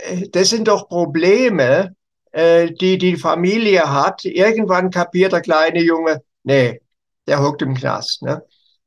äh, 0.04 0.28
das 0.30 0.50
sind 0.50 0.68
doch 0.68 0.88
Probleme, 0.88 1.96
äh, 2.32 2.72
die 2.72 2.98
die 2.98 3.18
Familie 3.18 3.92
hat. 3.92 4.24
Irgendwann 4.26 4.92
kapiert 4.92 5.34
der 5.34 5.42
kleine 5.42 5.82
Junge, 5.82 6.22
nee, 6.44 6.82
der 7.28 7.42
hockt 7.42 7.62
im 7.62 7.74
Knast. 7.74 8.22
Ne? 8.22 8.44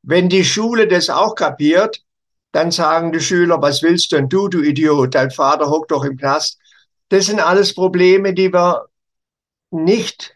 Wenn 0.07 0.29
die 0.29 0.45
Schule 0.45 0.87
das 0.87 1.09
auch 1.09 1.35
kapiert, 1.35 2.03
dann 2.53 2.71
sagen 2.71 3.11
die 3.11 3.21
Schüler, 3.21 3.61
was 3.61 3.83
willst 3.83 4.13
denn 4.13 4.29
du, 4.29 4.49
du 4.49 4.63
Idiot? 4.63 5.15
Dein 5.15 5.31
Vater 5.31 5.71
hockt 5.71 5.91
doch 5.91 6.05
im 6.05 6.17
Knast. 6.17 6.61
Das 7.09 7.27
sind 7.27 7.41
alles 7.41 7.75
Probleme, 7.75 8.35
die 8.35 8.53
wir 8.53 8.87
nicht 9.71 10.35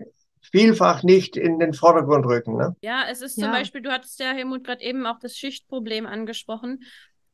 vielfach 0.50 1.02
nicht 1.02 1.36
in 1.36 1.58
den 1.58 1.74
Vordergrund 1.74 2.26
rücken. 2.26 2.56
Ne? 2.56 2.74
Ja, 2.80 3.04
es 3.10 3.20
ist 3.20 3.36
ja. 3.36 3.44
zum 3.44 3.52
Beispiel, 3.52 3.82
du 3.82 3.90
hattest 3.90 4.18
ja, 4.18 4.32
Helmut, 4.32 4.64
gerade 4.64 4.82
eben 4.82 5.06
auch 5.06 5.18
das 5.18 5.36
Schichtproblem 5.36 6.06
angesprochen. 6.06 6.80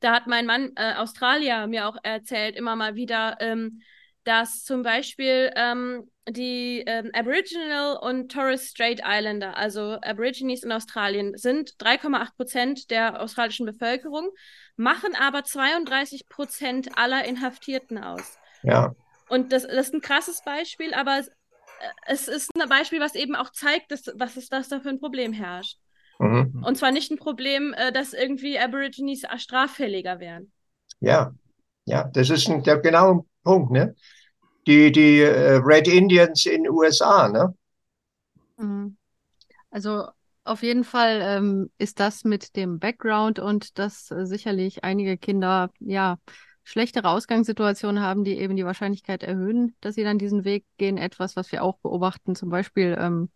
Da 0.01 0.13
hat 0.13 0.27
mein 0.27 0.47
Mann 0.47 0.73
äh, 0.77 0.95
Australier 0.95 1.67
mir 1.67 1.89
auch 1.89 1.97
erzählt, 2.03 2.57
immer 2.57 2.77
mal 2.77 2.95
wieder, 2.95 3.37
ähm, 3.41 3.81
dass 4.25 4.65
zum 4.65 4.83
Beispiel 4.83 5.51
ähm, 5.55 6.11
die 6.29 6.83
ähm, 6.87 7.11
Aboriginal 7.13 7.99
und 8.01 8.33
Torres 8.33 8.69
Strait 8.69 9.03
Islander, 9.05 9.57
also 9.57 9.99
Aborigines 10.03 10.63
in 10.63 10.73
Australien, 10.73 11.37
sind 11.37 11.73
3,8 11.79 12.37
Prozent 12.37 12.91
der 12.91 13.21
australischen 13.21 13.67
Bevölkerung, 13.67 14.31
machen 14.77 15.15
aber 15.19 15.45
32 15.45 16.29
Prozent 16.29 16.97
aller 16.97 17.25
Inhaftierten 17.25 17.99
aus. 17.99 18.39
Ja. 18.63 18.95
Und 19.29 19.53
das, 19.53 19.63
das 19.65 19.89
ist 19.89 19.95
ein 19.95 20.01
krasses 20.01 20.43
Beispiel, 20.45 20.95
aber 20.95 21.19
es, 21.19 21.31
es 22.07 22.29
ist 22.29 22.51
ein 22.59 22.69
Beispiel, 22.69 23.01
was 23.01 23.15
eben 23.15 23.35
auch 23.35 23.51
zeigt, 23.51 23.91
dass, 23.91 24.11
was 24.17 24.37
ist 24.37 24.53
das 24.53 24.69
da 24.69 24.81
für 24.81 24.89
ein 24.89 25.01
Problem 25.01 25.33
herrscht. 25.33 25.79
Mhm. 26.19 26.63
Und 26.65 26.77
zwar 26.77 26.93
nicht 26.93 27.11
ein 27.11 27.19
Problem, 27.19 27.75
äh, 27.77 27.93
dass 27.93 28.13
irgendwie 28.13 28.59
Aborigines 28.59 29.23
straffälliger 29.37 30.21
wären. 30.21 30.53
Ja, 31.01 31.35
ja, 31.85 32.05
das 32.05 32.31
ist 32.31 32.49
ein, 32.49 32.63
der 32.63 32.79
genaue 32.79 33.25
Punkt, 33.43 33.73
ne? 33.73 33.95
Die, 34.67 34.91
die 34.91 35.23
uh, 35.23 35.61
Red 35.65 35.89
Indians 35.89 36.47
in 36.47 36.65
den 36.65 36.73
USA, 36.73 37.29
ne? 37.29 37.55
Mhm. 38.57 38.97
Also 39.71 40.09
auf 40.45 40.63
jeden 40.63 40.85
Fall 40.85 41.21
ähm, 41.23 41.71
ist 41.79 42.01
das 42.01 42.25
mit 42.25 42.55
dem 42.57 42.79
Background 42.79 43.39
und 43.39 43.79
dass 43.79 44.11
äh, 44.11 44.27
sicherlich 44.27 44.85
einige 44.85 45.17
Kinder 45.17 45.71
ja 45.81 46.19
schlechtere 46.65 47.09
Ausgangssituationen 47.09 48.03
haben, 48.03 48.25
die 48.25 48.39
eben 48.39 48.57
die 48.57 48.65
Wahrscheinlichkeit 48.65 49.23
erhöhen, 49.23 49.75
dass 49.81 49.95
sie 49.95 50.05
dann 50.05 50.19
diesen 50.19 50.45
Weg 50.45 50.65
gehen. 50.79 50.97
Etwas, 50.97 51.37
was 51.37 51.53
wir 51.53 51.63
auch 51.63 51.79
beobachten, 51.79 52.35
zum 52.35 52.49
Beispiel, 52.49 52.97
ähm, 52.99 53.31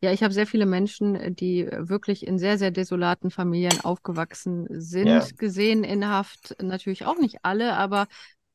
ja, 0.00 0.12
ich 0.12 0.22
habe 0.22 0.32
sehr 0.32 0.46
viele 0.46 0.66
Menschen, 0.66 1.34
die 1.34 1.66
wirklich 1.70 2.26
in 2.26 2.38
sehr, 2.38 2.56
sehr 2.56 2.70
desolaten 2.70 3.30
Familien 3.30 3.80
aufgewachsen 3.82 4.66
sind, 4.70 5.08
ja. 5.08 5.26
gesehen 5.36 5.82
in 5.82 6.06
Haft. 6.06 6.56
Natürlich 6.62 7.04
auch 7.04 7.18
nicht 7.18 7.38
alle, 7.42 7.76
aber 7.76 8.06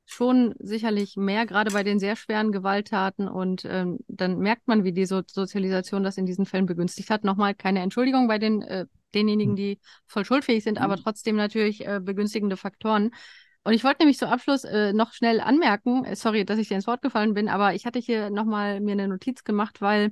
schon 0.05 0.53
sicherlich 0.59 1.15
mehr, 1.15 1.45
gerade 1.45 1.71
bei 1.71 1.83
den 1.83 1.99
sehr 1.99 2.15
schweren 2.15 2.51
Gewalttaten. 2.51 3.27
Und 3.27 3.65
ähm, 3.65 3.99
dann 4.07 4.39
merkt 4.39 4.67
man, 4.67 4.83
wie 4.83 4.91
die 4.91 5.05
so 5.05 5.21
Sozialisation 5.25 6.03
das 6.03 6.17
in 6.17 6.25
diesen 6.25 6.45
Fällen 6.45 6.65
begünstigt 6.65 7.09
hat. 7.09 7.23
Nochmal 7.23 7.55
keine 7.55 7.79
Entschuldigung 7.79 8.27
bei 8.27 8.37
den 8.37 8.61
äh, 8.61 8.85
denjenigen, 9.13 9.51
hm. 9.51 9.55
die 9.55 9.79
voll 10.05 10.25
schuldfähig 10.25 10.63
sind, 10.63 10.79
aber 10.79 10.95
hm. 10.95 11.03
trotzdem 11.03 11.35
natürlich 11.35 11.85
äh, 11.87 11.99
begünstigende 12.01 12.57
Faktoren. 12.57 13.11
Und 13.63 13.73
ich 13.73 13.83
wollte 13.83 13.99
nämlich 13.99 14.17
zum 14.17 14.27
Abschluss 14.27 14.65
äh, 14.65 14.91
noch 14.91 15.13
schnell 15.13 15.39
anmerken, 15.39 16.03
äh, 16.03 16.15
sorry, 16.15 16.43
dass 16.45 16.59
ich 16.59 16.67
dir 16.67 16.75
ins 16.75 16.87
Wort 16.87 17.01
gefallen 17.01 17.33
bin, 17.33 17.47
aber 17.47 17.73
ich 17.73 17.85
hatte 17.85 17.99
hier 17.99 18.29
nochmal 18.29 18.81
mir 18.81 18.91
eine 18.91 19.07
Notiz 19.07 19.43
gemacht, 19.45 19.79
weil 19.79 20.11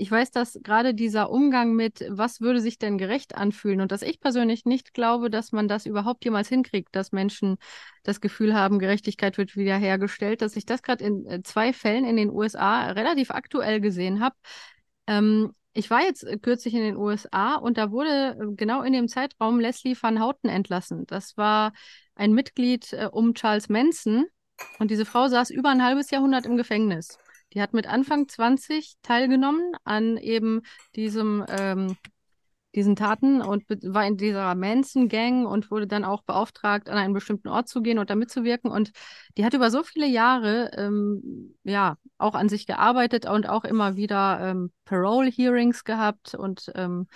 ich 0.00 0.10
weiß, 0.10 0.30
dass 0.30 0.58
gerade 0.62 0.94
dieser 0.94 1.28
Umgang 1.30 1.74
mit, 1.74 2.02
was 2.08 2.40
würde 2.40 2.62
sich 2.62 2.78
denn 2.78 2.96
gerecht 2.96 3.34
anfühlen 3.34 3.82
und 3.82 3.92
dass 3.92 4.00
ich 4.00 4.18
persönlich 4.18 4.64
nicht 4.64 4.94
glaube, 4.94 5.28
dass 5.28 5.52
man 5.52 5.68
das 5.68 5.84
überhaupt 5.84 6.24
jemals 6.24 6.48
hinkriegt, 6.48 6.96
dass 6.96 7.12
Menschen 7.12 7.58
das 8.02 8.22
Gefühl 8.22 8.54
haben, 8.54 8.78
Gerechtigkeit 8.78 9.36
wird 9.36 9.56
wiederhergestellt, 9.56 10.40
dass 10.40 10.56
ich 10.56 10.64
das 10.64 10.82
gerade 10.82 11.04
in 11.04 11.26
äh, 11.26 11.42
zwei 11.42 11.74
Fällen 11.74 12.06
in 12.06 12.16
den 12.16 12.30
USA 12.30 12.92
relativ 12.92 13.30
aktuell 13.30 13.82
gesehen 13.82 14.20
habe. 14.20 14.34
Ähm, 15.06 15.52
ich 15.74 15.90
war 15.90 16.00
jetzt 16.00 16.24
äh, 16.24 16.38
kürzlich 16.38 16.72
in 16.72 16.80
den 16.80 16.96
USA 16.96 17.56
und 17.56 17.76
da 17.76 17.90
wurde 17.90 18.38
äh, 18.40 18.54
genau 18.56 18.82
in 18.82 18.94
dem 18.94 19.06
Zeitraum 19.06 19.60
Leslie 19.60 19.96
Van 20.00 20.18
Houten 20.22 20.48
entlassen. 20.48 21.04
Das 21.08 21.36
war 21.36 21.74
ein 22.14 22.32
Mitglied 22.32 22.94
äh, 22.94 23.10
um 23.12 23.34
Charles 23.34 23.68
Manson 23.68 24.24
und 24.78 24.90
diese 24.90 25.04
Frau 25.04 25.28
saß 25.28 25.50
über 25.50 25.68
ein 25.68 25.84
halbes 25.84 26.10
Jahrhundert 26.10 26.46
im 26.46 26.56
Gefängnis. 26.56 27.18
Die 27.52 27.60
hat 27.60 27.72
mit 27.72 27.86
Anfang 27.86 28.28
20 28.28 28.94
teilgenommen 29.02 29.72
an 29.84 30.16
eben 30.16 30.62
diesem, 30.94 31.44
ähm, 31.48 31.96
diesen 32.74 32.94
Taten 32.94 33.42
und 33.42 33.64
war 33.68 34.06
in 34.06 34.16
dieser 34.16 34.54
Manson-Gang 34.54 35.46
und 35.46 35.70
wurde 35.72 35.88
dann 35.88 36.04
auch 36.04 36.22
beauftragt, 36.22 36.88
an 36.88 36.96
einen 36.96 37.14
bestimmten 37.14 37.48
Ort 37.48 37.68
zu 37.68 37.82
gehen 37.82 37.98
und 37.98 38.10
da 38.10 38.14
mitzuwirken. 38.14 38.70
Und 38.70 38.92
die 39.36 39.44
hat 39.44 39.54
über 39.54 39.70
so 39.70 39.82
viele 39.82 40.06
Jahre 40.06 40.70
ähm, 40.76 41.56
ja 41.64 41.96
auch 42.18 42.34
an 42.34 42.48
sich 42.48 42.66
gearbeitet 42.66 43.26
und 43.26 43.48
auch 43.48 43.64
immer 43.64 43.96
wieder 43.96 44.38
ähm, 44.40 44.70
Parole-Hearings 44.84 45.82
gehabt 45.82 46.34
und 46.36 46.70
ähm, 46.76 47.08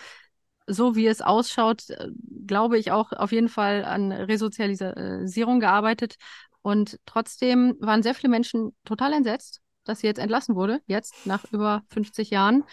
so 0.66 0.96
wie 0.96 1.06
es 1.06 1.20
ausschaut, 1.20 1.90
äh, 1.90 2.08
glaube 2.46 2.78
ich 2.78 2.90
auch 2.90 3.12
auf 3.12 3.32
jeden 3.32 3.48
Fall 3.48 3.84
an 3.84 4.12
Resozialisierung 4.12 5.60
gearbeitet. 5.60 6.16
Und 6.62 6.98
trotzdem 7.04 7.76
waren 7.80 8.02
sehr 8.02 8.14
viele 8.14 8.30
Menschen 8.30 8.74
total 8.84 9.12
entsetzt, 9.12 9.60
dass 9.84 10.00
sie 10.00 10.06
jetzt 10.06 10.18
entlassen 10.18 10.54
wurde, 10.54 10.80
jetzt 10.86 11.26
nach 11.26 11.44
über 11.52 11.82
50 11.90 12.30
Jahren, 12.30 12.64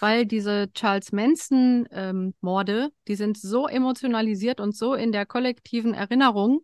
weil 0.00 0.26
diese 0.26 0.70
Charles 0.72 1.12
Manson-Morde, 1.12 2.80
ähm, 2.82 2.90
die 3.08 3.14
sind 3.14 3.36
so 3.36 3.66
emotionalisiert 3.66 4.60
und 4.60 4.76
so 4.76 4.94
in 4.94 5.12
der 5.12 5.26
kollektiven 5.26 5.94
Erinnerung, 5.94 6.60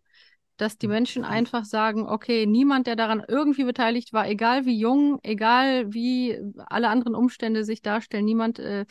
dass 0.57 0.77
die 0.77 0.87
Menschen 0.87 1.23
mhm. 1.23 1.29
einfach 1.29 1.65
sagen, 1.65 2.07
okay, 2.07 2.45
niemand, 2.45 2.87
der 2.87 2.95
daran 2.95 3.23
irgendwie 3.27 3.65
beteiligt 3.65 4.13
war, 4.13 4.27
egal 4.27 4.65
wie 4.65 4.79
jung, 4.79 5.19
egal 5.23 5.93
wie 5.93 6.39
alle 6.67 6.89
anderen 6.89 7.15
Umstände 7.15 7.63
sich 7.65 7.81
darstellen, 7.81 8.25
niemand 8.25 8.59
äh, 8.59 8.85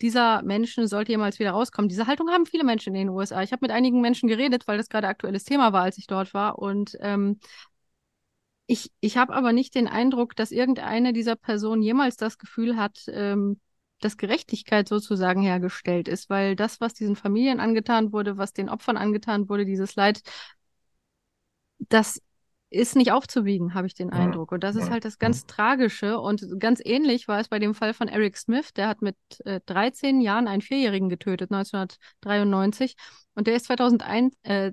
dieser 0.00 0.42
Menschen 0.42 0.86
sollte 0.88 1.12
jemals 1.12 1.38
wieder 1.38 1.52
rauskommen. 1.52 1.88
Diese 1.88 2.06
Haltung 2.06 2.28
haben 2.28 2.46
viele 2.46 2.64
Menschen 2.64 2.94
in 2.94 3.06
den 3.06 3.08
USA. 3.10 3.42
Ich 3.42 3.52
habe 3.52 3.60
mit 3.62 3.70
einigen 3.70 4.00
Menschen 4.00 4.28
geredet, 4.28 4.66
weil 4.66 4.76
das 4.76 4.88
gerade 4.88 5.08
aktuelles 5.08 5.44
Thema 5.44 5.72
war, 5.72 5.82
als 5.82 5.98
ich 5.98 6.06
dort 6.06 6.34
war. 6.34 6.58
Und 6.58 6.96
ähm, 7.00 7.38
ich, 8.66 8.90
ich 9.00 9.16
habe 9.16 9.34
aber 9.34 9.52
nicht 9.52 9.74
den 9.74 9.88
Eindruck, 9.88 10.36
dass 10.36 10.50
irgendeine 10.50 11.12
dieser 11.12 11.36
Personen 11.36 11.82
jemals 11.82 12.16
das 12.16 12.38
Gefühl 12.38 12.76
hat, 12.76 13.04
ähm, 13.08 13.60
dass 14.00 14.16
Gerechtigkeit 14.16 14.88
sozusagen 14.88 15.42
hergestellt 15.42 16.08
ist, 16.08 16.30
weil 16.30 16.56
das, 16.56 16.80
was 16.80 16.94
diesen 16.94 17.16
Familien 17.16 17.60
angetan 17.60 18.12
wurde, 18.12 18.36
was 18.38 18.52
den 18.52 18.68
Opfern 18.68 18.96
angetan 18.96 19.48
wurde, 19.48 19.64
dieses 19.64 19.96
Leid, 19.96 20.22
das 21.88 22.20
ist 22.74 22.96
nicht 22.96 23.12
aufzuwiegen, 23.12 23.74
habe 23.74 23.86
ich 23.86 23.94
den 23.94 24.12
Eindruck. 24.12 24.52
Und 24.52 24.64
das 24.64 24.76
ist 24.76 24.90
halt 24.90 25.04
das 25.04 25.18
ganz 25.18 25.46
Tragische. 25.46 26.18
Und 26.18 26.44
ganz 26.58 26.80
ähnlich 26.84 27.28
war 27.28 27.40
es 27.40 27.48
bei 27.48 27.58
dem 27.58 27.74
Fall 27.74 27.94
von 27.94 28.08
Eric 28.08 28.36
Smith. 28.36 28.72
Der 28.74 28.88
hat 28.88 29.02
mit 29.02 29.16
äh, 29.44 29.60
13 29.66 30.20
Jahren 30.20 30.48
einen 30.48 30.62
Vierjährigen 30.62 31.08
getötet, 31.08 31.50
1993. 31.52 32.96
Und 33.34 33.46
der 33.46 33.56
ist 33.56 33.66
2001, 33.66 34.34
äh, 34.42 34.72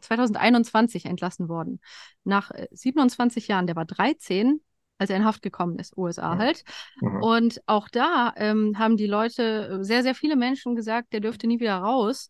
2021 0.00 1.06
entlassen 1.06 1.48
worden. 1.48 1.80
Nach 2.24 2.50
äh, 2.50 2.68
27 2.70 3.48
Jahren, 3.48 3.66
der 3.66 3.76
war 3.76 3.84
13, 3.84 4.60
als 4.98 5.10
er 5.10 5.16
in 5.16 5.24
Haft 5.24 5.42
gekommen 5.42 5.78
ist, 5.78 5.96
USA 5.96 6.36
halt. 6.38 6.64
Mhm. 7.00 7.22
Und 7.22 7.60
auch 7.66 7.88
da 7.88 8.34
ähm, 8.36 8.78
haben 8.78 8.96
die 8.96 9.06
Leute, 9.06 9.78
sehr, 9.82 10.02
sehr 10.02 10.14
viele 10.14 10.36
Menschen 10.36 10.76
gesagt, 10.76 11.12
der 11.12 11.20
dürfte 11.20 11.46
nie 11.46 11.60
wieder 11.60 11.76
raus 11.76 12.28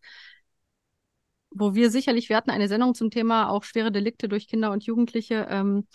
wo 1.51 1.73
wir 1.73 1.89
sicherlich, 1.91 2.29
wir 2.29 2.37
hatten 2.37 2.51
eine 2.51 2.67
Sendung 2.67 2.93
zum 2.95 3.09
Thema 3.09 3.49
auch 3.49 3.63
schwere 3.63 3.91
Delikte 3.91 4.29
durch 4.29 4.47
Kinder 4.47 4.71
und 4.71 4.83
Jugendliche, 4.83 5.47
ähm, 5.49 5.87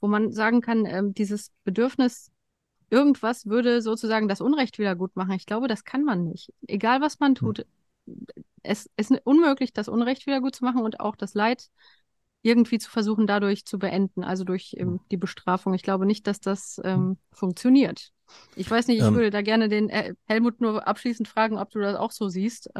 wo 0.00 0.08
man 0.08 0.32
sagen 0.32 0.60
kann, 0.60 0.86
ähm, 0.86 1.14
dieses 1.14 1.52
Bedürfnis, 1.64 2.30
irgendwas 2.90 3.46
würde 3.46 3.82
sozusagen 3.82 4.28
das 4.28 4.40
Unrecht 4.40 4.78
wieder 4.78 4.94
gut 4.94 5.16
machen. 5.16 5.32
Ich 5.32 5.46
glaube, 5.46 5.68
das 5.68 5.84
kann 5.84 6.04
man 6.04 6.24
nicht. 6.24 6.52
Egal 6.66 7.00
was 7.00 7.20
man 7.20 7.34
tut, 7.34 7.66
es 8.62 8.90
ist 8.96 9.12
unmöglich, 9.24 9.72
das 9.72 9.88
Unrecht 9.88 10.26
wieder 10.26 10.40
gut 10.40 10.54
zu 10.54 10.64
machen 10.64 10.82
und 10.82 11.00
auch 11.00 11.16
das 11.16 11.34
Leid 11.34 11.68
irgendwie 12.42 12.78
zu 12.78 12.90
versuchen, 12.90 13.26
dadurch 13.26 13.64
zu 13.64 13.78
beenden, 13.78 14.22
also 14.22 14.44
durch 14.44 14.74
ähm, 14.76 15.00
die 15.10 15.16
Bestrafung. 15.16 15.72
Ich 15.72 15.82
glaube 15.82 16.04
nicht, 16.04 16.26
dass 16.26 16.40
das 16.40 16.80
ähm, 16.84 17.16
funktioniert. 17.32 18.12
Ich 18.54 18.70
weiß 18.70 18.86
nicht, 18.88 18.98
ich 18.98 19.06
ähm, 19.06 19.14
würde 19.14 19.30
da 19.30 19.40
gerne 19.40 19.68
den 19.68 19.88
äh, 19.88 20.14
Helmut 20.26 20.60
nur 20.60 20.86
abschließend 20.86 21.26
fragen, 21.26 21.58
ob 21.58 21.70
du 21.70 21.80
das 21.80 21.96
auch 21.96 22.10
so 22.10 22.28
siehst. 22.28 22.70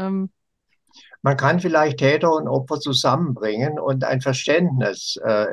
Man 1.23 1.37
kann 1.37 1.61
vielleicht 1.61 1.99
Täter 1.99 2.33
und 2.35 2.49
Opfer 2.49 2.81
zusammenbringen 2.81 3.79
und 3.79 4.05
ein 4.05 4.21
Verständnis 4.21 5.19
äh, 5.25 5.47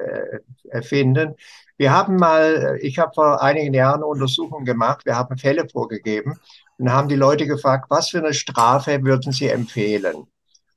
erfinden. 0.69 1.35
Wir 1.77 1.91
haben 1.91 2.17
mal, 2.17 2.77
ich 2.81 2.99
habe 2.99 3.13
vor 3.13 3.41
einigen 3.41 3.73
Jahren 3.73 4.03
Untersuchungen 4.03 4.65
gemacht, 4.65 5.05
wir 5.05 5.15
haben 5.15 5.37
Fälle 5.37 5.67
vorgegeben 5.67 6.39
und 6.77 6.91
haben 6.91 7.07
die 7.07 7.15
Leute 7.15 7.47
gefragt, 7.47 7.85
was 7.89 8.09
für 8.09 8.19
eine 8.19 8.33
Strafe 8.33 9.03
würden 9.03 9.31
sie 9.31 9.47
empfehlen? 9.47 10.27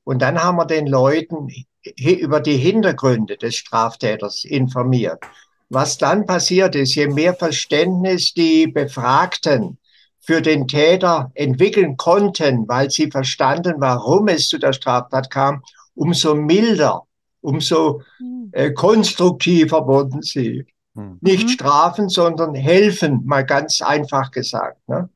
Und 0.03 0.21
dann 0.21 0.41
haben 0.41 0.57
wir 0.57 0.65
den 0.65 0.87
Leuten 0.87 1.49
über 1.97 2.39
die 2.39 2.57
Hintergründe 2.57 3.37
des 3.37 3.55
Straftäters 3.55 4.45
informiert. 4.45 5.23
Was 5.69 5.97
dann 5.97 6.25
passiert 6.25 6.75
ist, 6.75 6.95
je 6.95 7.07
mehr 7.07 7.33
Verständnis 7.33 8.33
die 8.33 8.67
Befragten 8.67 9.77
für 10.25 10.41
den 10.41 10.67
Täter 10.67 11.31
entwickeln 11.35 11.97
konnten, 11.97 12.67
weil 12.67 12.89
sie 12.89 13.11
verstanden, 13.11 13.75
warum 13.77 14.27
es 14.27 14.47
zu 14.47 14.57
der 14.57 14.73
Straftat 14.73 15.29
kam, 15.29 15.63
umso 15.93 16.35
milder, 16.35 17.03
umso 17.41 18.01
hm. 18.17 18.49
äh, 18.51 18.71
konstruktiver 18.71 19.85
wurden 19.87 20.21
sie. 20.21 20.65
Mhm. 20.95 21.17
Nicht 21.21 21.49
strafen, 21.49 22.09
sondern 22.09 22.55
helfen, 22.55 23.21
mal 23.25 23.45
ganz 23.45 23.81
einfach 23.81 24.31
gesagt. 24.31 24.77
Ne? 24.87 25.09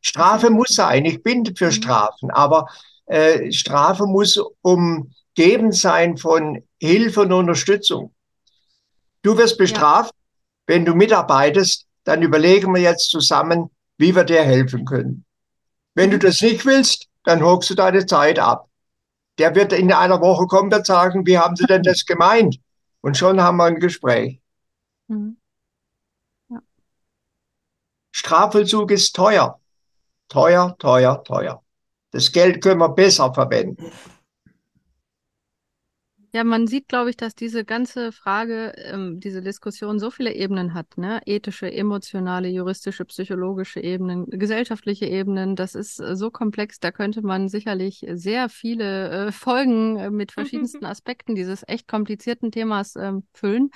Strafe 0.00 0.50
mhm. 0.50 0.56
muss 0.56 0.68
sein, 0.68 1.04
ich 1.06 1.22
bin 1.22 1.44
für 1.56 1.66
mhm. 1.66 1.72
Strafen, 1.72 2.30
aber 2.30 2.68
äh, 3.06 3.50
Strafe 3.50 4.06
muss 4.06 4.38
umgeben 4.62 5.72
sein 5.72 6.16
von 6.16 6.62
Hilfe 6.78 7.22
und 7.22 7.32
Unterstützung. 7.32 8.14
Du 9.22 9.36
wirst 9.36 9.58
bestraft, 9.58 10.14
ja. 10.14 10.74
wenn 10.74 10.84
du 10.84 10.94
mitarbeitest, 10.94 11.86
dann 12.04 12.22
überlegen 12.22 12.74
wir 12.74 12.82
jetzt 12.82 13.10
zusammen, 13.10 13.70
wie 14.00 14.16
wir 14.16 14.24
dir 14.24 14.42
helfen 14.42 14.86
können. 14.86 15.26
Wenn 15.94 16.10
du 16.10 16.18
das 16.18 16.40
nicht 16.40 16.64
willst, 16.64 17.08
dann 17.24 17.44
hockst 17.44 17.68
du 17.68 17.74
deine 17.74 18.06
Zeit 18.06 18.38
ab. 18.38 18.68
Der 19.36 19.54
wird 19.54 19.74
in 19.74 19.92
einer 19.92 20.22
Woche 20.22 20.46
kommen 20.46 20.72
und 20.72 20.86
sagen, 20.86 21.26
wie 21.26 21.38
haben 21.38 21.54
Sie 21.54 21.66
denn 21.66 21.82
das 21.82 22.06
gemeint? 22.06 22.58
Und 23.02 23.18
schon 23.18 23.42
haben 23.42 23.58
wir 23.58 23.64
ein 23.64 23.78
Gespräch. 23.78 24.40
Mhm. 25.08 25.36
Ja. 26.48 26.60
Strafvollzug 28.12 28.90
ist 28.90 29.14
teuer. 29.14 29.60
Teuer, 30.28 30.76
teuer, 30.78 31.22
teuer. 31.22 31.62
Das 32.10 32.32
Geld 32.32 32.62
können 32.62 32.80
wir 32.80 32.88
besser 32.88 33.34
verwenden. 33.34 33.92
Ja, 36.32 36.44
man 36.44 36.68
sieht, 36.68 36.86
glaube 36.86 37.10
ich, 37.10 37.16
dass 37.16 37.34
diese 37.34 37.64
ganze 37.64 38.12
Frage, 38.12 38.72
ähm, 38.76 39.18
diese 39.18 39.42
Diskussion 39.42 39.98
so 39.98 40.12
viele 40.12 40.32
Ebenen 40.32 40.74
hat, 40.74 40.96
ne? 40.96 41.20
Ethische, 41.26 41.72
emotionale, 41.72 42.48
juristische, 42.48 43.04
psychologische 43.04 43.80
Ebenen, 43.80 44.26
gesellschaftliche 44.26 45.06
Ebenen. 45.06 45.56
Das 45.56 45.74
ist 45.74 45.98
äh, 45.98 46.14
so 46.14 46.30
komplex, 46.30 46.78
da 46.78 46.92
könnte 46.92 47.22
man 47.22 47.48
sicherlich 47.48 48.06
sehr 48.12 48.48
viele 48.48 49.28
äh, 49.28 49.32
Folgen 49.32 49.96
äh, 49.96 50.10
mit 50.10 50.30
verschiedensten 50.30 50.84
Aspekten 50.86 51.34
dieses 51.34 51.64
echt 51.66 51.88
komplizierten 51.88 52.52
Themas 52.52 52.94
ähm, 52.94 53.24
füllen. 53.34 53.70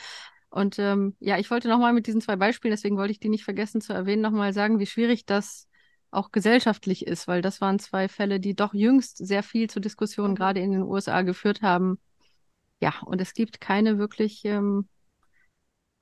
Und 0.49 0.79
ähm, 0.79 1.17
ja, 1.19 1.39
ich 1.39 1.51
wollte 1.51 1.69
nochmal 1.69 1.93
mit 1.93 2.07
diesen 2.07 2.21
zwei 2.21 2.37
Beispielen, 2.37 2.71
deswegen 2.71 2.97
wollte 2.97 3.11
ich 3.11 3.19
die 3.19 3.31
nicht 3.31 3.43
vergessen 3.43 3.81
zu 3.81 3.93
erwähnen, 3.93 4.23
nochmal 4.23 4.53
sagen, 4.53 4.79
wie 4.79 4.87
schwierig 4.87 5.27
das 5.27 5.67
auch 6.13 6.31
gesellschaftlich 6.31 7.05
ist, 7.09 7.27
weil 7.27 7.43
das 7.43 7.61
waren 7.61 7.81
zwei 7.81 8.07
Fälle, 8.07 8.39
die 8.39 8.55
doch 8.55 8.75
jüngst 8.75 9.19
sehr 9.19 9.43
viel 9.43 9.69
zu 9.69 9.81
Diskussionen 9.81 10.35
mhm. 10.35 10.37
gerade 10.37 10.61
in 10.61 10.71
den 10.71 10.83
USA 10.83 11.23
geführt 11.23 11.61
haben 11.61 11.99
ja, 12.85 12.93
und 13.07 13.19
es 13.19 13.33
gibt 13.33 13.63
keine 13.63 13.99
wirklich 13.99 14.45
ähm, 14.45 14.87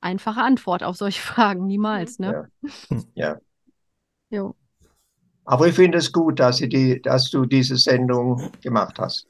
einfache 0.01 0.41
Antwort 0.41 0.83
auf 0.83 0.97
solche 0.97 1.22
Fragen, 1.33 1.66
niemals, 1.66 2.18
ne? 2.18 2.51
Ja. 2.91 3.05
ja. 3.14 3.39
Jo. 4.30 4.57
Aber 5.45 5.68
ich 5.68 5.74
finde 5.74 5.99
es 5.99 6.12
gut, 6.12 6.41
dass, 6.41 6.57
die, 6.57 7.01
dass 7.01 7.30
du 7.30 7.47
diese 7.47 7.76
Sendung 7.76 8.51
gemacht 8.62 8.99
hast. 8.99 9.28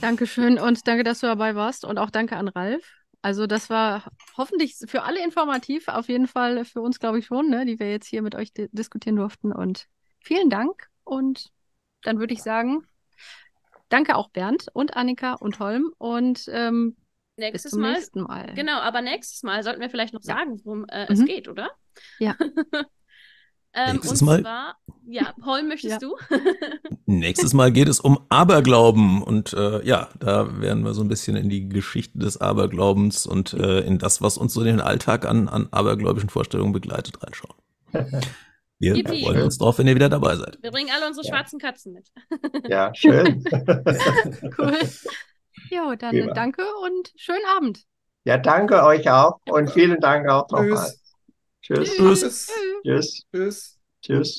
Dankeschön 0.00 0.58
und 0.58 0.86
danke, 0.88 1.04
dass 1.04 1.20
du 1.20 1.26
dabei 1.28 1.54
warst 1.54 1.84
und 1.84 1.98
auch 1.98 2.10
danke 2.10 2.36
an 2.36 2.48
Ralf. 2.48 2.84
Also 3.22 3.46
das 3.46 3.70
war 3.70 4.10
hoffentlich 4.36 4.76
für 4.86 5.02
alle 5.04 5.22
informativ, 5.22 5.86
auf 5.86 6.08
jeden 6.08 6.26
Fall 6.26 6.64
für 6.64 6.80
uns, 6.80 6.98
glaube 6.98 7.20
ich 7.20 7.26
schon, 7.26 7.48
ne, 7.48 7.64
die 7.64 7.78
wir 7.78 7.90
jetzt 7.90 8.06
hier 8.06 8.22
mit 8.22 8.34
euch 8.34 8.52
diskutieren 8.54 9.16
durften. 9.16 9.52
Und 9.52 9.86
vielen 10.20 10.50
Dank 10.50 10.88
und 11.04 11.52
dann 12.02 12.18
würde 12.18 12.34
ich 12.34 12.42
sagen, 12.42 12.84
Danke 13.88 14.16
auch 14.16 14.28
Bernd 14.28 14.66
und 14.72 14.96
Annika 14.96 15.34
und 15.34 15.58
Holm 15.60 15.92
und 15.98 16.48
ähm, 16.52 16.96
nächstes 17.36 17.62
bis 17.64 17.70
zum 17.72 17.80
Mal, 17.80 17.92
nächsten 17.94 18.20
Mal. 18.22 18.52
Genau, 18.54 18.78
aber 18.80 19.00
nächstes 19.00 19.42
Mal 19.42 19.62
sollten 19.62 19.80
wir 19.80 19.90
vielleicht 19.90 20.14
noch 20.14 20.22
ja. 20.22 20.36
sagen, 20.36 20.60
worum 20.64 20.84
äh, 20.88 21.06
mhm. 21.06 21.12
es 21.12 21.24
geht, 21.24 21.48
oder? 21.48 21.70
Ja. 22.18 22.36
ähm, 23.72 23.96
Nächstes 23.96 24.20
Mal. 24.20 24.42
Zwar, 24.42 24.76
ja, 25.06 25.34
Holm, 25.44 25.68
möchtest 25.68 26.02
ja. 26.02 26.08
du? 26.08 26.16
Nächstes 27.06 27.54
Mal 27.54 27.72
geht 27.72 27.88
es 27.88 28.00
um 28.00 28.18
Aberglauben 28.28 29.22
und 29.22 29.54
äh, 29.54 29.84
ja, 29.86 30.10
da 30.18 30.60
werden 30.60 30.84
wir 30.84 30.92
so 30.92 31.02
ein 31.02 31.08
bisschen 31.08 31.36
in 31.36 31.48
die 31.48 31.68
Geschichte 31.68 32.18
des 32.18 32.38
Aberglaubens 32.38 33.26
und 33.26 33.54
äh, 33.54 33.80
in 33.80 33.98
das, 33.98 34.20
was 34.20 34.36
uns 34.36 34.52
so 34.52 34.62
den 34.64 34.80
Alltag 34.80 35.26
an, 35.26 35.48
an 35.48 35.68
abergläubischen 35.70 36.28
Vorstellungen 36.28 36.72
begleitet, 36.72 37.22
reinschauen. 37.22 37.54
Wir 38.78 38.94
Yippie. 38.94 39.24
freuen 39.24 39.42
uns 39.42 39.58
drauf, 39.58 39.78
wenn 39.78 39.88
ihr 39.88 39.94
wieder 39.94 40.08
dabei 40.08 40.36
seid. 40.36 40.58
Wir 40.62 40.70
bringen 40.70 40.90
alle 40.94 41.06
unsere 41.06 41.26
ja. 41.26 41.34
schwarzen 41.34 41.58
Katzen 41.58 41.92
mit. 41.92 42.08
ja, 42.68 42.94
schön. 42.94 43.44
cool. 44.58 44.78
Jo, 45.70 45.94
dann 45.96 46.10
Prima. 46.10 46.32
danke 46.32 46.62
und 46.84 47.12
schönen 47.16 47.44
Abend. 47.56 47.82
Ja, 48.24 48.38
danke 48.38 48.84
euch 48.84 49.08
auch 49.10 49.40
und 49.48 49.70
vielen 49.70 50.00
Dank 50.00 50.28
auch 50.28 50.48
nochmal. 50.50 50.92
Tschüss. 51.62 51.96
Tschüss. 51.96 52.52
Tschüss. 52.84 53.26
Tschüss. 53.32 53.78
Tschüss. 54.02 54.36